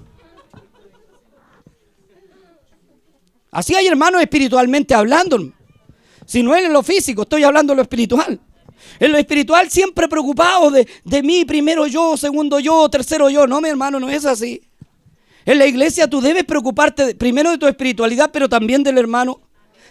Así 3.51 3.75
hay 3.75 3.87
hermanos 3.87 4.21
espiritualmente 4.21 4.95
hablando. 4.95 5.39
Si 6.27 6.43
no 6.43 6.55
es 6.55 6.65
en 6.65 6.73
lo 6.73 6.83
físico, 6.83 7.23
estoy 7.23 7.45
hablando 7.45 7.73
de 7.73 7.77
lo 7.77 7.83
espiritual. 7.83 8.41
En 8.99 9.13
lo 9.13 9.19
espiritual 9.19 9.71
siempre 9.71 10.09
preocupado 10.09 10.71
de, 10.71 10.89
de 11.05 11.23
mí, 11.23 11.45
primero 11.45 11.87
yo, 11.87 12.17
segundo 12.17 12.61
yo, 12.61 12.89
tercero 12.89 13.31
yo. 13.31 13.47
No, 13.47 13.61
mi 13.61 13.69
hermano, 13.69 13.99
no 13.99 14.09
es 14.09 14.25
así. 14.25 14.61
En 15.45 15.59
la 15.59 15.67
iglesia 15.67 16.09
tú 16.09 16.21
debes 16.21 16.45
preocuparte 16.45 17.15
primero 17.15 17.51
de 17.51 17.59
tu 17.59 17.67
espiritualidad, 17.67 18.31
pero 18.33 18.49
también 18.49 18.83
del 18.83 18.99
hermano. 18.99 19.41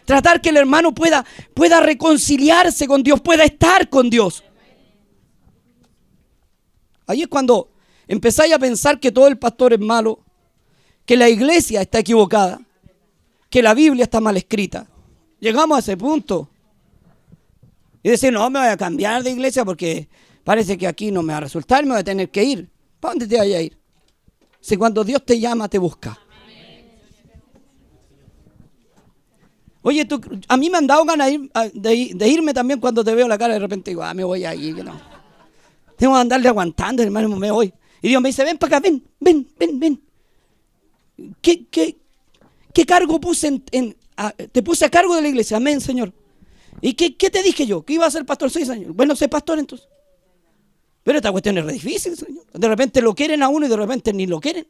Tratar 0.06 0.42
que 0.42 0.50
el 0.50 0.58
hermano 0.58 0.94
pueda, 0.94 1.26
pueda 1.54 1.80
reconciliarse 1.80 2.88
con 2.88 3.04
Dios, 3.04 3.22
pueda 3.22 3.44
estar 3.44 3.90
con 3.90 4.10
Dios. 4.10 4.44
Ahí 7.06 7.22
es 7.22 7.28
cuando 7.28 7.70
empezáis 8.08 8.54
a 8.54 8.60
pensar 8.60 9.00
que 9.00 9.12
todo 9.12 9.28
el 9.28 9.38
pastor 9.38 9.74
es 9.74 9.80
malo, 9.80 10.20
que 11.06 11.18
la 11.18 11.30
iglesia 11.30 11.82
está 11.82 12.00
equivocada, 12.00 12.60
que 13.50 13.62
la 13.62 13.74
Biblia 13.74 14.04
está 14.04 14.20
mal 14.20 14.36
escrita. 14.36 14.88
Llegamos 15.40 15.78
a 15.78 15.80
ese 15.80 15.98
punto. 15.98 16.50
Y 18.04 18.10
decir, 18.10 18.34
no, 18.34 18.49
me 18.49 18.60
voy 18.60 18.68
a 18.68 18.78
cambiar 18.78 19.24
de 19.24 19.32
iglesia 19.32 19.64
porque 19.64 20.10
parece 20.43 20.78
que 20.78 20.88
aquí 20.88 21.10
no 21.10 21.24
me 21.24 21.32
va 21.32 21.38
a 21.38 21.41
resultar, 21.41 21.86
me 21.86 21.91
voy 21.91 21.99
a 22.01 22.04
tener 22.04 22.30
que 22.30 22.43
ir. 22.43 22.70
¿Para 22.99 23.14
dónde 23.14 23.28
te 23.28 23.38
vaya 23.38 23.58
a 23.58 23.62
ir? 23.62 23.78
Si 24.60 24.78
cuando 24.78 25.04
Dios 25.04 25.26
te 25.26 25.39
llama, 25.39 25.70
te 25.70 25.78
busca. 25.78 26.20
Oye, 29.82 30.06
tú, 30.06 30.22
a 30.47 30.56
mí 30.56 30.70
me 30.70 30.78
han 30.78 30.88
dado 30.88 31.04
ganas 31.04 31.30
de, 31.74 32.28
irme 32.28 32.54
también 32.54 32.80
cuando 32.80 33.04
te 33.04 33.14
veo 33.14 33.28
la 33.28 33.38
cara 33.38 33.54
de 33.54 33.60
repente 33.60 33.91
digo, 33.91 34.04
ah, 34.04 34.14
me 34.14 34.24
voy 34.24 34.45
a 34.45 34.56
ir. 34.56 34.84
No. 34.84 34.99
Tengo 35.97 36.14
que 36.14 36.22
andarle 36.22 36.47
aguantando, 36.47 37.04
hermano, 37.04 37.28
me 37.36 37.51
voy. 37.51 37.74
Y 38.01 38.08
Dios 38.08 38.22
me 38.22 38.30
dice, 38.30 38.45
ven 38.45 38.58
para 38.58 38.78
acá, 38.78 38.88
ven, 38.88 39.04
ven, 39.20 39.47
ven, 39.58 39.80
ven. 39.80 40.01
¿Qué, 41.41 41.66
qué, 41.68 41.97
qué 42.74 42.86
cargo 42.86 43.20
puse 43.20 43.62
en, 43.72 43.97
te 44.51 44.64
puse 44.64 44.86
a 44.86 44.89
cargo 44.89 45.16
de 45.16 45.22
la 45.22 45.28
iglesia? 45.28 45.58
Amén, 45.58 45.82
Señor. 45.82 46.14
¿Y 46.86 46.96
qué, 46.96 47.16
qué, 47.16 47.30
te 47.30 47.42
dije 47.42 47.66
yo? 47.66 47.84
Que 47.86 47.94
iba 47.94 48.06
a 48.06 48.12
ser 48.12 48.26
pastor 48.26 48.52
seis 48.52 48.70
años. 48.70 48.94
Bueno, 48.94 49.16
sé 49.16 49.30
pastor 49.30 49.58
entonces. 49.58 49.88
Pero 51.02 51.18
esta 51.18 51.32
cuestión 51.32 51.58
es 51.58 51.66
difícil, 51.66 52.18
Señor. 52.18 52.44
De 52.52 52.68
repente 52.68 53.02
lo 53.02 53.16
quieren 53.16 53.42
a 53.42 53.48
uno 53.48 53.66
y 53.66 53.70
de 53.70 53.78
repente 53.78 54.12
ni 54.12 54.28
lo 54.28 54.42
quieren. 54.42 54.68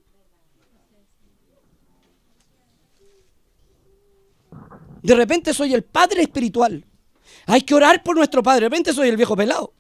De 5.02 5.16
repente 5.16 5.56
soy 5.56 5.74
el 5.74 5.84
padre 5.84 6.22
espiritual. 6.22 6.86
Hay 7.48 7.64
que 7.64 7.74
orar 7.74 8.04
por 8.04 8.16
nuestro 8.16 8.44
padre. 8.44 8.62
De 8.62 8.70
repente 8.70 8.94
soy 8.94 9.10
el 9.10 9.18
viejo 9.18 9.36
pelado. 9.36 9.74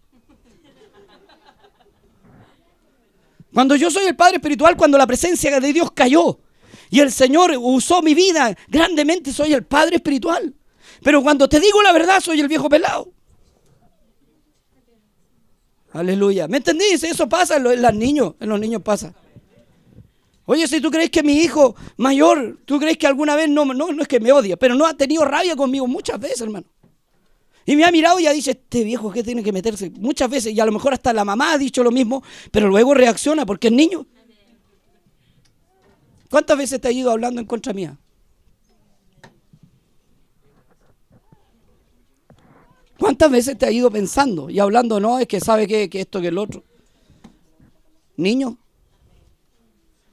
Cuando 3.54 3.76
yo 3.76 3.92
soy 3.92 4.06
el 4.06 4.16
padre 4.16 4.38
espiritual, 4.38 4.76
cuando 4.76 4.98
la 4.98 5.06
presencia 5.06 5.60
de 5.60 5.72
Dios 5.72 5.92
cayó 5.92 6.40
y 6.90 7.00
el 7.00 7.12
Señor 7.12 7.54
usó 7.60 8.02
mi 8.02 8.16
vida 8.16 8.58
grandemente, 8.70 9.32
soy 9.32 9.54
el 9.54 9.64
padre 9.64 9.98
espiritual. 9.98 10.56
Pero 11.04 11.22
cuando 11.22 11.48
te 11.48 11.60
digo 11.60 11.82
la 11.82 11.92
verdad, 11.92 12.20
soy 12.22 12.40
el 12.40 12.48
viejo 12.48 12.70
pelado. 12.70 13.12
Aleluya. 15.92 16.48
¿Me 16.48 16.58
entendís? 16.58 17.04
Eso 17.04 17.30
pasa 17.30 17.58
en 17.58 17.82
los 17.82 17.94
niños. 17.94 18.34
En 18.40 18.50
los 18.50 18.60
niños 18.60 18.82
pasa. 18.82 19.14
Oye, 20.46 20.68
si 20.68 20.82
tú 20.82 20.92
crees 20.92 21.10
que 21.10 21.24
mi 21.24 21.38
hijo 21.38 21.76
mayor, 21.98 22.60
tú 22.66 22.80
crees 22.80 22.98
que 22.98 23.08
alguna 23.08 23.36
vez 23.36 23.50
no, 23.50 23.66
no, 23.66 23.92
no 23.92 24.02
es 24.02 24.08
que 24.08 24.20
me 24.20 24.32
odia, 24.32 24.58
pero 24.58 24.76
no 24.76 24.86
ha 24.86 24.94
tenido 24.94 25.24
rabia 25.24 25.56
conmigo 25.56 25.88
muchas 25.88 26.20
veces, 26.20 26.42
hermano. 26.42 26.68
Y 27.66 27.78
me 27.78 27.86
ha 27.86 27.92
mirado 27.92 28.20
y 28.20 28.28
ha 28.28 28.34
dicho, 28.34 28.52
este 28.52 28.84
viejo 28.84 29.10
que 29.10 29.24
tiene 29.24 29.42
que 29.42 29.54
meterse 29.54 29.90
muchas 29.92 30.30
veces, 30.30 30.54
y 30.54 30.60
a 30.60 30.66
lo 30.66 30.74
mejor 30.74 30.94
hasta 30.94 31.14
la 31.14 31.24
mamá 31.24 31.54
ha 31.54 31.58
dicho 31.58 31.82
lo 31.82 31.92
mismo, 31.92 32.22
pero 32.52 32.68
luego 32.68 32.94
reacciona 32.94 33.46
porque 33.46 33.68
es 33.68 33.74
niño. 33.74 34.06
¿Cuántas 36.30 36.58
veces 36.58 36.82
te 36.82 36.90
ha 36.90 36.92
ido 36.92 37.10
hablando 37.10 37.40
en 37.40 37.48
contra 37.48 37.72
mía? 37.72 37.98
¿Cuántas 43.04 43.30
veces 43.30 43.58
te 43.58 43.66
ha 43.66 43.72
ido 43.72 43.92
pensando 43.92 44.50
y 44.50 44.60
hablando, 44.60 44.98
no, 44.98 45.20
es 45.20 45.28
que 45.28 45.42
sabe 45.42 45.68
que, 45.68 45.90
que 45.90 46.00
esto, 46.00 46.22
que 46.22 46.30
el 46.30 46.38
otro? 46.38 46.64
Niño, 48.16 48.58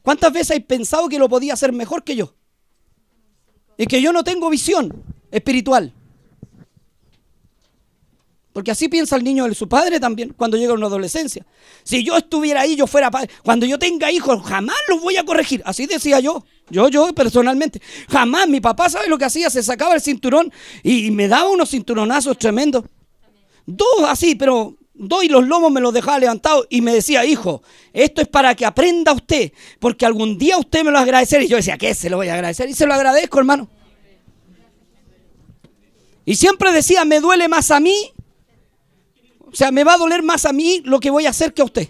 ¿Cuántas 0.02 0.32
veces 0.32 0.50
hay 0.50 0.60
pensado 0.60 1.08
que 1.08 1.20
lo 1.20 1.28
podía 1.28 1.52
hacer 1.52 1.72
mejor 1.72 2.02
que 2.02 2.16
yo? 2.16 2.34
Y 3.76 3.86
que 3.86 4.02
yo 4.02 4.12
no 4.12 4.24
tengo 4.24 4.50
visión 4.50 5.04
espiritual. 5.30 5.94
Porque 8.52 8.72
así 8.72 8.88
piensa 8.88 9.14
el 9.14 9.22
niño 9.22 9.46
de 9.46 9.54
su 9.54 9.68
padre 9.68 10.00
también 10.00 10.34
cuando 10.36 10.56
llega 10.56 10.72
a 10.72 10.74
una 10.74 10.86
adolescencia. 10.86 11.46
Si 11.84 12.02
yo 12.02 12.16
estuviera 12.16 12.62
ahí, 12.62 12.74
yo 12.74 12.88
fuera 12.88 13.08
padre. 13.08 13.30
Cuando 13.44 13.66
yo 13.66 13.78
tenga 13.78 14.10
hijos, 14.10 14.42
jamás 14.42 14.76
los 14.88 15.00
voy 15.00 15.16
a 15.16 15.24
corregir. 15.24 15.62
Así 15.64 15.86
decía 15.86 16.18
yo. 16.18 16.44
Yo, 16.70 16.88
yo 16.88 17.12
personalmente. 17.14 17.80
Jamás. 18.08 18.48
Mi 18.48 18.60
papá, 18.60 18.88
¿sabe 18.88 19.08
lo 19.08 19.18
que 19.18 19.24
hacía? 19.24 19.50
Se 19.50 19.62
sacaba 19.62 19.94
el 19.94 20.00
cinturón 20.00 20.52
y 20.82 21.10
me 21.10 21.28
daba 21.28 21.50
unos 21.50 21.70
cinturonazos 21.70 22.38
tremendos. 22.38 22.84
Dos 23.66 24.04
así, 24.06 24.34
pero 24.34 24.76
doy 24.94 25.28
los 25.28 25.46
lomos, 25.46 25.72
me 25.72 25.80
los 25.80 25.94
dejaba 25.94 26.18
levantados 26.18 26.66
y 26.68 26.82
me 26.82 26.92
decía, 26.92 27.24
hijo, 27.24 27.62
esto 27.92 28.20
es 28.20 28.28
para 28.28 28.54
que 28.54 28.66
aprenda 28.66 29.12
usted, 29.12 29.52
porque 29.78 30.04
algún 30.04 30.36
día 30.36 30.58
usted 30.58 30.84
me 30.84 30.90
lo 30.90 30.94
va 30.94 31.00
a 31.00 31.02
agradecer. 31.04 31.42
Y 31.42 31.48
yo 31.48 31.56
decía, 31.56 31.78
¿qué 31.78 31.94
se 31.94 32.10
lo 32.10 32.16
voy 32.16 32.28
a 32.28 32.34
agradecer? 32.34 32.68
Y 32.68 32.74
se 32.74 32.86
lo 32.86 32.94
agradezco, 32.94 33.38
hermano. 33.38 33.68
Y 36.24 36.36
siempre 36.36 36.70
decía, 36.72 37.04
me 37.04 37.20
duele 37.20 37.48
más 37.48 37.70
a 37.70 37.80
mí, 37.80 38.12
o 39.40 39.56
sea, 39.56 39.72
me 39.72 39.84
va 39.84 39.94
a 39.94 39.98
doler 39.98 40.22
más 40.22 40.44
a 40.44 40.52
mí 40.52 40.82
lo 40.84 41.00
que 41.00 41.10
voy 41.10 41.26
a 41.26 41.30
hacer 41.30 41.54
que 41.54 41.62
a 41.62 41.64
usted. 41.64 41.88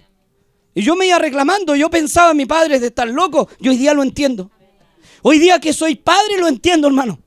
Y 0.74 0.82
yo 0.82 0.94
me 0.94 1.06
iba 1.06 1.18
reclamando, 1.18 1.74
yo 1.74 1.90
pensaba, 1.90 2.32
mi 2.32 2.46
padre 2.46 2.76
es 2.76 2.80
de 2.80 2.86
estar 2.86 3.08
loco, 3.08 3.48
yo 3.58 3.72
hoy 3.72 3.76
día 3.76 3.92
lo 3.92 4.02
entiendo. 4.02 4.50
Hoy 5.22 5.38
día 5.38 5.60
que 5.60 5.72
soy 5.72 5.96
padre 5.96 6.38
lo 6.38 6.48
entiendo, 6.48 6.86
hermano. 6.86 7.18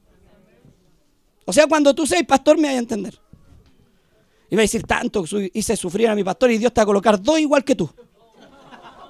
O 1.46 1.54
sea, 1.54 1.68
cuando 1.68 1.94
tú 1.94 2.08
seas 2.08 2.24
pastor 2.24 2.58
me 2.58 2.68
vas 2.68 2.76
a 2.76 2.80
entender. 2.80 3.20
Y 4.50 4.56
va 4.56 4.62
a 4.62 4.64
decir, 4.64 4.84
tanto 4.84 5.26
hice 5.54 5.76
sufrir 5.76 6.08
a 6.08 6.16
mi 6.16 6.24
pastor 6.24 6.52
y 6.52 6.58
Dios 6.58 6.74
te 6.74 6.80
va 6.80 6.84
a 6.84 6.86
colocar 6.86 7.22
dos 7.22 7.40
igual 7.40 7.64
que 7.64 7.76
tú. 7.76 7.90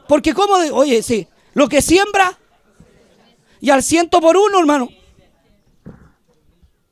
Porque 0.08 0.34
como, 0.34 0.58
de, 0.58 0.72
oye, 0.72 1.02
sí, 1.04 1.28
lo 1.54 1.68
que 1.68 1.82
siembra 1.82 2.38
y 3.60 3.70
al 3.70 3.84
ciento 3.84 4.20
por 4.20 4.36
uno, 4.38 4.60
hermano. 4.60 4.90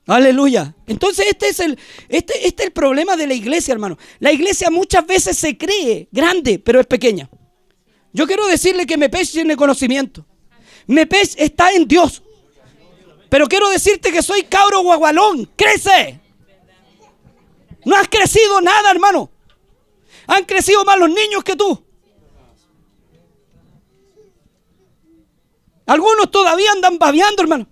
Aleluya. 0.08 0.76
Entonces 0.88 1.28
este 1.30 1.50
es 1.50 1.60
el, 1.60 1.78
este, 2.10 2.48
este 2.48 2.64
es 2.64 2.68
el 2.68 2.74
problema 2.74 3.16
de 3.16 3.28
la 3.28 3.34
iglesia, 3.34 3.74
hermano. 3.74 3.98
La 4.20 4.32
iglesia 4.32 4.70
muchas 4.70 5.06
veces 5.06 5.38
se 5.38 5.58
cree 5.58 6.08
grande, 6.12 6.60
pero 6.60 6.80
es 6.80 6.88
pequeña. 6.88 7.30
Yo 8.14 8.28
quiero 8.28 8.48
decirle 8.48 8.86
que 8.86 8.98
Mepech 8.98 9.32
tiene 9.32 9.56
conocimiento. 9.56 10.26
Mepech 10.88 11.36
está 11.38 11.72
en 11.72 11.88
Dios. 11.88 12.22
Pero 13.30 13.48
quiero 13.48 13.70
decirte 13.70 14.12
que 14.12 14.22
soy 14.22 14.44
cabro 14.44 14.82
guagualón. 14.82 15.50
Crece. 15.56 16.20
No 17.86 17.96
has 17.96 18.08
crecido 18.08 18.62
nada, 18.62 18.92
hermano. 18.92 19.32
Han 20.28 20.46
crecido 20.46 20.84
más 20.86 21.00
los 21.00 21.10
niños 21.10 21.44
que 21.44 21.56
tú. 21.56 21.84
Algunos 25.86 26.30
todavía 26.32 26.72
andan 26.72 26.98
babeando, 26.98 27.42
hermano. 27.42 27.68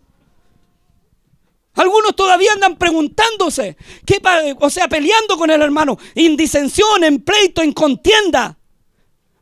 Algunos 1.75 2.13
todavía 2.15 2.51
andan 2.51 2.77
preguntándose, 2.77 3.77
¿qué, 4.05 4.21
o 4.59 4.69
sea, 4.69 4.89
peleando 4.89 5.37
con 5.37 5.49
el 5.49 5.61
hermano, 5.61 5.97
en 6.15 6.35
disensión, 6.35 7.05
en 7.05 7.21
pleito, 7.21 7.61
en 7.61 7.71
contienda. 7.71 8.57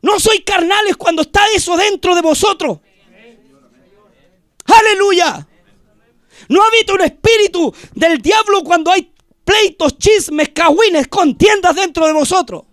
No 0.02 0.20
soy 0.20 0.42
carnales 0.42 0.96
cuando 0.96 1.22
está 1.22 1.40
eso 1.56 1.76
dentro 1.76 2.14
de 2.14 2.22
vosotros. 2.22 2.78
Aleluya. 4.68 5.46
No 6.48 6.62
habita 6.62 6.94
un 6.94 7.00
espíritu 7.00 7.74
del 7.94 8.18
diablo 8.18 8.62
cuando 8.62 8.90
hay 8.90 9.12
pleitos, 9.44 9.98
chismes, 9.98 10.50
cagüines, 10.50 11.08
contiendas 11.08 11.74
dentro 11.74 12.06
de 12.06 12.12
vosotros. 12.12 12.64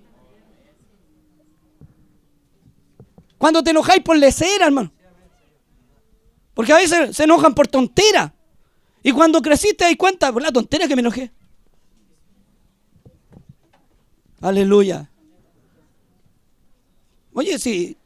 Cuando 3.37 3.63
te 3.63 3.71
enojáis 3.71 4.01
por 4.01 4.17
lecera, 4.17 4.67
hermano. 4.67 4.91
Porque 6.53 6.73
a 6.73 6.77
veces 6.77 7.15
se 7.15 7.23
enojan 7.23 7.53
por 7.53 7.67
tontera. 7.67 8.33
Y 9.03 9.11
cuando 9.11 9.41
creciste 9.41 9.75
te 9.75 9.85
das 9.85 9.95
cuenta, 9.97 10.31
por 10.31 10.41
la 10.41 10.51
tontera 10.51 10.87
que 10.87 10.95
me 10.95 11.01
enojé. 11.01 11.31
Aleluya. 14.41 15.09
Oye, 17.33 17.59
sí, 17.59 17.97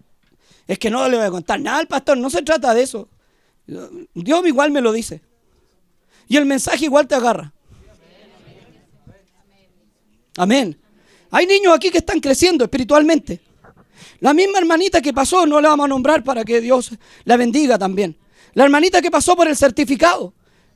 es 0.67 0.79
que 0.79 0.89
no 0.89 1.07
le 1.07 1.17
voy 1.17 1.25
a 1.25 1.31
contar 1.31 1.59
nada 1.59 1.79
al 1.79 1.87
pastor, 1.87 2.17
no 2.17 2.29
se 2.29 2.41
trata 2.41 2.73
de 2.73 2.81
eso. 2.81 3.07
Dios 4.13 4.47
igual 4.47 4.71
me 4.71 4.81
lo 4.81 4.91
dice. 4.91 5.21
Y 6.27 6.37
el 6.37 6.45
mensaje 6.45 6.85
igual 6.85 7.07
te 7.07 7.15
agarra. 7.15 7.53
Amén. 10.37 10.79
Hay 11.31 11.45
niños 11.45 11.75
aquí 11.75 11.91
que 11.91 11.99
están 11.99 12.19
creciendo 12.19 12.63
espiritualmente. 12.63 13.41
La 14.19 14.33
misma 14.33 14.59
hermanita 14.59 15.01
que 15.01 15.13
pasó, 15.13 15.45
no 15.45 15.61
la 15.61 15.69
vamos 15.69 15.85
a 15.85 15.87
nombrar 15.87 16.23
para 16.23 16.43
que 16.43 16.61
Dios 16.61 16.91
la 17.23 17.37
bendiga 17.37 17.77
también. 17.77 18.17
La 18.53 18.63
hermanita 18.63 19.01
que 19.01 19.11
pasó 19.11 19.35
por 19.35 19.47
el 19.47 19.55
certificado. 19.55 20.33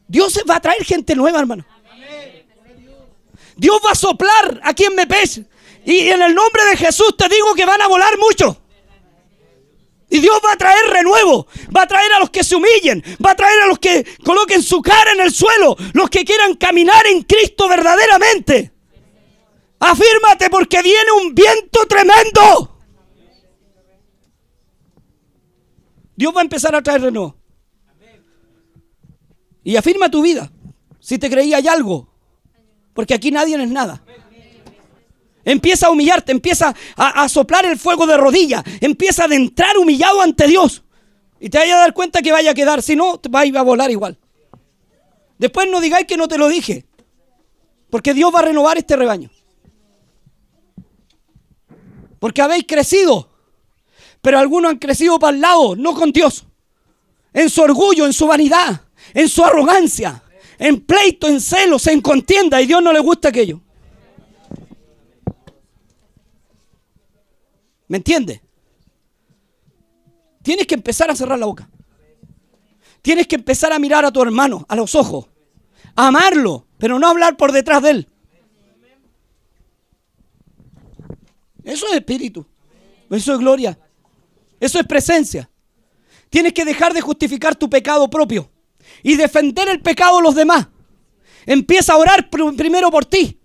Dios 0.08 0.40
va 0.50 0.58
a 0.58 0.62
traer 0.62 0.84
gente 0.84 1.16
nueva, 1.16 1.40
hermano. 1.40 1.66
Dios 3.56 3.80
va 3.86 3.92
a 3.92 3.96
soplar 3.96 4.60
a 4.64 4.74
quien 4.74 4.96
me 4.96 5.08
pese. 5.08 5.46
Y 5.86 6.00
en 6.10 6.22
el 6.22 6.34
nombre 6.34 6.64
de 6.72 6.78
Jesús 6.78 7.16
te 7.18 7.28
digo 7.28 7.54
que 7.56 7.66
van 7.66 7.82
a 7.82 7.88
volar 7.88 8.18
mucho. 8.18 8.63
Y 10.14 10.20
Dios 10.20 10.40
va 10.46 10.52
a 10.52 10.58
traer 10.58 10.86
renuevo, 10.92 11.48
va 11.76 11.82
a 11.82 11.88
traer 11.88 12.14
a 12.14 12.20
los 12.20 12.30
que 12.30 12.44
se 12.44 12.56
humillen, 12.56 13.04
va 13.26 13.32
a 13.32 13.36
traer 13.36 13.62
a 13.62 13.66
los 13.66 13.80
que 13.80 14.06
coloquen 14.24 14.62
su 14.62 14.80
cara 14.80 15.12
en 15.12 15.22
el 15.22 15.34
suelo, 15.34 15.76
los 15.94 16.08
que 16.12 16.24
quieran 16.24 16.54
caminar 16.54 17.04
en 17.08 17.24
Cristo 17.24 17.68
verdaderamente. 17.68 18.72
Afírmate 19.80 20.52
porque 20.52 20.84
viene 20.84 21.12
un 21.20 21.34
viento 21.34 21.88
tremendo. 21.88 22.78
Dios 26.16 26.32
va 26.36 26.42
a 26.42 26.44
empezar 26.44 26.76
a 26.76 26.84
traer 26.84 27.02
renuevo. 27.02 27.36
Y 29.64 29.78
afirma 29.78 30.12
tu 30.12 30.22
vida. 30.22 30.52
Si 31.00 31.18
te 31.18 31.28
creía 31.28 31.58
hay 31.58 31.68
algo. 31.68 32.14
Porque 32.94 33.16
aquí 33.16 33.32
nadie 33.32 33.56
es 33.56 33.70
nada. 33.72 34.03
Empieza 35.46 35.88
a 35.88 35.92
humillarte, 35.92 36.32
empieza 36.32 36.74
a, 36.96 37.28
soplar 37.28 37.66
el 37.66 37.78
fuego 37.78 38.08
de 38.08 38.18
rodilla, 38.18 38.64
empieza 38.80 39.26
a 39.26 39.34
entrar 39.34 39.78
humillado 39.78 40.22
ante 40.22 40.48
Dios. 40.48 40.84
Y 41.40 41.50
te 41.50 41.58
vaya 41.58 41.76
a 41.76 41.80
dar 41.80 41.94
cuenta 41.94 42.22
que 42.22 42.32
vaya 42.32 42.52
a 42.52 42.54
quedar, 42.54 42.82
si 42.82 42.96
no, 42.96 43.20
va 43.34 43.42
a 43.42 43.64
volar 43.64 43.92
igual. 43.92 44.18
Después 45.38 45.68
no 45.70 45.82
digáis 45.82 46.08
que 46.08 46.16
no 46.16 46.28
te 46.28 46.38
lo 46.38 46.48
dije, 46.48 46.86
porque 47.90 48.14
Dios 48.14 48.34
va 48.34 48.40
a 48.40 48.44
renovar 48.44 48.78
este 48.78 48.96
rebaño. 48.96 49.30
Porque 52.20 52.42
habéis 52.42 52.66
crecido, 52.66 53.30
pero 54.22 54.40
algunos 54.40 54.72
han 54.72 54.78
crecido 54.78 55.20
para 55.20 55.36
el 55.36 55.42
lado, 55.42 55.76
no 55.76 55.94
con 55.94 56.14
Dios. 56.14 56.46
En 57.34 57.50
su 57.50 57.62
orgullo, 57.62 58.06
en 58.06 58.14
su 58.14 58.26
vanidad, 58.28 58.82
en 59.14 59.28
su 59.28 59.44
arrogancia, 59.44 60.24
en 60.58 60.86
pleito, 60.86 61.28
en 61.28 61.42
celos, 61.42 61.88
en 61.88 62.00
contienda, 62.00 62.62
y 62.62 62.68
Dios 62.68 62.82
no 62.82 62.94
le 62.94 63.00
gusta 63.00 63.28
aquello. 63.28 63.63
¿Me 67.94 67.98
entiendes? 67.98 68.42
Tienes 70.42 70.66
que 70.66 70.74
empezar 70.74 71.12
a 71.12 71.16
cerrar 71.16 71.38
la 71.38 71.46
boca. 71.46 71.70
Tienes 73.04 73.28
que 73.28 73.36
empezar 73.36 73.72
a 73.72 73.78
mirar 73.78 74.04
a 74.04 74.10
tu 74.10 74.20
hermano 74.20 74.66
a 74.68 74.76
los 74.76 74.96
ojos. 74.96 75.28
A 75.96 76.08
amarlo, 76.08 76.66
pero 76.80 76.98
no 76.98 77.08
hablar 77.08 77.38
por 77.38 77.52
detrás 77.52 77.84
de 77.84 77.92
él. 77.92 78.08
Eso 81.64 81.86
es 81.90 81.94
espíritu. 81.94 82.48
Eso 83.12 83.34
es 83.34 83.38
gloria. 83.38 83.78
Eso 84.60 84.80
es 84.80 84.88
presencia. 84.88 85.48
Tienes 86.32 86.54
que 86.54 86.66
dejar 86.66 86.96
de 86.96 87.02
justificar 87.02 87.56
tu 87.56 87.70
pecado 87.70 88.10
propio 88.10 88.50
y 89.04 89.18
defender 89.18 89.70
el 89.70 89.84
pecado 89.84 90.18
de 90.18 90.24
los 90.24 90.34
demás. 90.34 90.68
Empieza 91.46 91.94
a 91.94 91.98
orar 91.98 92.32
primero 92.32 92.90
por 92.90 93.06
ti. 93.06 93.40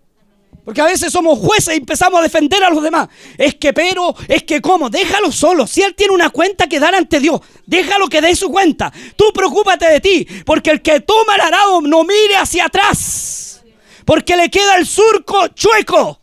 Porque 0.68 0.82
a 0.82 0.84
veces 0.84 1.10
somos 1.10 1.38
jueces 1.38 1.72
y 1.72 1.78
empezamos 1.78 2.20
a 2.20 2.22
defender 2.24 2.62
a 2.62 2.68
los 2.68 2.82
demás. 2.82 3.08
Es 3.38 3.54
que, 3.54 3.72
pero, 3.72 4.14
es 4.28 4.42
que, 4.42 4.60
¿cómo? 4.60 4.90
Déjalo 4.90 5.32
solo. 5.32 5.66
Si 5.66 5.80
él 5.80 5.94
tiene 5.94 6.12
una 6.12 6.28
cuenta 6.28 6.66
que 6.66 6.78
dar 6.78 6.94
ante 6.94 7.20
Dios, 7.20 7.40
déjalo 7.64 8.06
que 8.06 8.20
dé 8.20 8.36
su 8.36 8.50
cuenta. 8.50 8.92
Tú 9.16 9.32
preocúpate 9.32 9.88
de 9.88 9.98
ti, 9.98 10.28
porque 10.44 10.70
el 10.70 10.82
que 10.82 11.00
toma 11.00 11.36
el 11.36 11.40
arado 11.40 11.80
no 11.80 12.04
mire 12.04 12.36
hacia 12.36 12.66
atrás. 12.66 13.64
Porque 14.04 14.36
le 14.36 14.50
queda 14.50 14.76
el 14.76 14.86
surco 14.86 15.48
chueco. 15.48 16.20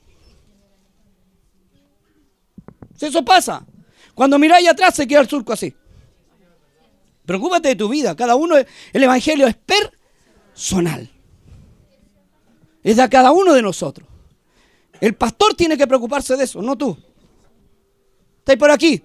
Si 2.98 3.08
eso 3.08 3.26
pasa. 3.26 3.66
Cuando 4.14 4.38
miráis 4.38 4.70
atrás 4.70 4.94
se 4.94 5.08
queda 5.08 5.22
el 5.22 5.28
surco 5.28 5.54
así. 5.54 5.74
Preocúpate 7.26 7.70
de 7.70 7.76
tu 7.76 7.90
vida. 7.90 8.16
Cada 8.16 8.36
uno, 8.36 8.58
el 8.58 9.04
evangelio 9.04 9.48
es 9.48 9.56
personal. 9.56 11.10
Es 12.84 12.98
de 12.98 13.10
cada 13.10 13.32
uno 13.32 13.52
de 13.52 13.64
nosotros. 13.64 14.08
El 15.02 15.16
pastor 15.16 15.54
tiene 15.56 15.78
que 15.78 15.88
preocuparse 15.88 16.36
de 16.36 16.44
eso, 16.44 16.62
no 16.62 16.78
tú. 16.78 16.98
¿Estáis 18.40 18.60
por 18.60 18.72
aquí? 18.72 19.02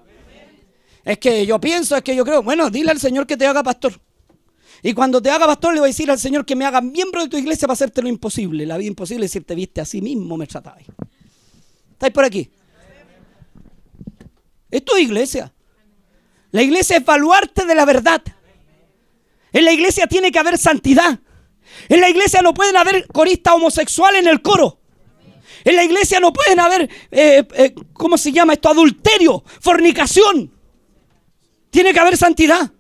Es 1.05 1.19
que 1.19 1.47
yo 1.47 1.61
pienso, 1.61 1.97
es 1.97 2.03
que 2.03 2.15
yo 2.15 2.25
creo. 2.25 2.43
Bueno, 2.43 2.71
dile 2.71 2.91
al 2.91 3.01
Señor 3.01 3.27
que 3.27 3.37
te 3.37 3.47
haga 3.47 3.63
pastor. 3.63 4.01
Y 4.83 4.93
cuando 4.95 5.21
te 5.21 5.31
haga 5.31 5.47
pastor, 5.47 5.75
le 5.75 5.81
voy 5.81 5.89
a 5.89 5.93
decir 5.93 6.11
al 6.11 6.19
Señor 6.19 6.45
que 6.45 6.57
me 6.57 6.65
haga 6.65 6.81
miembro 6.81 7.23
de 7.23 7.29
tu 7.29 7.37
iglesia 7.37 7.67
para 7.67 7.75
hacerte 7.75 8.03
lo 8.03 8.09
imposible. 8.09 8.65
La 8.67 8.77
vida 8.77 8.89
imposible 8.89 9.27
es 9.27 9.33
decirte, 9.33 9.55
viste, 9.55 9.81
así 9.81 10.01
mismo 10.01 10.37
me 10.37 10.47
tratáis. 10.47 10.87
¿Estáis 11.93 12.13
por 12.13 12.25
aquí? 12.25 12.51
Es 14.71 14.85
tu 14.85 14.97
iglesia. 14.97 15.53
La 16.53 16.63
iglesia 16.63 16.97
es 16.97 17.05
baluarte 17.05 17.67
de 17.67 17.75
la 17.75 17.85
verdad. 17.85 18.23
En 19.53 19.65
la 19.65 19.73
iglesia 19.73 20.07
tiene 20.07 20.31
que 20.31 20.39
haber 20.39 20.59
santidad. 20.59 21.19
En 21.89 22.01
la 22.01 22.09
iglesia 22.09 22.41
no 22.43 22.55
pueden 22.55 22.77
haber 22.77 23.07
coristas 23.09 23.55
homosexuales 23.55 24.21
en 24.21 24.29
el 24.29 24.43
coro. 24.43 24.80
En 25.65 25.77
la 25.77 25.85
iglesia 25.85 26.21
no 26.21 26.33
pueden 26.33 26.61
haber, 26.61 26.89
eh, 27.11 27.45
eh, 27.55 27.75
¿cómo 27.93 28.17
se 28.17 28.33
llama 28.33 28.55
esto? 28.55 28.69
Adulterio, 28.69 29.45
fornicación. 29.61 30.51
Tiene 31.71 31.93
que 31.93 32.01
haber 32.01 32.17
santidad. 32.17 32.71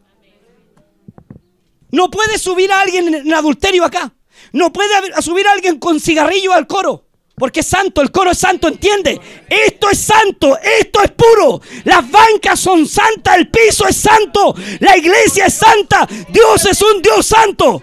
No 1.90 2.10
puede 2.10 2.38
subir 2.38 2.70
a 2.72 2.80
alguien 2.80 3.14
en 3.14 3.34
adulterio 3.34 3.84
acá. 3.84 4.12
No 4.52 4.72
puede 4.72 4.90
subir 5.22 5.46
a 5.46 5.52
alguien 5.52 5.78
con 5.78 6.00
cigarrillo 6.00 6.52
al 6.52 6.66
coro. 6.66 7.06
Porque 7.36 7.60
es 7.60 7.66
santo, 7.66 8.02
el 8.02 8.10
coro 8.10 8.32
es 8.32 8.38
santo, 8.38 8.68
¿entiende? 8.68 9.18
Esto 9.48 9.88
es 9.88 9.98
santo, 9.98 10.58
esto 10.58 11.02
es 11.02 11.10
puro. 11.12 11.62
Las 11.84 12.08
bancas 12.10 12.60
son 12.60 12.86
santas, 12.86 13.38
el 13.38 13.48
piso 13.48 13.88
es 13.88 13.96
santo, 13.96 14.54
la 14.80 14.94
iglesia 14.98 15.46
es 15.46 15.54
santa, 15.54 16.06
Dios 16.28 16.66
es 16.66 16.82
un 16.82 17.00
Dios 17.00 17.24
santo. 17.24 17.82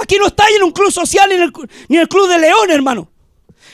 Aquí 0.00 0.16
no 0.18 0.28
estáis 0.28 0.56
en 0.56 0.62
un 0.62 0.72
club 0.72 0.90
social 0.90 1.28
ni 1.28 1.36
en 1.36 2.00
el, 2.00 2.08
club 2.08 2.28
de 2.28 2.38
león, 2.38 2.70
hermano. 2.70 3.10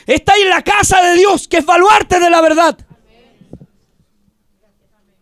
Estáis 0.05 0.43
en 0.43 0.49
la 0.49 0.61
casa 0.61 1.01
de 1.01 1.15
Dios, 1.15 1.47
que 1.47 1.57
es 1.57 1.65
baluarte 1.65 2.19
de 2.19 2.29
la 2.29 2.41
verdad. 2.41 2.77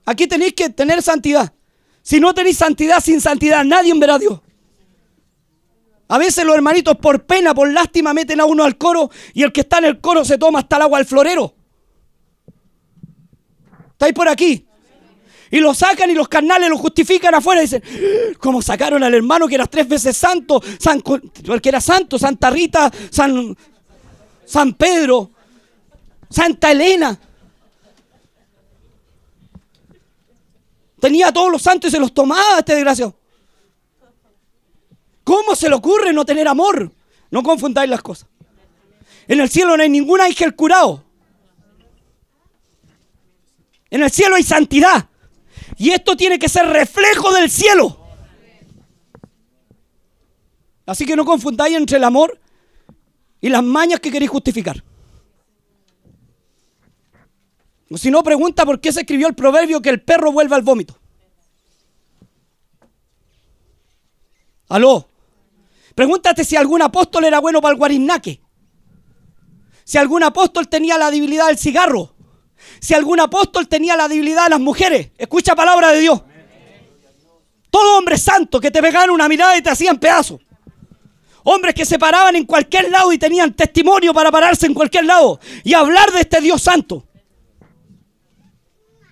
Aquí 0.06 0.28
tenéis 0.28 0.53
que 0.53 0.70
tener 0.70 1.01
santidad. 1.03 1.53
Si 2.01 2.20
no 2.20 2.34
tenéis 2.34 2.58
santidad, 2.58 2.99
sin 3.03 3.22
santidad, 3.22 3.64
nadie 3.64 3.93
verá 3.99 4.16
a 4.16 4.20
Dios. 4.20 4.39
A 6.08 6.18
veces 6.18 6.43
los 6.43 6.56
hermanitos 6.56 6.97
por 6.97 7.26
pena, 7.26 7.53
por 7.53 7.72
lástima, 7.72 8.14
meten 8.14 8.39
a 8.41 8.45
uno 8.45 8.64
al 8.64 8.78
coro 8.78 9.10
y 9.34 9.43
el 9.43 9.51
que 9.51 9.62
está 9.62 9.78
en 9.80 9.86
el 9.86 10.01
coro 10.01 10.26
se 10.26 10.38
toma 10.38 10.60
hasta 10.60 10.78
el 10.78 10.82
agua 10.84 10.99
al 10.99 11.06
florero. 11.06 11.56
¿Estáis 13.91 14.14
por 14.14 14.28
aquí? 14.28 14.68
Y 15.52 15.60
lo 15.60 15.74
sacan 15.74 16.10
y 16.10 16.14
los 16.14 16.28
carnales 16.28 16.70
lo 16.70 16.78
justifican 16.78 17.36
afuera 17.36 17.62
dicen, 17.62 17.84
como 18.39 18.62
sacaron 18.62 19.04
al 19.04 19.14
hermano 19.14 19.48
que 19.48 19.56
era 19.56 19.68
tres 19.68 19.88
veces 19.88 20.18
santo, 20.18 20.62
San, 20.80 21.02
porque 21.02 21.70
era 21.70 21.80
santo, 21.80 22.18
Santa 22.18 22.50
Rita, 22.50 22.91
San, 23.12 23.56
San 24.46 24.74
Pedro, 24.74 25.32
Santa 26.30 26.72
Elena. 26.72 27.20
Tenía 31.00 31.28
a 31.28 31.34
todos 31.34 31.52
los 31.52 31.62
santos 31.62 31.89
y 31.89 31.91
se 31.91 32.00
los 32.00 32.14
tomaba 32.14 32.60
este 32.60 32.74
desgraciado. 32.74 33.16
¿Cómo 35.24 35.56
se 35.56 35.70
le 35.70 35.76
ocurre 35.76 36.14
no 36.14 36.26
tener 36.26 36.48
amor? 36.48 36.91
No 37.30 37.43
confundáis 37.43 37.89
las 37.89 38.02
cosas. 38.02 38.28
En 39.28 39.39
el 39.39 39.50
cielo 39.50 39.76
no 39.76 39.84
hay 39.84 39.89
ningún 39.89 40.22
ángel 40.22 40.56
curado. 40.56 41.04
En 43.89 44.04
el 44.04 44.12
cielo 44.12 44.36
hay 44.36 44.43
santidad. 44.43 45.10
Y 45.78 45.92
esto 45.92 46.16
tiene 46.16 46.40
que 46.40 46.50
ser 46.50 46.66
reflejo 46.68 47.34
del 47.34 47.50
cielo. 47.50 48.00
Así 50.86 51.06
que 51.06 51.16
no 51.16 51.26
confundáis 51.26 51.76
entre 51.76 51.98
el 51.98 52.04
amor 52.04 52.40
y 53.42 53.50
las 53.50 53.64
mañas 53.64 54.00
que 54.00 54.12
queréis 54.12 54.32
justificar. 54.32 54.84
Si 57.96 58.10
no, 58.10 58.24
pregunta 58.24 58.66
por 58.66 58.80
qué 58.80 58.92
se 58.92 59.02
escribió 59.02 59.28
el 59.28 59.36
proverbio 59.36 59.82
que 59.82 59.90
el 59.90 60.02
perro 60.02 60.32
vuelve 60.32 60.56
al 60.56 60.64
vómito. 60.64 60.98
Aló. 64.70 65.08
Pregúntate 65.94 66.44
si 66.44 66.56
algún 66.56 66.82
apóstol 66.82 67.26
era 67.26 67.40
bueno 67.40 67.62
para 67.62 67.74
el 67.74 67.78
guarinaque. 67.78 68.42
Si 69.84 69.98
algún 69.98 70.24
apóstol 70.24 70.68
tenía 70.68 70.98
la 70.98 71.12
debilidad 71.12 71.48
del 71.48 71.58
cigarro. 71.58 72.14
Si 72.80 72.93
algún 72.93 73.20
apóstol 73.20 73.68
tenía 73.68 73.95
la 73.95 74.08
debilidad 74.08 74.45
de 74.45 74.51
las 74.51 74.60
mujeres. 74.60 75.12
Escucha 75.18 75.56
palabra 75.56 75.91
de 75.91 75.99
Dios. 76.01 76.22
Todo 77.70 77.97
hombre 77.97 78.18
santo 78.18 78.60
que 78.60 78.72
te 78.72 78.82
pegaban 78.82 79.10
una 79.10 79.28
mirada 79.28 79.58
y 79.58 79.62
te 79.62 79.70
hacían 79.70 79.99
pedazos. 79.99 80.39
Hombres 81.43 81.76
que 81.76 81.86
se 81.86 81.99
paraban 81.99 82.36
en 82.36 82.45
cualquier 82.45 82.89
lado 82.89 83.14
y 83.14 83.18
tenían 83.18 83.53
testimonio 83.53 84.14
para 84.14 84.32
pararse 84.32 84.66
en 84.66 84.74
cualquier 84.74 85.06
lado 85.06 85.39
y 85.64 85.74
hablar 85.74 86.12
de 86.12 86.22
este 86.22 86.41
Dios 86.41 86.62
santo. 86.62 87.06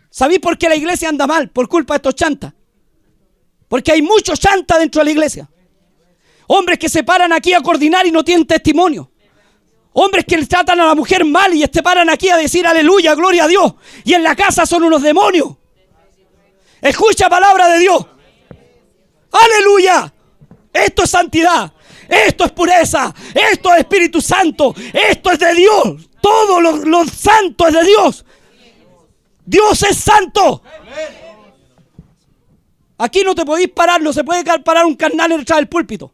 ¿Sabéis 0.09 0.39
por 0.39 0.57
qué 0.57 0.69
la 0.69 0.75
iglesia 0.75 1.09
anda 1.09 1.27
mal? 1.27 1.49
Por 1.49 1.67
culpa 1.67 1.93
de 1.93 1.97
estos 1.97 2.15
chantas. 2.15 2.53
Porque 3.67 3.91
hay 3.91 4.01
muchos 4.01 4.39
chantas 4.39 4.79
dentro 4.79 4.99
de 5.01 5.05
la 5.05 5.11
iglesia. 5.11 5.49
Hombres 6.47 6.77
que 6.77 6.89
se 6.89 7.03
paran 7.03 7.33
aquí 7.33 7.53
a 7.53 7.61
coordinar 7.61 8.05
y 8.05 8.11
no 8.11 8.23
tienen 8.23 8.45
testimonio. 8.45 9.11
Hombres 9.93 10.25
que 10.25 10.43
tratan 10.45 10.79
a 10.79 10.85
la 10.85 10.95
mujer 10.95 11.23
mal 11.23 11.53
y 11.53 11.61
se 11.61 11.83
paran 11.83 12.09
aquí 12.09 12.29
a 12.29 12.37
decir 12.37 12.65
aleluya, 12.65 13.13
gloria 13.15 13.43
a 13.43 13.47
Dios. 13.47 13.73
Y 14.03 14.13
en 14.13 14.23
la 14.23 14.35
casa 14.35 14.65
son 14.65 14.83
unos 14.83 15.01
demonios. 15.01 15.49
Escucha 16.81 17.29
palabra 17.29 17.69
de 17.69 17.79
Dios. 17.79 18.05
Aleluya. 19.31 20.13
Esto 20.71 21.03
es 21.03 21.09
santidad. 21.09 21.71
Esto 22.09 22.45
es 22.45 22.51
pureza. 22.51 23.13
Esto 23.33 23.73
es 23.73 23.79
Espíritu 23.79 24.19
Santo. 24.19 24.73
Esto 24.91 25.31
es 25.31 25.39
de 25.39 25.53
Dios. 25.53 26.09
Todo 26.21 26.59
lo, 26.59 27.05
santo 27.05 27.67
es 27.67 27.73
de 27.73 27.83
Dios. 27.83 28.25
Dios 29.45 29.83
es 29.83 29.97
santo. 29.97 30.63
Aquí 32.97 33.21
no 33.23 33.35
te 33.35 33.45
podéis 33.45 33.69
parar, 33.69 34.01
no 34.01 34.13
se 34.13 34.23
puede 34.23 34.43
parar 34.59 34.85
un 34.85 34.95
carnal 34.95 35.29
detrás 35.29 35.59
del 35.59 35.67
púlpito. 35.67 36.13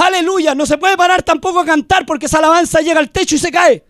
Aleluya, 0.00 0.54
no 0.54 0.64
se 0.64 0.78
puede 0.78 0.96
parar 0.96 1.22
tampoco 1.22 1.60
a 1.60 1.64
cantar 1.64 2.06
porque 2.06 2.24
esa 2.24 2.38
alabanza 2.38 2.80
llega 2.80 2.98
al 2.98 3.10
techo 3.10 3.34
y 3.34 3.38
se 3.38 3.52
cae. 3.52 3.84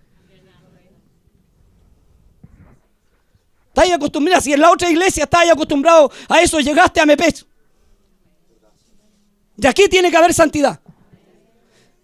Estáis 3.68 3.92
acostumbrados, 3.92 4.42
si 4.42 4.52
en 4.52 4.60
la 4.60 4.72
otra 4.72 4.90
iglesia 4.90 5.22
estáis 5.22 5.52
acostumbrado 5.52 6.10
a 6.28 6.40
eso, 6.40 6.58
llegaste 6.58 7.00
a 7.00 7.06
Mepes. 7.06 7.46
Y 9.56 9.66
aquí 9.68 9.88
tiene 9.88 10.10
que 10.10 10.16
haber 10.16 10.34
santidad. 10.34 10.80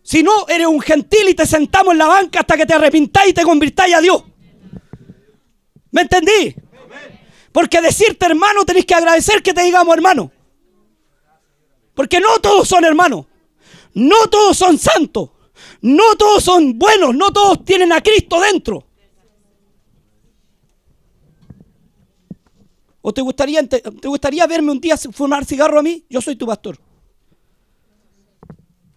Si 0.05 0.23
no, 0.23 0.47
eres 0.47 0.69
un 0.69 0.81
gentil 0.81 1.29
y 1.29 1.35
te 1.35 1.45
sentamos 1.45 1.91
en 1.91 1.99
la 1.99 2.07
banca 2.07 2.41
hasta 2.41 2.57
que 2.57 2.65
te 2.65 2.75
arrepintáis 2.75 3.31
y 3.31 3.35
te 3.35 3.43
convirtáis 3.43 3.93
a 3.93 4.01
Dios. 4.01 4.23
¿Me 5.91 6.03
entendí? 6.03 6.55
Porque 7.51 7.81
decirte 7.81 8.27
hermano 8.27 8.65
tenéis 8.65 8.87
que 8.87 8.95
agradecer 8.95 9.43
que 9.43 9.53
te 9.53 9.63
digamos 9.63 9.93
hermano. 9.97 10.31
Porque 11.93 12.21
no 12.21 12.39
todos 12.41 12.69
son 12.69 12.85
hermanos. 12.85 13.27
No 13.97 14.27
todos 14.31 14.59
son 14.59 14.79
santos. 14.79 15.31
No 15.81 16.17
todos 16.19 16.45
son 16.45 16.79
buenos. 16.79 17.15
No 17.15 17.33
todos 17.33 17.65
tienen 17.65 17.93
a 17.93 18.03
Cristo 18.03 18.39
dentro. 18.41 18.85
¿O 23.01 23.15
te 23.15 23.23
gustaría, 23.23 23.67
te 23.67 24.09
gustaría 24.09 24.47
verme 24.47 24.73
un 24.73 24.81
día 24.81 24.99
fumar 24.99 25.47
cigarro 25.47 25.79
a 25.79 25.83
mí? 25.83 26.05
Yo 26.11 26.21
soy 26.21 26.37
tu 26.37 26.47
pastor. 26.47 26.79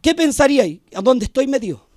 ¿Qué 0.02 0.14
pensaríais? 0.14 0.82
¿A 0.94 1.02
dónde 1.02 1.26
estoy 1.26 1.48
metido? 1.48 1.88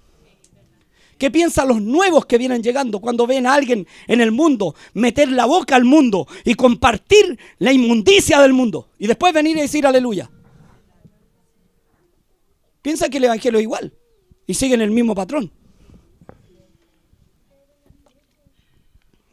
¿Qué 1.19 1.31
piensan 1.31 1.69
los 1.69 1.83
nuevos 1.83 2.27
que 2.27 2.39
vienen 2.39 2.63
llegando 2.63 3.01
cuando 3.01 3.27
ven 3.27 3.47
a 3.47 3.55
alguien 3.55 3.87
en 4.07 4.21
el 4.21 4.31
mundo 4.31 4.77
meter 4.95 5.29
la 5.29 5.47
boca 5.47 5.75
al 5.75 5.85
mundo 5.85 6.29
y 6.45 6.55
compartir 6.55 7.37
la 7.59 7.73
inmundicia 7.73 8.41
del 8.41 8.53
mundo? 8.53 8.91
Y 8.99 9.09
después 9.09 9.33
venir 9.33 9.57
y 9.57 9.63
decir 9.63 9.87
aleluya. 9.87 10.31
Piensa 12.83 13.09
que 13.09 13.19
el 13.19 13.25
Evangelio 13.25 13.59
es 13.59 13.63
igual 13.63 13.95
y 14.47 14.55
siguen 14.55 14.81
el 14.81 14.91
mismo 14.91 15.15
patrón. 15.15 15.51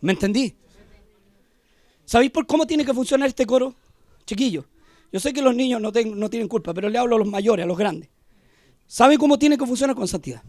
¿Me 0.01 0.13
entendí? 0.13 0.55
¿Sabéis 2.05 2.31
por 2.31 2.47
cómo 2.47 2.65
tiene 2.65 2.85
que 2.85 2.93
funcionar 2.93 3.27
este 3.27 3.45
coro? 3.45 3.75
Chiquillo, 4.25 4.65
yo 5.11 5.19
sé 5.19 5.33
que 5.33 5.41
los 5.41 5.55
niños 5.55 5.81
no, 5.81 5.91
no 5.91 6.29
tienen 6.29 6.47
culpa, 6.47 6.73
pero 6.73 6.89
le 6.89 6.97
hablo 6.97 7.15
a 7.15 7.19
los 7.19 7.27
mayores, 7.27 7.63
a 7.63 7.67
los 7.67 7.77
grandes. 7.77 8.09
¿Sabe 8.87 9.17
cómo 9.17 9.37
tiene 9.37 9.57
que 9.57 9.65
funcionar 9.65 9.95
con 9.95 10.07
santidad? 10.07 10.41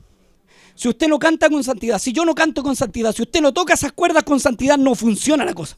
Si 0.74 0.88
usted 0.88 1.08
no 1.08 1.18
canta 1.18 1.50
con 1.50 1.64
santidad, 1.64 1.98
si 1.98 2.12
yo 2.12 2.24
no 2.24 2.34
canto 2.34 2.62
con 2.62 2.76
santidad, 2.76 3.14
si 3.14 3.22
usted 3.22 3.40
no 3.40 3.52
toca 3.52 3.74
esas 3.74 3.92
cuerdas 3.92 4.24
con 4.24 4.40
santidad, 4.40 4.78
no 4.78 4.94
funciona 4.94 5.44
la 5.44 5.52
cosa. 5.52 5.76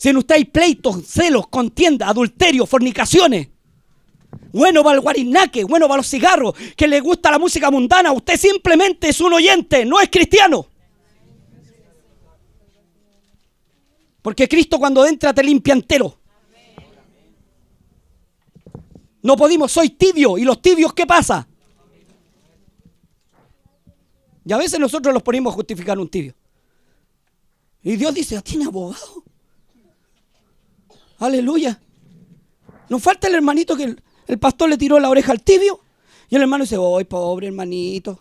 Si 0.00 0.08
en 0.08 0.16
usted 0.16 0.36
hay 0.36 0.46
pleitos, 0.46 1.06
celos, 1.06 1.48
contienda, 1.48 2.08
adulterio, 2.08 2.64
fornicaciones, 2.64 3.48
bueno 4.50 4.82
para 4.82 4.94
el 4.94 5.02
guarinaque, 5.02 5.64
bueno 5.64 5.86
para 5.88 5.98
los 5.98 6.08
cigarros, 6.08 6.54
que 6.74 6.88
le 6.88 7.00
gusta 7.00 7.30
la 7.30 7.38
música 7.38 7.70
mundana, 7.70 8.10
usted 8.10 8.38
simplemente 8.38 9.10
es 9.10 9.20
un 9.20 9.34
oyente, 9.34 9.84
no 9.84 10.00
es 10.00 10.08
cristiano. 10.08 10.66
Porque 14.22 14.48
Cristo 14.48 14.78
cuando 14.78 15.04
entra 15.04 15.34
te 15.34 15.42
limpia 15.42 15.74
entero. 15.74 16.18
No 19.20 19.36
podemos, 19.36 19.70
soy 19.70 19.90
tibio. 19.90 20.38
¿Y 20.38 20.44
los 20.44 20.62
tibios 20.62 20.94
qué 20.94 21.06
pasa? 21.06 21.46
Y 24.46 24.50
a 24.50 24.56
veces 24.56 24.80
nosotros 24.80 25.12
los 25.12 25.22
ponemos 25.22 25.52
a 25.52 25.56
justificar 25.56 25.98
un 25.98 26.08
tibio. 26.08 26.34
Y 27.82 27.96
Dios 27.96 28.14
dice, 28.14 28.40
¿tiene 28.40 28.64
abogado? 28.64 29.24
Aleluya. 31.20 31.80
Nos 32.88 33.02
falta 33.02 33.28
el 33.28 33.36
hermanito 33.36 33.76
que 33.76 33.96
el, 34.26 34.38
pastor 34.38 34.68
le 34.68 34.76
tiró 34.76 34.98
la 34.98 35.08
oreja 35.08 35.32
al 35.32 35.42
tibio. 35.42 35.80
Y 36.28 36.36
el 36.36 36.42
hermano 36.42 36.64
dice, 36.64 36.76
¡ay, 36.76 37.04
pobre 37.04 37.46
hermanito! 37.46 38.20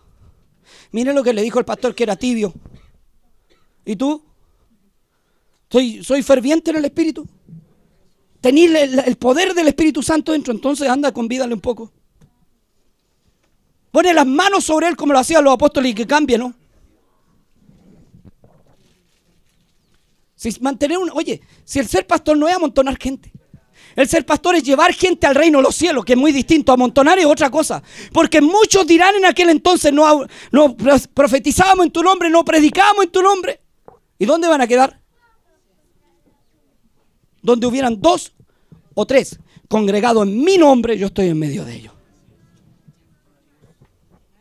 Mire 0.92 1.14
lo 1.14 1.24
que 1.24 1.34
le 1.34 1.42
dijo 1.42 1.60
el 1.60 1.66
pastor 1.66 1.96
que 1.96 2.04
era 2.04 2.16
tibio. 2.16 2.54
¿Y 3.86 3.96
tú? 3.96 4.24
¿Soy, 5.72 6.04
soy 6.04 6.22
ferviente 6.24 6.72
en 6.72 6.78
el 6.78 6.86
espíritu? 6.86 7.28
Tenéis 8.42 8.72
el, 8.74 9.16
poder 9.18 9.54
del 9.54 9.68
Espíritu 9.68 10.02
Santo 10.02 10.32
dentro, 10.32 10.54
entonces 10.54 10.88
anda, 10.88 11.12
convídale 11.12 11.54
un 11.54 11.60
poco. 11.60 11.92
Pone 13.92 14.14
las 14.14 14.26
manos 14.26 14.64
sobre 14.64 14.88
él 14.88 14.96
como 14.96 15.14
lo 15.14 15.20
hacían 15.20 15.44
los 15.44 15.54
apóstoles 15.54 15.92
y 15.92 15.96
que 15.96 16.08
cambie, 16.08 16.38
¿no? 16.38 16.54
Si 20.40 20.50
mantener 20.62 20.98
un, 20.98 21.10
oye, 21.12 21.42
si 21.66 21.80
el 21.80 21.88
ser 21.90 22.08
pastor 22.08 22.38
no 22.38 22.48
es 22.48 22.56
amontonar 22.56 22.98
gente. 22.98 23.30
El 23.94 24.08
ser 24.08 24.26
pastor 24.26 24.56
es 24.56 24.64
llevar 24.64 24.94
gente 24.94 25.28
al 25.28 25.36
reino 25.36 25.58
de 25.58 25.64
los 25.64 25.76
cielos, 25.76 26.06
que 26.06 26.14
es 26.14 26.20
muy 26.20 26.32
distinto. 26.32 26.72
Amontonar 26.72 27.20
es 27.20 27.26
otra 27.26 27.50
cosa. 27.50 27.84
Porque 28.14 28.40
muchos 28.40 28.88
dirán 28.88 29.16
en 29.16 29.26
aquel 29.26 29.50
entonces, 29.50 29.92
no, 29.92 30.26
no 30.52 30.78
profetizábamos 31.14 31.88
en 31.88 31.92
tu 31.92 32.02
nombre, 32.02 32.30
no 32.30 32.46
predicábamos 32.46 33.06
en 33.06 33.12
tu 33.12 33.22
nombre. 33.22 33.60
¿Y 34.18 34.26
dónde 34.26 34.48
van 34.48 34.62
a 34.62 34.68
quedar? 34.68 35.00
donde 37.42 37.68
hubieran 37.68 38.00
dos 38.00 38.34
o 38.94 39.06
tres 39.06 39.40
congregados 39.68 40.28
en 40.28 40.44
mi 40.44 40.58
nombre, 40.58 40.98
yo 40.98 41.08
estoy 41.08 41.28
en 41.28 41.40
medio 41.40 41.64
de 41.66 41.76
ellos. 41.76 41.94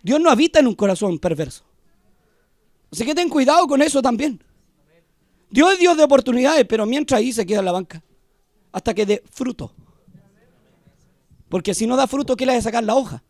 Dios 0.02 0.20
no 0.20 0.30
habita 0.30 0.60
en 0.60 0.66
un 0.66 0.74
corazón 0.74 1.18
perverso. 1.18 1.64
Así 2.90 3.04
que 3.04 3.14
ten 3.14 3.28
cuidado 3.28 3.66
con 3.66 3.82
eso 3.82 4.00
también. 4.00 4.42
Dios 5.50 5.72
es 5.72 5.78
Dios 5.78 5.96
de 5.96 6.02
oportunidades, 6.02 6.64
pero 6.68 6.86
mientras 6.86 7.18
ahí 7.18 7.32
se 7.32 7.46
queda 7.46 7.60
en 7.60 7.64
la 7.64 7.72
banca. 7.72 8.02
Hasta 8.72 8.94
que 8.94 9.06
dé 9.06 9.22
fruto. 9.30 9.72
Porque 11.48 11.74
si 11.74 11.86
no 11.86 11.96
da 11.96 12.06
fruto, 12.06 12.36
¿qué 12.36 12.44
le 12.44 12.52
hay 12.52 12.58
a 12.58 12.62
sacar 12.62 12.84
la 12.84 12.94
hoja? 12.94 13.22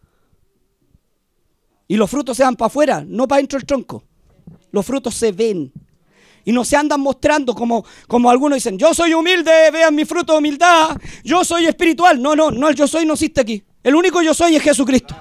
Y 1.86 1.96
los 1.96 2.10
frutos 2.10 2.36
se 2.36 2.42
dan 2.42 2.56
para 2.56 2.66
afuera, 2.66 3.04
no 3.06 3.26
para 3.28 3.38
dentro 3.38 3.58
del 3.58 3.66
tronco. 3.66 4.04
Los 4.72 4.84
frutos 4.84 5.14
se 5.14 5.32
ven 5.32 5.72
y 6.44 6.52
no 6.52 6.64
se 6.64 6.76
andan 6.76 7.00
mostrando 7.00 7.54
como, 7.54 7.84
como 8.06 8.30
algunos 8.30 8.56
dicen, 8.56 8.78
yo 8.78 8.92
soy 8.92 9.14
humilde, 9.14 9.70
vean 9.70 9.94
mi 9.94 10.04
fruto 10.04 10.32
de 10.32 10.38
humildad, 10.38 10.96
yo 11.24 11.44
soy 11.44 11.66
espiritual. 11.66 12.20
No, 12.20 12.34
no, 12.34 12.50
no, 12.50 12.68
el 12.68 12.74
yo 12.74 12.86
soy 12.86 13.06
no 13.06 13.14
existe 13.14 13.40
aquí. 13.40 13.62
El 13.82 13.94
único 13.94 14.20
yo 14.22 14.34
soy 14.34 14.56
es 14.56 14.62
Jesucristo. 14.62 15.16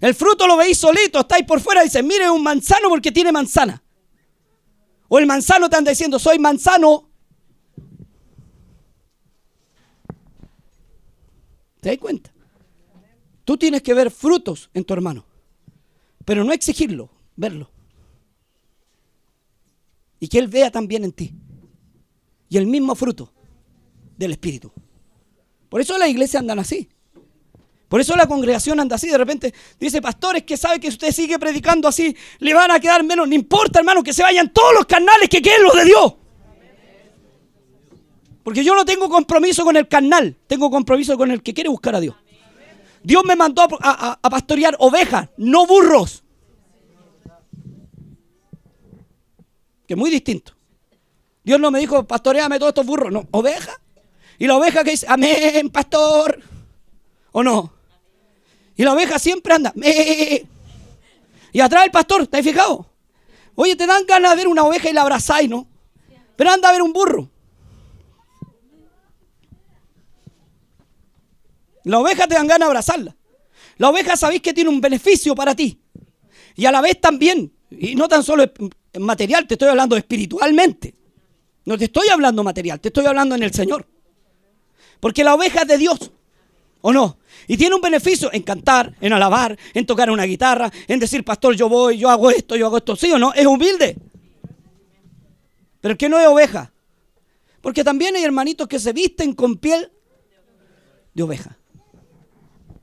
El 0.00 0.14
fruto 0.14 0.46
lo 0.46 0.56
veis 0.56 0.78
solito, 0.78 1.20
estáis 1.20 1.44
por 1.46 1.60
fuera 1.60 1.82
dicen, 1.82 2.06
mire 2.06 2.28
un 2.28 2.42
manzano 2.42 2.88
porque 2.88 3.12
tiene 3.12 3.30
manzana. 3.30 3.82
O 5.14 5.18
el 5.18 5.26
manzano 5.26 5.68
te 5.68 5.76
anda 5.76 5.90
diciendo, 5.90 6.18
soy 6.18 6.38
manzano. 6.38 7.10
¿Te 11.80 11.90
das 11.90 11.98
cuenta? 11.98 12.32
Tú 13.44 13.58
tienes 13.58 13.82
que 13.82 13.92
ver 13.92 14.10
frutos 14.10 14.70
en 14.72 14.84
tu 14.84 14.94
hermano, 14.94 15.26
pero 16.24 16.44
no 16.44 16.52
exigirlo, 16.52 17.10
verlo 17.36 17.68
y 20.22 20.28
que 20.28 20.38
Él 20.38 20.46
vea 20.46 20.70
también 20.70 21.02
en 21.02 21.10
ti. 21.10 21.34
Y 22.48 22.56
el 22.56 22.68
mismo 22.68 22.94
fruto 22.94 23.32
del 24.16 24.30
Espíritu. 24.30 24.70
Por 25.68 25.80
eso 25.80 25.98
la 25.98 26.06
iglesia 26.06 26.38
andan 26.38 26.60
así. 26.60 26.88
Por 27.92 28.00
eso 28.00 28.16
la 28.16 28.26
congregación 28.26 28.80
anda 28.80 28.96
así. 28.96 29.08
De 29.08 29.18
repente 29.18 29.52
dice, 29.78 30.00
pastores 30.00 30.44
que 30.44 30.56
sabe 30.56 30.80
que 30.80 30.88
usted 30.88 31.12
sigue 31.12 31.38
predicando 31.38 31.86
así, 31.86 32.16
le 32.38 32.54
van 32.54 32.70
a 32.70 32.80
quedar 32.80 33.04
menos. 33.04 33.28
No 33.28 33.34
importa, 33.34 33.80
hermano, 33.80 34.02
que 34.02 34.14
se 34.14 34.22
vayan 34.22 34.50
todos 34.50 34.72
los 34.72 34.86
canales 34.86 35.28
que 35.28 35.42
queden 35.42 35.62
los 35.62 35.74
de 35.74 35.84
Dios. 35.84 36.14
Porque 38.42 38.64
yo 38.64 38.74
no 38.74 38.86
tengo 38.86 39.10
compromiso 39.10 39.62
con 39.62 39.76
el 39.76 39.88
canal, 39.88 40.34
tengo 40.46 40.70
compromiso 40.70 41.18
con 41.18 41.32
el 41.32 41.42
que 41.42 41.52
quiere 41.52 41.68
buscar 41.68 41.94
a 41.94 42.00
Dios. 42.00 42.16
Dios 43.02 43.24
me 43.26 43.36
mandó 43.36 43.68
a, 43.82 44.18
a 44.22 44.30
pastorear 44.30 44.74
ovejas, 44.78 45.28
no 45.36 45.66
burros. 45.66 46.24
que 49.86 49.92
es 49.92 49.98
muy 49.98 50.08
distinto. 50.08 50.54
Dios 51.44 51.60
no 51.60 51.70
me 51.70 51.78
dijo, 51.78 52.04
pastoreame 52.04 52.58
todos 52.58 52.70
estos 52.70 52.86
burros, 52.86 53.12
no, 53.12 53.28
ovejas. 53.32 53.78
Y 54.38 54.46
la 54.46 54.56
oveja 54.56 54.82
que 54.82 54.92
dice, 54.92 55.04
amén, 55.10 55.68
pastor. 55.68 56.40
¿O 57.32 57.42
no? 57.42 57.81
Y 58.76 58.84
la 58.84 58.92
oveja 58.92 59.18
siempre 59.18 59.54
anda, 59.54 59.72
me. 59.74 60.46
Y 61.52 61.60
atrás 61.60 61.84
el 61.84 61.90
pastor, 61.90 62.26
¿te 62.26 62.38
has 62.38 62.44
fijado? 62.44 62.86
Oye, 63.54 63.76
te 63.76 63.86
dan 63.86 64.06
ganas 64.06 64.30
de 64.30 64.36
ver 64.36 64.48
una 64.48 64.62
oveja 64.62 64.88
y 64.88 64.92
la 64.92 65.02
abrazáis, 65.02 65.48
¿no? 65.48 65.68
Pero 66.36 66.50
anda 66.50 66.70
a 66.70 66.72
ver 66.72 66.82
un 66.82 66.92
burro. 66.92 67.30
La 71.84 71.98
oveja 71.98 72.26
te 72.26 72.34
dan 72.34 72.46
ganas 72.46 72.60
de 72.60 72.70
abrazarla. 72.70 73.16
La 73.76 73.90
oveja 73.90 74.16
sabéis 74.16 74.40
que 74.40 74.54
tiene 74.54 74.70
un 74.70 74.80
beneficio 74.80 75.34
para 75.34 75.54
ti. 75.54 75.80
Y 76.54 76.66
a 76.66 76.72
la 76.72 76.80
vez 76.80 77.00
también, 77.00 77.52
y 77.70 77.94
no 77.94 78.08
tan 78.08 78.22
solo 78.22 78.44
en 78.44 79.02
material, 79.02 79.46
te 79.46 79.54
estoy 79.54 79.68
hablando 79.68 79.96
espiritualmente. 79.96 80.94
No 81.64 81.78
te 81.78 81.84
estoy 81.84 82.08
hablando 82.08 82.42
material, 82.42 82.80
te 82.80 82.88
estoy 82.88 83.06
hablando 83.06 83.34
en 83.34 83.42
el 83.42 83.52
Señor. 83.52 83.86
Porque 85.00 85.24
la 85.24 85.34
oveja 85.34 85.62
es 85.62 85.68
de 85.68 85.78
Dios, 85.78 86.12
¿o 86.80 86.92
no? 86.92 87.18
Y 87.46 87.56
tiene 87.56 87.74
un 87.74 87.80
beneficio 87.80 88.32
en 88.32 88.42
cantar, 88.42 88.94
en 89.00 89.12
alabar, 89.12 89.58
en 89.74 89.86
tocar 89.86 90.10
una 90.10 90.24
guitarra, 90.24 90.70
en 90.86 91.00
decir, 91.00 91.24
pastor, 91.24 91.54
yo 91.54 91.68
voy, 91.68 91.98
yo 91.98 92.08
hago 92.08 92.30
esto, 92.30 92.56
yo 92.56 92.66
hago 92.66 92.76
esto. 92.76 92.96
¿Sí 92.96 93.10
o 93.10 93.18
no? 93.18 93.32
Es 93.32 93.46
humilde. 93.46 93.96
Pero 95.80 95.96
que 95.96 96.08
no 96.08 96.18
es 96.18 96.26
oveja. 96.26 96.72
Porque 97.60 97.84
también 97.84 98.16
hay 98.16 98.24
hermanitos 98.24 98.68
que 98.68 98.78
se 98.78 98.92
visten 98.92 99.34
con 99.34 99.56
piel 99.56 99.90
de 101.14 101.22
oveja. 101.22 101.58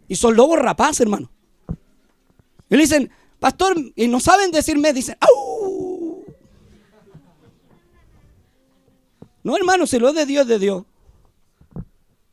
Y 0.08 0.16
son 0.16 0.36
lobos 0.36 0.60
rapaces, 0.60 1.02
hermano. 1.02 1.32
Y 2.70 2.76
le 2.76 2.82
dicen, 2.82 3.12
pastor, 3.40 3.76
y 3.96 4.08
no 4.08 4.20
saben 4.20 4.52
decirme, 4.52 4.94
dicen, 4.94 5.18
¡au! 5.20 6.26
No, 9.44 9.56
hermano, 9.56 9.88
si 9.88 9.98
lo 10.00 10.10
es 10.10 10.16
de 10.16 10.26
Dios, 10.26 10.44
es 10.44 10.48
de 10.48 10.60
Dios. 10.60 10.84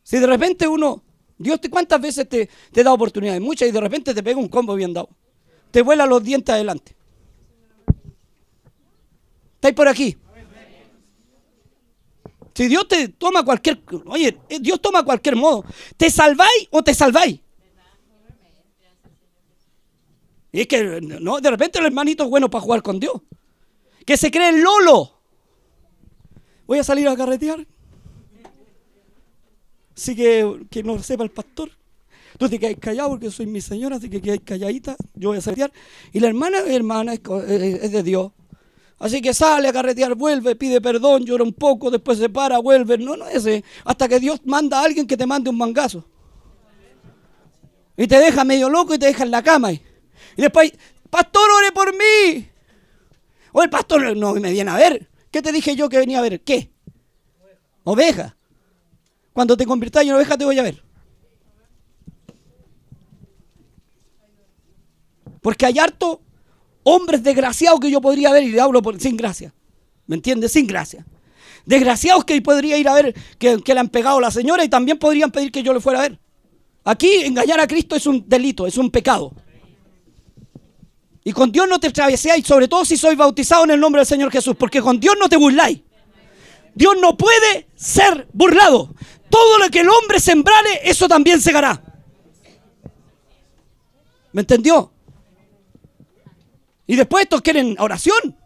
Si 0.03 0.19
de 0.19 0.27
repente 0.27 0.69
uno, 0.69 1.03
Dios 1.39 1.61
te 1.61 1.69
cuántas 1.69 2.01
veces 2.01 2.29
te, 2.29 2.49
te 2.73 2.83
da 2.83 2.93
oportunidades, 2.93 3.41
muchas, 3.41 3.69
y 3.69 3.73
de 3.73 3.81
repente 3.81 4.15
te 4.15 4.23
pega 4.23 4.39
un 4.39 4.49
combo 4.49 4.75
bien 4.75 4.93
dado. 4.93 5.09
Te 5.71 5.83
vuela 5.83 6.07
los 6.07 6.23
dientes 6.23 6.55
adelante. 6.55 6.97
¿Estáis 9.57 9.75
por 9.75 9.89
aquí? 9.89 10.17
Si 12.55 12.69
Dios 12.69 12.89
te 12.89 13.09
toma 13.09 13.45
cualquier, 13.45 13.83
oye, 14.07 14.39
Dios 14.61 14.81
toma 14.81 15.05
cualquier 15.05 15.37
modo. 15.37 15.63
¿Te 15.99 16.09
salváis 16.09 16.69
o 16.71 16.83
te 16.83 16.95
salváis? 16.95 17.41
Y 20.53 20.61
es 20.63 20.67
que, 20.67 21.03
no, 21.03 21.39
de 21.39 21.51
repente 21.51 21.79
el 21.79 21.85
hermanito 21.85 22.25
es 22.25 22.31
bueno 22.31 22.49
para 22.49 22.63
jugar 22.63 22.83
con 22.83 22.99
Dios. 22.99 23.21
Que 24.07 24.17
se 24.17 24.31
cree 24.31 24.49
el 24.49 24.63
Lolo. 24.63 25.21
Voy 26.67 26.79
a 26.79 26.85
salir 26.85 27.07
a 27.09 27.15
carretear. 27.15 27.67
Así 29.97 30.15
que, 30.15 30.67
que 30.71 30.83
no 30.83 31.03
sepa 31.03 31.25
el 31.25 31.31
pastor. 31.31 31.71
Tú 32.39 32.49
te 32.49 32.59
quedas 32.59 32.77
callado 32.79 33.11
porque 33.11 33.31
soy 33.31 33.47
mi 33.47 33.61
señora, 33.61 33.97
así 33.97 34.11
que 34.11 34.21
quedáis 34.21 34.43
calladita. 34.45 34.97
Yo 35.15 35.31
voy 35.31 35.39
a 35.39 35.41
carretear. 35.41 35.73
Y 36.13 36.21
la 36.21 36.29
hermana, 36.29 36.59
hermana, 36.67 37.15
es, 37.15 37.21
es 37.23 37.93
de 37.93 38.03
Dios. 38.03 38.33
Así 38.99 39.21
que 39.21 39.35
sale 39.35 39.69
a 39.69 39.73
carretear, 39.73 40.15
vuelve, 40.15 40.57
pide 40.57 40.81
perdón, 40.81 41.25
llora 41.25 41.45
un 41.45 41.53
poco, 41.53 41.91
después 41.91 42.19
se 42.19 42.29
para, 42.29 42.59
vuelve. 42.59 42.99
No, 42.99 43.17
no 43.17 43.27
ese. 43.27 43.65
Hasta 43.85 44.09
que 44.09 44.21
Dios 44.21 44.41
manda 44.45 44.81
a 44.81 44.85
alguien 44.85 45.07
que 45.07 45.17
te 45.17 45.27
mande 45.27 45.51
un 45.51 45.57
mangazo. 45.57 46.05
Y 47.97 48.07
te 48.07 48.19
deja 48.19 48.45
medio 48.45 48.69
loco 48.69 48.95
y 48.95 48.99
te 48.99 49.07
deja 49.07 49.25
en 49.25 49.31
la 49.31 49.43
cama. 49.43 49.73
Y 49.73 49.81
después, 50.37 50.73
pastor, 51.09 51.51
ore 51.51 51.73
por 51.73 51.93
mí. 51.93 52.49
O 53.53 53.63
el 53.63 53.71
pastor 53.71 54.15
no 54.15 54.35
me 54.35 54.53
viene 54.53 54.71
a 54.71 54.77
ver. 54.77 55.09
¿Qué 55.31 55.41
te 55.41 55.53
dije 55.53 55.75
yo 55.77 55.89
que 55.89 55.99
venía 55.99 56.19
a 56.19 56.23
ver? 56.23 56.43
¿Qué? 56.43 56.71
Oveja. 57.85 58.37
Cuando 59.37 59.55
te 59.55 59.67
conviertas 59.67 60.03
en 60.03 60.13
oveja 60.13 60.39
te 60.39 60.47
voy 60.47 60.59
a 60.59 60.63
ver. 60.63 60.83
Porque 65.43 65.67
hay 65.67 65.79
harto 65.79 66.23
hombres 66.85 67.23
desgraciados 67.23 67.79
que 67.79 67.91
yo 67.91 68.01
podría 68.01 68.33
ver 68.33 68.45
y 68.45 68.53
le 68.53 68.63
hablo 68.63 68.81
sin 68.99 69.15
gracia. 69.15 69.53
¿Me 70.07 70.17
entiendes? 70.17 70.53
Sin 70.53 70.67
gracia. 70.67 71.05
Desgraciados 71.67 72.25
que 72.25 72.41
podría 72.41 72.79
ir 72.79 72.89
a 72.89 72.95
ver 72.95 73.15
que, 73.39 73.61
le 73.63 73.79
han 73.79 73.91
pegado 73.91 74.17
a 74.17 74.21
la 74.23 74.31
señora 74.31 74.65
y 74.65 74.71
también 74.71 74.99
podrían 74.99 75.31
pedir 75.31 75.53
que 75.53 75.63
yo 75.63 75.75
le 75.75 75.81
fuera 75.81 75.99
a 75.99 76.03
ver. 76.09 76.19
Aquí 76.85 77.07
engañar 77.23 77.61
a 77.61 77.67
Cristo 77.67 77.95
es 77.95 78.07
un 78.07 78.27
delito, 78.27 78.67
es 78.67 78.79
un 78.79 78.91
pecado. 78.91 79.35
Y 81.25 81.33
con 81.33 81.53
Dios 81.53 81.69
no 81.69 81.79
te 81.79 81.91
traveseáis, 81.91 82.47
sobre 82.47 82.69
todo 82.69 82.87
si 82.87 82.97
sois 82.97 83.19
bautizado 83.19 83.65
en 83.65 83.73
el 83.73 83.81
nombre 83.81 84.01
del 84.01 84.07
Señor 84.07 84.33
Jesús, 84.33 84.57
porque 84.59 84.81
con 84.81 84.99
Dios 84.99 85.15
no 85.21 85.29
te 85.29 85.37
burláis. 85.37 85.83
Dios 86.77 86.95
no 87.01 87.17
puede 87.17 87.69
ser 87.75 88.29
burlado. 88.33 88.95
Todo 89.31 89.59
lo 89.59 89.69
que 89.71 89.81
el 89.81 89.89
hombre 89.89 90.21
sembrare, 90.21 90.81
eso 90.85 91.09
también 91.09 91.41
segará. 91.41 91.83
¿Me 94.33 94.43
entendió? 94.43 94.93
Y 96.87 96.97
después 96.97 97.25
estos 97.25 97.43
quieren 97.43 97.77
oración. 97.79 98.37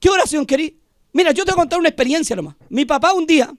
¿Qué 0.00 0.08
oración 0.08 0.46
querí? 0.46 0.80
Mira, 1.12 1.32
yo 1.32 1.44
te 1.44 1.52
voy 1.52 1.58
a 1.58 1.62
contar 1.62 1.78
una 1.78 1.88
experiencia 1.88 2.34
nomás. 2.36 2.56
Mi 2.68 2.84
papá 2.84 3.12
un 3.12 3.26
día 3.26 3.52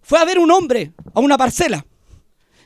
fue 0.00 0.18
a 0.18 0.24
ver 0.24 0.38
un 0.38 0.50
hombre 0.50 0.92
a 1.14 1.20
una 1.20 1.36
parcela. 1.36 1.84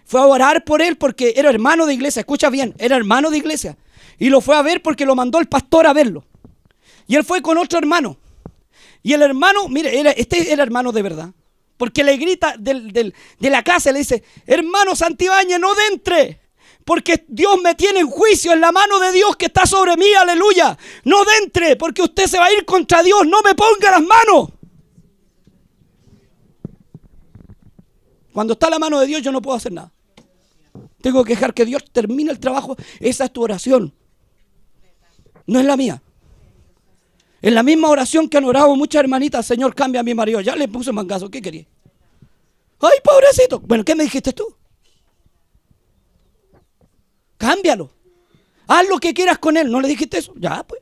Fue 0.04 0.20
a 0.20 0.26
orar 0.26 0.64
por 0.64 0.82
él 0.82 0.96
porque 0.96 1.34
era 1.36 1.50
hermano 1.50 1.86
de 1.86 1.94
iglesia. 1.94 2.20
Escucha 2.20 2.50
bien, 2.50 2.74
era 2.78 2.96
hermano 2.96 3.30
de 3.30 3.38
iglesia. 3.38 3.76
Y 4.18 4.28
lo 4.28 4.40
fue 4.40 4.56
a 4.56 4.62
ver 4.62 4.82
porque 4.82 5.06
lo 5.06 5.14
mandó 5.14 5.38
el 5.38 5.48
pastor 5.48 5.86
a 5.86 5.92
verlo. 5.92 6.24
Y 7.06 7.16
él 7.16 7.24
fue 7.24 7.42
con 7.42 7.58
otro 7.58 7.78
hermano. 7.78 8.18
Y 9.02 9.12
el 9.12 9.22
hermano, 9.22 9.68
mire, 9.68 10.12
este 10.16 10.52
era 10.52 10.62
hermano 10.62 10.92
de 10.92 11.02
verdad. 11.02 11.30
Porque 11.76 12.04
le 12.04 12.16
grita 12.16 12.54
de 12.58 13.12
la 13.40 13.62
casa, 13.62 13.92
le 13.92 14.00
dice, 14.00 14.22
hermano 14.46 14.94
Santibáñez, 14.94 15.58
no 15.58 15.72
entre. 15.90 16.40
Porque 16.84 17.24
Dios 17.28 17.60
me 17.62 17.74
tiene 17.74 18.00
en 18.00 18.08
juicio 18.08 18.52
en 18.52 18.60
la 18.60 18.72
mano 18.72 18.98
de 18.98 19.12
Dios 19.12 19.36
que 19.36 19.46
está 19.46 19.66
sobre 19.66 19.96
mí, 19.96 20.12
aleluya. 20.14 20.76
No 21.04 21.22
entre, 21.40 21.76
porque 21.76 22.02
usted 22.02 22.26
se 22.26 22.38
va 22.38 22.46
a 22.46 22.52
ir 22.52 22.64
contra 22.64 23.02
Dios, 23.02 23.26
no 23.26 23.42
me 23.42 23.54
ponga 23.54 23.90
las 23.90 24.02
manos. 24.02 24.50
Cuando 28.32 28.54
está 28.54 28.70
la 28.70 28.78
mano 28.78 28.98
de 28.98 29.06
Dios 29.06 29.22
yo 29.22 29.30
no 29.30 29.42
puedo 29.42 29.56
hacer 29.56 29.72
nada. 29.72 29.92
Tengo 31.00 31.24
que 31.24 31.34
dejar 31.34 31.52
que 31.52 31.64
Dios 31.64 31.84
termine 31.92 32.30
el 32.30 32.40
trabajo. 32.40 32.76
Esa 33.00 33.24
es 33.24 33.32
tu 33.32 33.42
oración. 33.42 33.92
No 35.46 35.58
es 35.58 35.66
la 35.66 35.76
mía. 35.76 36.02
En 37.42 37.54
la 37.56 37.64
misma 37.64 37.88
oración 37.88 38.28
que 38.28 38.38
han 38.38 38.44
orado 38.44 38.74
muchas 38.76 39.00
hermanitas, 39.00 39.44
Señor, 39.44 39.74
cambia 39.74 40.00
a 40.00 40.04
mi 40.04 40.14
marido. 40.14 40.40
Ya 40.40 40.54
le 40.54 40.68
puse 40.68 40.92
mangazo, 40.92 41.28
¿qué 41.28 41.42
quería? 41.42 41.66
Ay, 42.80 42.98
pobrecito. 43.02 43.58
Bueno, 43.58 43.84
¿qué 43.84 43.96
me 43.96 44.04
dijiste 44.04 44.32
tú? 44.32 44.44
Cámbialo. 47.36 47.90
Haz 48.68 48.88
lo 48.88 48.98
que 48.98 49.12
quieras 49.12 49.38
con 49.38 49.56
él. 49.56 49.70
¿No 49.70 49.80
le 49.80 49.88
dijiste 49.88 50.18
eso? 50.18 50.32
Ya, 50.36 50.62
pues. 50.62 50.80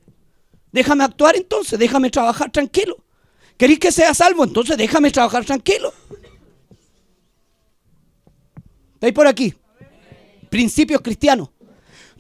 Déjame 0.70 1.02
actuar 1.02 1.34
entonces. 1.34 1.78
Déjame 1.78 2.10
trabajar 2.10 2.52
tranquilo. 2.52 3.02
¿Queréis 3.56 3.78
que 3.78 3.90
sea 3.90 4.12
salvo? 4.12 4.44
Entonces 4.44 4.76
déjame 4.76 5.10
trabajar 5.10 5.44
tranquilo. 5.46 5.92
¿Estáis 8.94 9.14
por 9.14 9.26
aquí? 9.26 9.54
Principios 10.50 11.00
cristianos. 11.00 11.48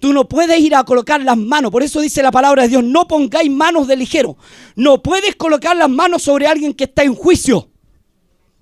Tú 0.00 0.12
no 0.12 0.28
puedes 0.28 0.58
ir 0.58 0.74
a 0.74 0.84
colocar 0.84 1.22
las 1.22 1.36
manos. 1.36 1.70
Por 1.70 1.82
eso 1.82 2.00
dice 2.00 2.22
la 2.22 2.32
palabra 2.32 2.62
de 2.62 2.68
Dios, 2.68 2.82
no 2.82 3.06
pongáis 3.06 3.50
manos 3.50 3.86
de 3.86 3.96
ligero. 3.96 4.36
No 4.74 5.02
puedes 5.02 5.36
colocar 5.36 5.76
las 5.76 5.90
manos 5.90 6.22
sobre 6.22 6.46
alguien 6.46 6.74
que 6.74 6.84
está 6.84 7.02
en 7.02 7.14
juicio. 7.14 7.68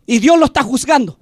Y 0.05 0.19
Dios 0.19 0.39
lo 0.39 0.47
está 0.47 0.63
juzgando 0.63 1.19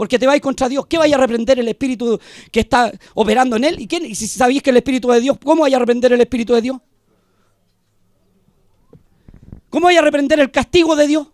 porque 0.00 0.18
te 0.18 0.26
vais 0.26 0.40
contra 0.40 0.66
Dios. 0.66 0.86
¿Qué 0.86 0.96
vaya 0.96 1.16
a 1.16 1.18
reprender 1.18 1.58
el 1.58 1.68
Espíritu 1.68 2.18
que 2.50 2.60
está 2.60 2.90
operando 3.12 3.56
en 3.56 3.64
él? 3.64 3.76
¿Y? 3.78 3.88
¿Y 4.06 4.14
si 4.14 4.28
sabéis 4.28 4.62
que 4.62 4.70
el 4.70 4.78
Espíritu 4.78 5.10
de 5.10 5.20
Dios, 5.20 5.36
cómo 5.44 5.60
vaya 5.60 5.76
a 5.76 5.80
reprender 5.80 6.10
el 6.14 6.20
Espíritu 6.22 6.54
de 6.54 6.62
Dios? 6.62 6.78
¿Cómo 9.68 9.84
vaya 9.84 9.98
a 9.98 10.02
reprender 10.02 10.40
el 10.40 10.50
castigo 10.50 10.96
de 10.96 11.06
Dios? 11.06 11.26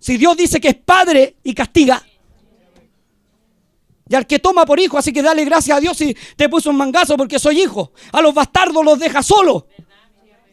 Si 0.00 0.16
Dios 0.16 0.36
dice 0.36 0.60
que 0.60 0.70
es 0.70 0.74
padre 0.74 1.36
y 1.44 1.54
castiga, 1.54 2.04
y 4.08 4.14
al 4.14 4.26
que 4.26 4.38
toma 4.38 4.64
por 4.64 4.78
hijo, 4.78 4.96
así 4.96 5.12
que 5.12 5.22
dale 5.22 5.44
gracias 5.44 5.76
a 5.76 5.80
Dios 5.80 5.96
si 5.96 6.16
te 6.36 6.48
puso 6.48 6.70
un 6.70 6.76
mangazo 6.76 7.16
porque 7.16 7.38
soy 7.38 7.62
hijo. 7.62 7.92
A 8.12 8.20
los 8.20 8.32
bastardos 8.32 8.84
los 8.84 8.98
deja 8.98 9.22
solos. 9.22 9.64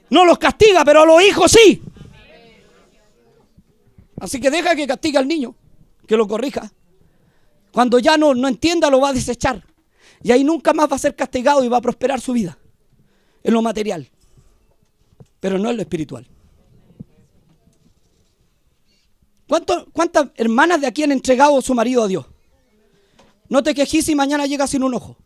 No 0.09 0.25
los 0.25 0.39
castiga, 0.39 0.83
pero 0.83 1.01
a 1.01 1.05
los 1.05 1.21
hijos 1.23 1.51
sí. 1.51 1.81
Así 4.19 4.39
que 4.39 4.49
deja 4.49 4.75
que 4.75 4.87
castigue 4.87 5.17
al 5.17 5.27
niño, 5.27 5.55
que 6.07 6.17
lo 6.17 6.27
corrija. 6.27 6.71
Cuando 7.71 7.99
ya 7.99 8.17
no, 8.17 8.33
no 8.33 8.47
entienda, 8.47 8.89
lo 8.89 9.01
va 9.01 9.09
a 9.09 9.13
desechar. 9.13 9.63
Y 10.23 10.31
ahí 10.31 10.43
nunca 10.43 10.73
más 10.73 10.89
va 10.91 10.95
a 10.95 10.99
ser 10.99 11.15
castigado 11.15 11.63
y 11.63 11.67
va 11.67 11.77
a 11.77 11.81
prosperar 11.81 12.21
su 12.21 12.33
vida. 12.33 12.57
En 13.43 13.53
lo 13.53 13.61
material. 13.61 14.09
Pero 15.39 15.59
no 15.59 15.69
en 15.69 15.75
lo 15.75 15.81
espiritual. 15.81 16.27
¿Cuántas 19.47 20.29
hermanas 20.35 20.81
de 20.81 20.87
aquí 20.87 21.03
han 21.03 21.11
entregado 21.11 21.61
su 21.61 21.75
marido 21.75 22.03
a 22.03 22.07
Dios? 22.07 22.25
No 23.49 23.61
te 23.61 23.73
quejes 23.73 24.05
si 24.05 24.15
mañana 24.15 24.45
llega 24.45 24.67
sin 24.67 24.83
un 24.83 24.93
ojo. 24.93 25.17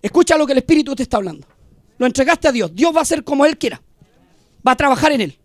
Escucha 0.00 0.36
lo 0.36 0.46
que 0.46 0.52
el 0.52 0.58
Espíritu 0.58 0.94
te 0.94 1.02
está 1.02 1.16
hablando. 1.16 1.46
Lo 1.98 2.06
entregaste 2.06 2.48
a 2.48 2.52
Dios. 2.52 2.74
Dios 2.74 2.94
va 2.94 3.00
a 3.00 3.02
hacer 3.02 3.24
como 3.24 3.46
Él 3.46 3.56
quiera. 3.58 3.82
Va 4.66 4.72
a 4.72 4.76
trabajar 4.76 5.12
en 5.12 5.20
Él. 5.22 5.38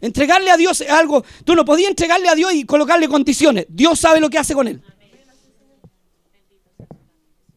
Entregarle 0.00 0.50
a 0.50 0.56
Dios 0.56 0.82
algo. 0.82 1.24
Tú 1.44 1.54
no 1.54 1.64
podías 1.64 1.90
entregarle 1.90 2.28
a 2.28 2.34
Dios 2.34 2.52
y 2.54 2.64
colocarle 2.64 3.08
condiciones. 3.08 3.66
Dios 3.68 3.98
sabe 4.00 4.20
lo 4.20 4.30
que 4.30 4.38
hace 4.38 4.54
con 4.54 4.66
él. 4.66 4.82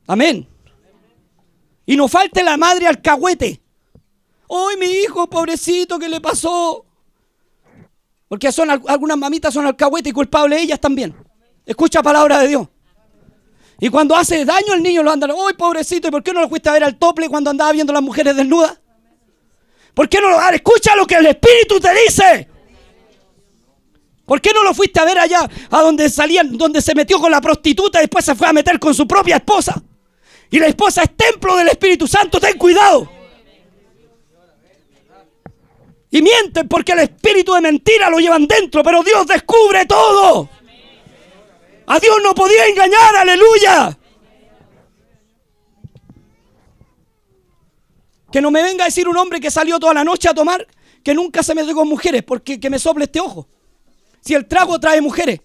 Amén. 0.07 0.47
Y 1.85 1.95
no 1.95 2.07
falte 2.07 2.43
la 2.43 2.57
madre 2.57 2.87
alcahuete. 2.87 3.61
¡Ay, 4.49 4.77
mi 4.77 4.87
hijo, 4.87 5.29
pobrecito, 5.29 5.97
qué 5.97 6.09
le 6.09 6.19
pasó! 6.19 6.85
Porque 8.27 8.51
son 8.51 8.69
algunas 8.69 9.17
mamitas 9.17 9.53
son 9.53 9.65
alcahuete 9.65 10.09
y 10.09 10.11
culpables 10.11 10.61
ellas 10.61 10.79
también. 10.79 11.15
Escucha 11.65 12.03
palabra 12.03 12.39
de 12.39 12.47
Dios. 12.49 12.67
Y 13.79 13.89
cuando 13.89 14.15
hace 14.15 14.45
daño 14.45 14.73
el 14.73 14.83
niño 14.83 15.03
lo 15.03 15.11
andan, 15.11 15.31
¡ay, 15.31 15.55
pobrecito! 15.57 16.07
¿Y 16.07 16.11
por 16.11 16.23
qué 16.23 16.33
no 16.33 16.41
lo 16.41 16.49
fuiste 16.49 16.69
a 16.69 16.73
ver 16.73 16.83
al 16.83 16.97
tople 16.97 17.27
cuando 17.27 17.49
andaba 17.49 17.71
viendo 17.71 17.91
las 17.91 18.01
mujeres 18.01 18.35
desnudas? 18.35 18.79
¿Por 19.93 20.09
qué 20.09 20.19
no 20.21 20.29
lo 20.29 20.39
escucha 20.49 20.95
lo 20.95 21.05
que 21.05 21.15
el 21.15 21.25
Espíritu 21.25 21.79
te 21.79 21.89
dice? 21.93 22.49
¿Por 24.25 24.39
qué 24.39 24.51
no 24.53 24.63
lo 24.63 24.73
fuiste 24.73 24.99
a 24.99 25.05
ver 25.05 25.19
allá 25.19 25.49
a 25.69 25.81
donde 25.81 26.09
salían, 26.09 26.57
donde 26.57 26.81
se 26.81 26.95
metió 26.95 27.19
con 27.19 27.29
la 27.29 27.41
prostituta 27.41 27.99
y 27.99 28.03
después 28.03 28.23
se 28.23 28.35
fue 28.35 28.47
a 28.47 28.53
meter 28.53 28.79
con 28.79 28.93
su 28.93 29.05
propia 29.05 29.35
esposa? 29.35 29.81
Y 30.49 30.59
la 30.59 30.67
esposa 30.67 31.03
es 31.03 31.15
templo 31.15 31.55
del 31.57 31.67
Espíritu 31.67 32.07
Santo, 32.07 32.39
ten 32.39 32.57
cuidado. 32.57 33.09
Y 36.09 36.21
mienten 36.21 36.67
porque 36.67 36.91
el 36.91 36.99
espíritu 36.99 37.53
de 37.53 37.61
mentira 37.61 38.07
lo 38.07 38.19
llevan 38.19 38.47
dentro, 38.47 38.83
pero 38.83 39.01
Dios 39.01 39.25
descubre 39.25 39.85
todo. 39.87 40.47
A 41.87 41.99
Dios 41.99 42.17
no 42.23 42.33
podía 42.33 42.65
engañar, 42.67 43.15
aleluya. 43.15 43.97
Que 48.31 48.41
no 48.41 48.49
me 48.49 48.63
venga 48.63 48.85
a 48.85 48.87
decir 48.87 49.07
un 49.07 49.17
hombre 49.17 49.39
que 49.39 49.51
salió 49.51 49.79
toda 49.79 49.93
la 49.93 50.03
noche 50.03 50.29
a 50.29 50.33
tomar 50.33 50.65
que 51.03 51.13
nunca 51.13 51.43
se 51.43 51.53
metió 51.53 51.75
con 51.75 51.87
mujeres, 51.87 52.23
porque 52.23 52.59
que 52.59 52.69
me 52.69 52.79
sople 52.79 53.05
este 53.05 53.19
ojo. 53.19 53.47
Si 54.21 54.33
el 54.33 54.47
trago 54.47 54.79
trae 54.79 55.01
mujeres. 55.01 55.41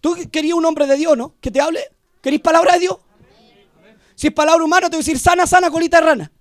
Tú 0.00 0.16
querías 0.30 0.54
un 0.54 0.64
hombre 0.64 0.86
de 0.86 0.96
Dios, 0.96 1.16
¿no? 1.16 1.34
Que 1.40 1.50
te 1.50 1.60
hable. 1.60 1.80
¿Queréis 2.22 2.40
palabra 2.40 2.74
de 2.74 2.80
Dios? 2.80 2.96
Si 4.14 4.28
es 4.28 4.32
palabra 4.32 4.64
humana, 4.64 4.88
te 4.88 4.96
voy 4.96 4.98
a 4.98 5.04
decir 5.04 5.18
sana, 5.18 5.46
sana, 5.46 5.70
colita 5.70 6.00
de 6.00 6.06
rana. 6.06 6.32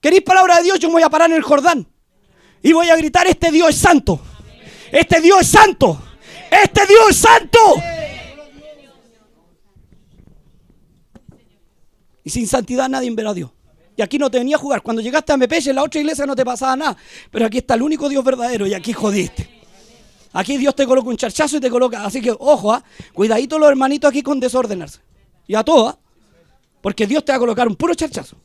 ¿Queréis 0.00 0.22
palabra 0.22 0.56
de 0.58 0.64
Dios? 0.64 0.78
Yo 0.78 0.88
me 0.88 0.94
voy 0.94 1.02
a 1.02 1.08
parar 1.08 1.30
en 1.30 1.36
el 1.36 1.42
Jordán. 1.42 1.86
Y 2.62 2.72
voy 2.72 2.90
a 2.90 2.96
gritar, 2.96 3.26
este 3.26 3.50
Dios 3.50 3.70
es 3.70 3.76
santo. 3.76 4.20
Este 4.92 5.22
Dios 5.22 5.40
es 5.40 5.48
santo. 5.48 6.00
Este 6.50 6.86
Dios 6.86 7.08
es 7.08 7.16
santo. 7.16 7.58
Y 12.22 12.30
sin 12.30 12.46
santidad 12.46 12.88
nadie 12.90 13.10
verá 13.10 13.30
a 13.30 13.34
Dios. 13.34 13.50
Y 13.96 14.02
aquí 14.02 14.18
no 14.18 14.30
te 14.30 14.38
venía 14.38 14.56
a 14.56 14.58
jugar. 14.58 14.82
Cuando 14.82 15.00
llegaste 15.00 15.32
a 15.32 15.36
Mepeche, 15.38 15.70
en 15.70 15.76
la 15.76 15.82
otra 15.82 15.98
iglesia 15.98 16.26
no 16.26 16.36
te 16.36 16.44
pasaba 16.44 16.76
nada. 16.76 16.96
Pero 17.30 17.46
aquí 17.46 17.58
está 17.58 17.74
el 17.74 17.82
único 17.82 18.08
Dios 18.08 18.22
verdadero 18.22 18.66
y 18.66 18.74
aquí 18.74 18.92
jodiste. 18.92 19.48
Aquí 20.34 20.58
Dios 20.58 20.74
te 20.74 20.86
coloca 20.86 21.08
un 21.08 21.16
charchazo 21.16 21.56
y 21.56 21.60
te 21.60 21.70
coloca. 21.70 22.04
Así 22.04 22.20
que, 22.20 22.30
ojo, 22.30 22.72
¿ah? 22.72 22.84
cuidadito 23.14 23.58
los 23.58 23.68
hermanitos 23.68 24.10
aquí 24.10 24.22
con 24.22 24.40
desordenarse. 24.40 25.00
Y 25.46 25.54
a 25.54 25.62
todos. 25.62 25.94
¿ah? 25.94 25.98
Porque 26.82 27.06
Dios 27.06 27.24
te 27.24 27.32
va 27.32 27.36
a 27.36 27.38
colocar 27.38 27.66
un 27.66 27.76
puro 27.76 27.94
charchazo. 27.94 28.36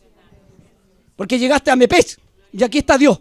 Porque 1.15 1.37
llegaste 1.37 1.71
a 1.71 1.75
Mepes 1.75 2.19
y 2.53 2.63
aquí 2.63 2.77
está 2.77 2.97
Dios. 2.97 3.19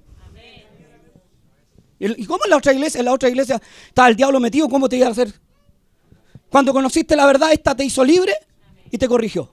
¿Y 1.99 2.27
cómo 2.27 2.45
en 2.45 2.51
la 2.51 2.57
otra 2.59 2.73
iglesia? 2.73 2.99
En 2.99 3.07
la 3.07 3.13
otra 3.13 3.29
iglesia 3.29 3.61
está 3.89 4.09
el 4.09 4.17
diablo 4.17 4.39
metido, 4.39 4.69
¿cómo 4.69 4.89
te 4.89 4.97
iba 4.97 5.07
a 5.07 5.11
hacer? 5.11 5.33
Cuando 6.51 6.73
conociste 6.73 7.17
la 7.17 7.27
verdad, 7.27 7.53
esta 7.53 7.75
te 7.75 7.85
hizo 7.85 8.05
libre 8.05 8.35
y 8.91 8.99
te 8.99 9.09
corrigió. 9.09 9.53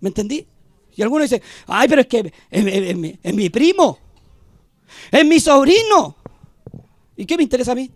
¿Me 0.00 0.08
entendí? 0.08 0.46
Y 0.94 1.02
algunos 1.02 1.30
dicen, 1.30 1.42
ay, 1.66 1.88
pero 1.88 2.02
es 2.02 2.06
que 2.06 2.32
es, 2.50 3.34
mi 3.34 3.50
primo, 3.50 3.98
es 5.10 5.24
mi 5.24 5.40
sobrino. 5.40 6.16
¿Y 7.16 7.24
qué 7.24 7.36
me 7.36 7.42
interesa 7.42 7.72
a 7.72 7.74
mí? 7.74 7.90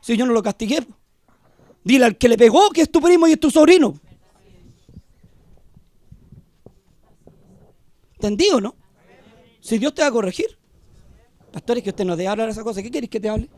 Si 0.00 0.16
yo 0.16 0.26
no 0.26 0.32
lo 0.32 0.42
castigué. 0.42 0.86
Dile 1.82 2.04
al 2.04 2.18
que 2.18 2.28
le 2.28 2.36
pegó 2.36 2.70
que 2.70 2.82
es 2.82 2.90
tu 2.90 3.00
primo 3.00 3.26
y 3.26 3.32
es 3.32 3.40
tu 3.40 3.50
sobrino. 3.50 3.98
¿Entendido, 8.14 8.60
no? 8.60 8.74
Si 9.60 9.78
Dios 9.78 9.94
te 9.94 10.02
va 10.02 10.08
a 10.08 10.12
corregir. 10.12 10.57
Pastores, 11.52 11.82
que 11.82 11.90
usted 11.90 12.04
no 12.04 12.16
debe 12.16 12.28
hablar 12.28 12.48
esa 12.48 12.62
cosa. 12.62 12.82
¿Qué 12.82 12.90
queréis 12.90 13.10
que 13.10 13.20
te 13.20 13.28
hable? 13.28 13.48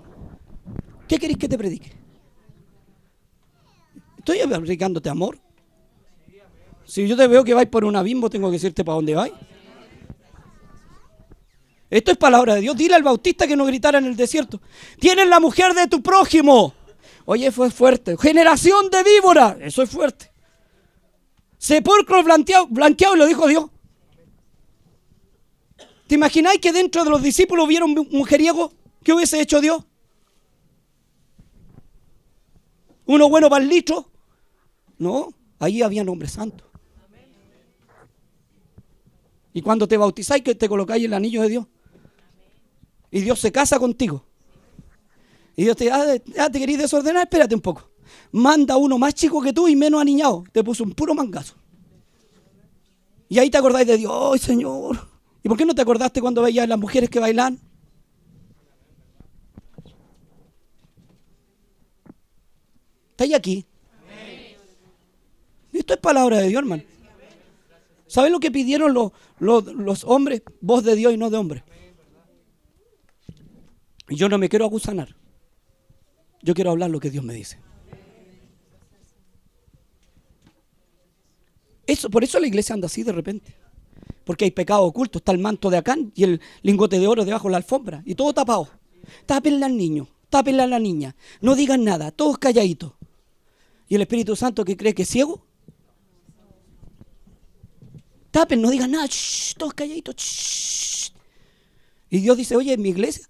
¿Qué 1.09 1.19
queréis 1.19 1.39
que 1.39 1.49
te 1.49 1.59
predique? 1.59 1.93
Estoy 4.19 4.39
predicándote 4.47 5.09
amor. 5.09 5.39
Si 6.85 7.07
yo 7.07 7.17
te 7.17 7.27
veo 7.27 7.43
que 7.43 7.55
vais 7.55 7.69
por 7.69 7.85
un 7.85 7.97
abismo, 7.97 8.29
tengo 8.31 8.49
que 8.49 8.55
decirte 8.55 8.85
para 8.85 8.97
dónde 8.97 9.15
vais. 9.15 9.33
Esto 11.89 12.13
es 12.13 12.17
palabra 12.17 12.55
de 12.55 12.61
Dios. 12.61 12.77
Dile 12.77 12.95
al 12.95 13.03
bautista 13.03 13.47
que 13.47 13.57
no 13.57 13.65
gritara 13.65 13.99
en 13.99 14.05
el 14.05 14.17
desierto. 14.17 14.61
Tienes 14.99 15.27
la 15.27 15.41
mujer 15.41 15.75
de 15.75 15.89
tu 15.89 16.03
prójimo. 16.03 16.75
Oye, 17.25 17.51
fue 17.51 17.71
fuerte. 17.71 18.17
Generación 18.17 18.91
de 18.91 19.03
víbora. 19.03 19.57
Eso 19.61 19.83
es 19.83 19.91
fuerte. 19.91 20.31
Sepulcro 21.59 22.23
blanqueado, 22.23 22.67
blanqueado 22.69 23.17
lo 23.17 23.27
dijo 23.27 23.47
Dios. 23.49 23.67
¿Te 26.11 26.17
imagináis 26.17 26.59
que 26.59 26.73
dentro 26.73 27.05
de 27.05 27.11
los 27.11 27.23
discípulos 27.23 27.69
vieron 27.69 27.97
un 27.97 28.09
mujeriego? 28.11 28.73
¿Qué 29.05 29.13
hubiese 29.13 29.41
hecho 29.41 29.61
Dios? 29.61 29.85
¿Uno 33.07 33.29
bueno 33.29 33.49
para 33.49 33.63
el 33.63 33.71
litro? 33.71 34.11
No, 34.99 35.33
ahí 35.61 35.83
había 35.83 36.03
hombres 36.03 36.33
santos. 36.33 36.67
Y 39.53 39.63
cuando 39.63 39.87
te 39.87 39.97
bautizáis, 39.97 40.43
que 40.43 40.57
te 40.57 40.69
colocáis 40.69 41.05
el 41.05 41.15
anillo 41.15 41.43
de 41.43 41.49
Dios. 41.49 41.67
Y 43.13 43.21
Dios 43.21 43.39
se 43.39 43.53
casa 43.53 43.79
contigo. 43.79 44.27
Y 45.55 45.63
Dios 45.63 45.77
te 45.77 45.85
dice, 45.85 45.95
ah, 45.95 46.45
ah, 46.45 46.51
te 46.51 46.59
queréis 46.59 46.81
desordenar, 46.81 47.23
espérate 47.23 47.55
un 47.55 47.61
poco. 47.61 47.89
Manda 48.33 48.77
uno 48.77 48.99
más 48.99 49.15
chico 49.15 49.41
que 49.41 49.53
tú 49.53 49.69
y 49.69 49.77
menos 49.77 50.01
aniñado. 50.01 50.43
Te 50.51 50.65
puso 50.65 50.83
un 50.83 50.91
puro 50.91 51.15
mangazo. 51.15 51.55
Y 53.29 53.39
ahí 53.39 53.49
te 53.49 53.59
acordáis 53.59 53.87
de 53.87 53.97
Dios, 53.97 54.13
¡ay, 54.33 54.41
Señor! 54.41 55.10
¿Y 55.43 55.49
por 55.49 55.57
qué 55.57 55.65
no 55.65 55.75
te 55.75 55.83
acordaste 55.83 56.21
cuando 56.21 56.43
veías 56.43 56.69
las 56.69 56.79
mujeres 56.79 57.09
que 57.09 57.19
bailan? 57.19 57.59
¿Estáis 63.13 63.35
aquí? 63.35 63.67
Esto 65.73 65.95
es 65.95 66.01
palabra 66.01 66.39
de 66.39 66.49
Dios, 66.49 66.63
hermano. 66.63 66.83
¿Saben 68.07 68.33
lo 68.33 68.41
que 68.41 68.51
pidieron 68.51 68.93
los, 68.93 69.13
los, 69.39 70.05
hombres? 70.05 70.43
Voz 70.61 70.85
de 70.85 70.97
Dios 70.97 71.15
y 71.15 71.17
no 71.17 71.31
de 71.31 71.37
hombre. 71.37 71.65
Y 74.09 74.17
yo 74.17 74.29
no 74.29 74.37
me 74.37 74.49
quiero 74.49 74.67
acusanar. 74.67 75.15
Yo 76.43 76.55
quiero 76.55 76.71
hablar 76.71 76.91
lo 76.91 76.99
que 76.99 77.11
Dios 77.11 77.25
me 77.25 77.35
dice. 77.35 77.59
Eso, 81.87 82.11
por 82.11 82.25
eso 82.25 82.41
la 82.41 82.47
iglesia 82.47 82.75
anda 82.75 82.87
así 82.87 83.03
de 83.03 83.13
repente 83.13 83.55
porque 84.25 84.45
hay 84.45 84.51
pecado 84.51 84.85
oculto. 84.85 85.19
Está 85.19 85.33
el 85.33 85.39
manto 85.39 85.71
de 85.71 85.79
Acán 85.79 86.13
y 86.15 86.25
el 86.25 86.41
lingote 86.63 86.99
de 86.99 87.07
oro 87.07 87.25
debajo 87.25 87.49
de 87.49 87.53
la 87.53 87.57
alfombra. 87.59 88.03
Y 88.05 88.15
todo 88.15 88.33
tapado. 88.33 88.69
Tápenle 89.27 89.65
al 89.65 89.77
niño, 89.77 90.09
tápenle 90.29 90.63
a 90.63 90.67
la 90.67 90.79
niña. 90.79 91.17
No 91.41 91.55
digan 91.55 91.85
nada, 91.85 92.11
todos 92.11 92.39
calladitos. 92.39 92.93
¿Y 93.89 93.97
el 93.97 94.03
Espíritu 94.03 94.37
Santo 94.37 94.65
que 94.65 94.77
cree 94.77 94.95
que 94.95 95.03
es 95.03 95.09
ciego? 95.09 95.45
Tapen, 98.31 98.63
no 98.63 98.71
digan 98.71 98.93
nada, 98.93 99.09
todos 99.59 99.75
calladitos. 99.75 101.13
Y 102.09 102.21
Dios 102.21 102.37
dice, 102.37 102.57
oye, 102.57 102.75
en 102.75 102.83
mi 102.83 102.91
iglesia. 102.91 103.27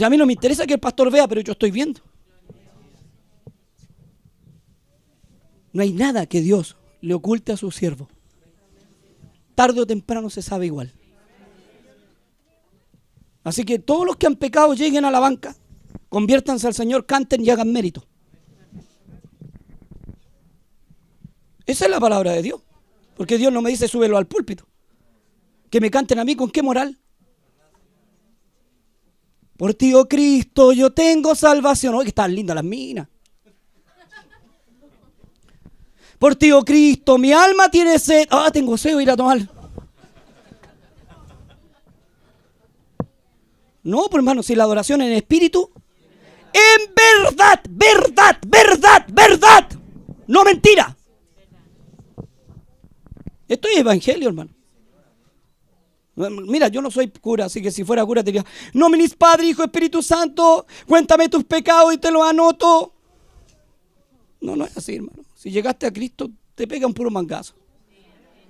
O 0.00 0.04
a 0.04 0.10
mí 0.10 0.16
no 0.16 0.26
me 0.26 0.34
interesa 0.34 0.66
que 0.66 0.74
el 0.74 0.80
pastor 0.80 1.10
vea, 1.10 1.26
pero 1.26 1.40
yo 1.40 1.52
estoy 1.52 1.72
viendo. 1.72 2.00
No 5.72 5.82
hay 5.82 5.92
nada 5.92 6.26
que 6.26 6.40
Dios 6.40 6.76
le 7.00 7.14
oculte 7.14 7.52
a 7.52 7.56
su 7.56 7.70
siervo 7.70 8.08
tarde 9.54 9.80
o 9.80 9.86
temprano 9.86 10.30
se 10.30 10.42
sabe 10.42 10.66
igual. 10.66 10.92
Así 13.42 13.64
que 13.64 13.78
todos 13.78 14.06
los 14.06 14.16
que 14.16 14.26
han 14.26 14.36
pecado 14.36 14.74
lleguen 14.74 15.04
a 15.04 15.10
la 15.10 15.20
banca, 15.20 15.56
conviértanse 16.08 16.66
al 16.66 16.74
Señor, 16.74 17.06
canten 17.06 17.44
y 17.44 17.50
hagan 17.50 17.72
mérito. 17.72 18.04
Esa 21.66 21.84
es 21.84 21.90
la 21.90 22.00
palabra 22.00 22.32
de 22.32 22.42
Dios. 22.42 22.60
Porque 23.16 23.38
Dios 23.38 23.52
no 23.52 23.62
me 23.62 23.70
dice 23.70 23.86
súbelo 23.86 24.16
al 24.16 24.26
púlpito. 24.26 24.66
Que 25.70 25.80
me 25.80 25.90
canten 25.90 26.18
a 26.18 26.24
mí 26.24 26.34
con 26.34 26.50
qué 26.50 26.62
moral. 26.62 26.98
Por 29.56 29.74
ti, 29.74 29.92
oh 29.94 30.08
Cristo, 30.08 30.72
yo 30.72 30.90
tengo 30.90 31.34
salvación. 31.34 31.94
Oye, 31.94 32.08
están 32.08 32.34
lindas 32.34 32.56
las 32.56 32.64
minas. 32.64 33.08
Por 36.20 36.36
ti, 36.36 36.52
oh 36.52 36.62
Cristo, 36.62 37.16
mi 37.16 37.32
alma 37.32 37.70
tiene 37.70 37.98
sed. 37.98 38.28
Ah, 38.30 38.50
tengo 38.52 38.76
sed, 38.76 38.92
voy 38.92 39.08
a 39.08 39.16
tomar. 39.16 39.38
No, 43.82 44.02
pues 44.10 44.16
hermano, 44.16 44.42
si 44.42 44.54
la 44.54 44.64
adoración 44.64 45.00
en 45.00 45.12
espíritu, 45.12 45.70
en 46.52 46.94
verdad, 46.94 47.62
verdad, 47.70 48.38
verdad, 48.46 49.06
verdad, 49.10 49.66
no 50.26 50.44
mentira. 50.44 50.94
Esto 53.48 53.68
es 53.68 53.78
evangelio, 53.78 54.28
hermano. 54.28 54.50
Mira, 56.16 56.68
yo 56.68 56.82
no 56.82 56.90
soy 56.90 57.08
cura, 57.08 57.46
así 57.46 57.62
que 57.62 57.70
si 57.70 57.82
fuera 57.82 58.04
cura 58.04 58.22
te 58.22 58.30
diría, 58.30 58.44
nominis 58.74 59.14
Padre, 59.14 59.46
Hijo, 59.46 59.64
Espíritu 59.64 60.02
Santo, 60.02 60.66
cuéntame 60.86 61.30
tus 61.30 61.44
pecados 61.44 61.94
y 61.94 61.96
te 61.96 62.10
los 62.10 62.28
anoto. 62.28 62.92
No, 64.42 64.54
no 64.54 64.66
es 64.66 64.76
así, 64.76 64.96
hermano. 64.96 65.29
Si 65.40 65.50
llegaste 65.50 65.86
a 65.86 65.90
Cristo, 65.90 66.30
te 66.54 66.66
pega 66.66 66.86
un 66.86 66.92
puro 66.92 67.10
mangazo. 67.10 67.54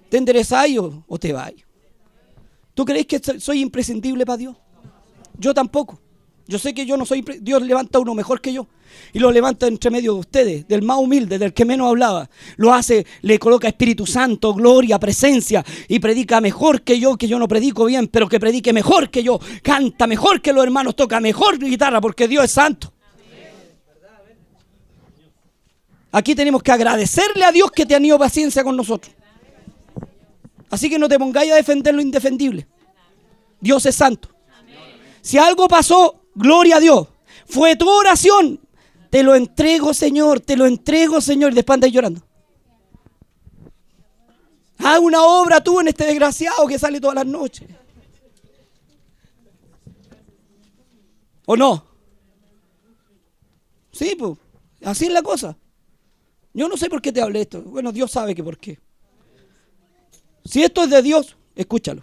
¿Te 0.08 0.16
enderezáis 0.16 0.76
o, 0.76 1.04
o 1.06 1.18
te 1.20 1.32
vais? 1.32 1.64
¿Tú 2.74 2.84
crees 2.84 3.06
que 3.06 3.20
soy 3.38 3.60
imprescindible 3.60 4.26
para 4.26 4.38
Dios? 4.38 4.56
Yo 5.38 5.54
tampoco. 5.54 6.00
Yo 6.48 6.58
sé 6.58 6.74
que 6.74 6.84
yo 6.84 6.96
no 6.96 7.06
soy. 7.06 7.24
Dios 7.42 7.62
levanta 7.62 7.98
a 7.98 8.00
uno 8.00 8.12
mejor 8.12 8.40
que 8.40 8.52
yo. 8.52 8.66
Y 9.12 9.20
lo 9.20 9.30
levanta 9.30 9.68
entre 9.68 9.88
medio 9.88 10.14
de 10.14 10.18
ustedes, 10.18 10.66
del 10.66 10.82
más 10.82 10.98
humilde, 10.98 11.38
del 11.38 11.54
que 11.54 11.64
menos 11.64 11.90
hablaba. 11.90 12.28
Lo 12.56 12.74
hace, 12.74 13.06
le 13.22 13.38
coloca 13.38 13.68
Espíritu 13.68 14.04
Santo, 14.04 14.52
gloria, 14.52 14.98
presencia. 14.98 15.64
Y 15.86 16.00
predica 16.00 16.40
mejor 16.40 16.82
que 16.82 16.98
yo, 16.98 17.16
que 17.16 17.28
yo 17.28 17.38
no 17.38 17.46
predico 17.46 17.84
bien, 17.84 18.08
pero 18.08 18.28
que 18.28 18.40
predique 18.40 18.72
mejor 18.72 19.10
que 19.10 19.22
yo. 19.22 19.38
Canta 19.62 20.08
mejor 20.08 20.42
que 20.42 20.52
los 20.52 20.64
hermanos, 20.64 20.96
toca 20.96 21.20
mejor 21.20 21.56
guitarra, 21.56 22.00
porque 22.00 22.26
Dios 22.26 22.46
es 22.46 22.50
santo. 22.50 22.92
Aquí 26.12 26.34
tenemos 26.34 26.62
que 26.62 26.72
agradecerle 26.72 27.44
a 27.44 27.52
Dios 27.52 27.70
que 27.70 27.86
te 27.86 27.94
ha 27.94 27.98
tenido 27.98 28.18
paciencia 28.18 28.64
con 28.64 28.76
nosotros. 28.76 29.14
Así 30.70 30.88
que 30.88 30.98
no 30.98 31.08
te 31.08 31.18
pongáis 31.18 31.52
a 31.52 31.56
defender 31.56 31.94
lo 31.94 32.02
indefendible. 32.02 32.66
Dios 33.60 33.84
es 33.86 33.96
santo. 33.96 34.28
Si 35.20 35.36
algo 35.36 35.68
pasó, 35.68 36.20
Gloria 36.34 36.76
a 36.76 36.80
Dios. 36.80 37.08
Fue 37.46 37.76
tu 37.76 37.88
oración. 37.88 38.60
Te 39.10 39.22
lo 39.22 39.34
entrego, 39.34 39.92
Señor. 39.92 40.40
Te 40.40 40.56
lo 40.56 40.66
entrego, 40.66 41.20
Señor. 41.20 41.52
Y 41.52 41.56
después 41.56 41.74
andas 41.74 41.92
llorando. 41.92 42.22
Haz 44.78 44.98
una 45.00 45.22
obra 45.22 45.62
tú 45.62 45.80
en 45.80 45.88
este 45.88 46.06
desgraciado 46.06 46.66
que 46.66 46.78
sale 46.78 47.00
todas 47.00 47.16
las 47.16 47.26
noches. 47.26 47.68
¿O 51.44 51.56
no? 51.56 51.84
Sí, 53.92 54.14
pues. 54.18 54.38
Así 54.82 55.06
es 55.06 55.12
la 55.12 55.22
cosa. 55.22 55.56
Yo 56.52 56.68
no 56.68 56.76
sé 56.76 56.88
por 56.90 57.00
qué 57.00 57.12
te 57.12 57.20
hablé 57.20 57.42
esto. 57.42 57.62
Bueno, 57.62 57.92
Dios 57.92 58.10
sabe 58.10 58.34
que 58.34 58.42
por 58.42 58.58
qué. 58.58 58.78
Si 60.44 60.62
esto 60.62 60.84
es 60.84 60.90
de 60.90 61.02
Dios, 61.02 61.36
escúchalo. 61.54 62.02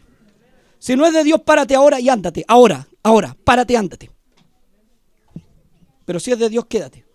Si 0.79 0.95
no 0.95 1.05
es 1.05 1.13
de 1.13 1.23
Dios, 1.23 1.41
párate 1.41 1.75
ahora 1.75 1.99
y 1.99 2.09
ándate. 2.09 2.45
Ahora, 2.47 2.87
ahora, 3.03 3.35
párate, 3.43 3.75
ándate. 3.75 4.11
Pero 6.05 6.19
si 6.19 6.31
es 6.31 6.39
de 6.39 6.49
Dios, 6.49 6.65
quédate. 6.67 7.05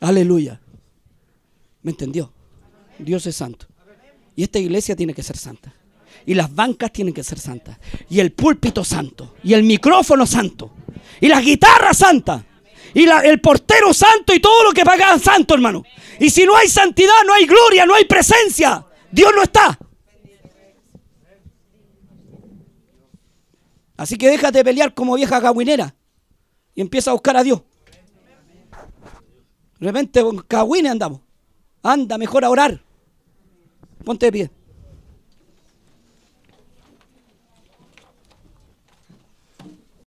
Aleluya. 0.00 0.60
¿Me 1.82 1.90
entendió? 1.90 2.32
Dios 2.98 3.26
es 3.26 3.36
santo. 3.36 3.66
Y 4.34 4.44
esta 4.44 4.58
iglesia 4.58 4.96
tiene 4.96 5.12
que 5.12 5.22
ser 5.22 5.36
santa. 5.36 5.74
Y 6.24 6.34
las 6.34 6.54
bancas 6.54 6.92
tienen 6.92 7.12
que 7.12 7.22
ser 7.22 7.38
santas. 7.38 7.78
Y 8.08 8.20
el 8.20 8.32
púlpito 8.32 8.84
santo. 8.84 9.34
Y 9.42 9.52
el 9.54 9.64
micrófono 9.64 10.26
santo. 10.26 10.72
Y 11.20 11.28
las 11.28 11.44
guitarras 11.44 11.98
santas. 11.98 12.44
Y 12.94 13.08
el 13.08 13.40
portero 13.40 13.94
santo 13.94 14.34
y 14.34 14.40
todo 14.40 14.64
lo 14.64 14.72
que 14.72 14.84
pagan 14.84 15.18
santo, 15.18 15.54
hermano. 15.54 15.82
Y 16.18 16.30
si 16.30 16.44
no 16.44 16.56
hay 16.56 16.68
santidad, 16.68 17.24
no 17.26 17.34
hay 17.34 17.46
gloria, 17.46 17.86
no 17.86 17.94
hay 17.94 18.04
presencia. 18.04 18.84
Dios 19.10 19.32
no 19.34 19.42
está. 19.42 19.78
Así 23.96 24.16
que 24.16 24.28
déjate 24.28 24.58
de 24.58 24.64
pelear 24.64 24.94
como 24.94 25.14
vieja 25.14 25.40
cagüinera 25.40 25.94
y 26.74 26.80
empieza 26.80 27.10
a 27.10 27.14
buscar 27.14 27.36
a 27.36 27.42
Dios. 27.42 27.62
De 29.78 29.86
repente 29.86 30.22
con 30.22 30.38
cagüines 30.38 30.92
andamos. 30.92 31.20
Anda, 31.82 32.18
mejor 32.18 32.44
a 32.44 32.50
orar. 32.50 32.82
Ponte 34.04 34.26
de 34.26 34.32
pie. 34.32 34.50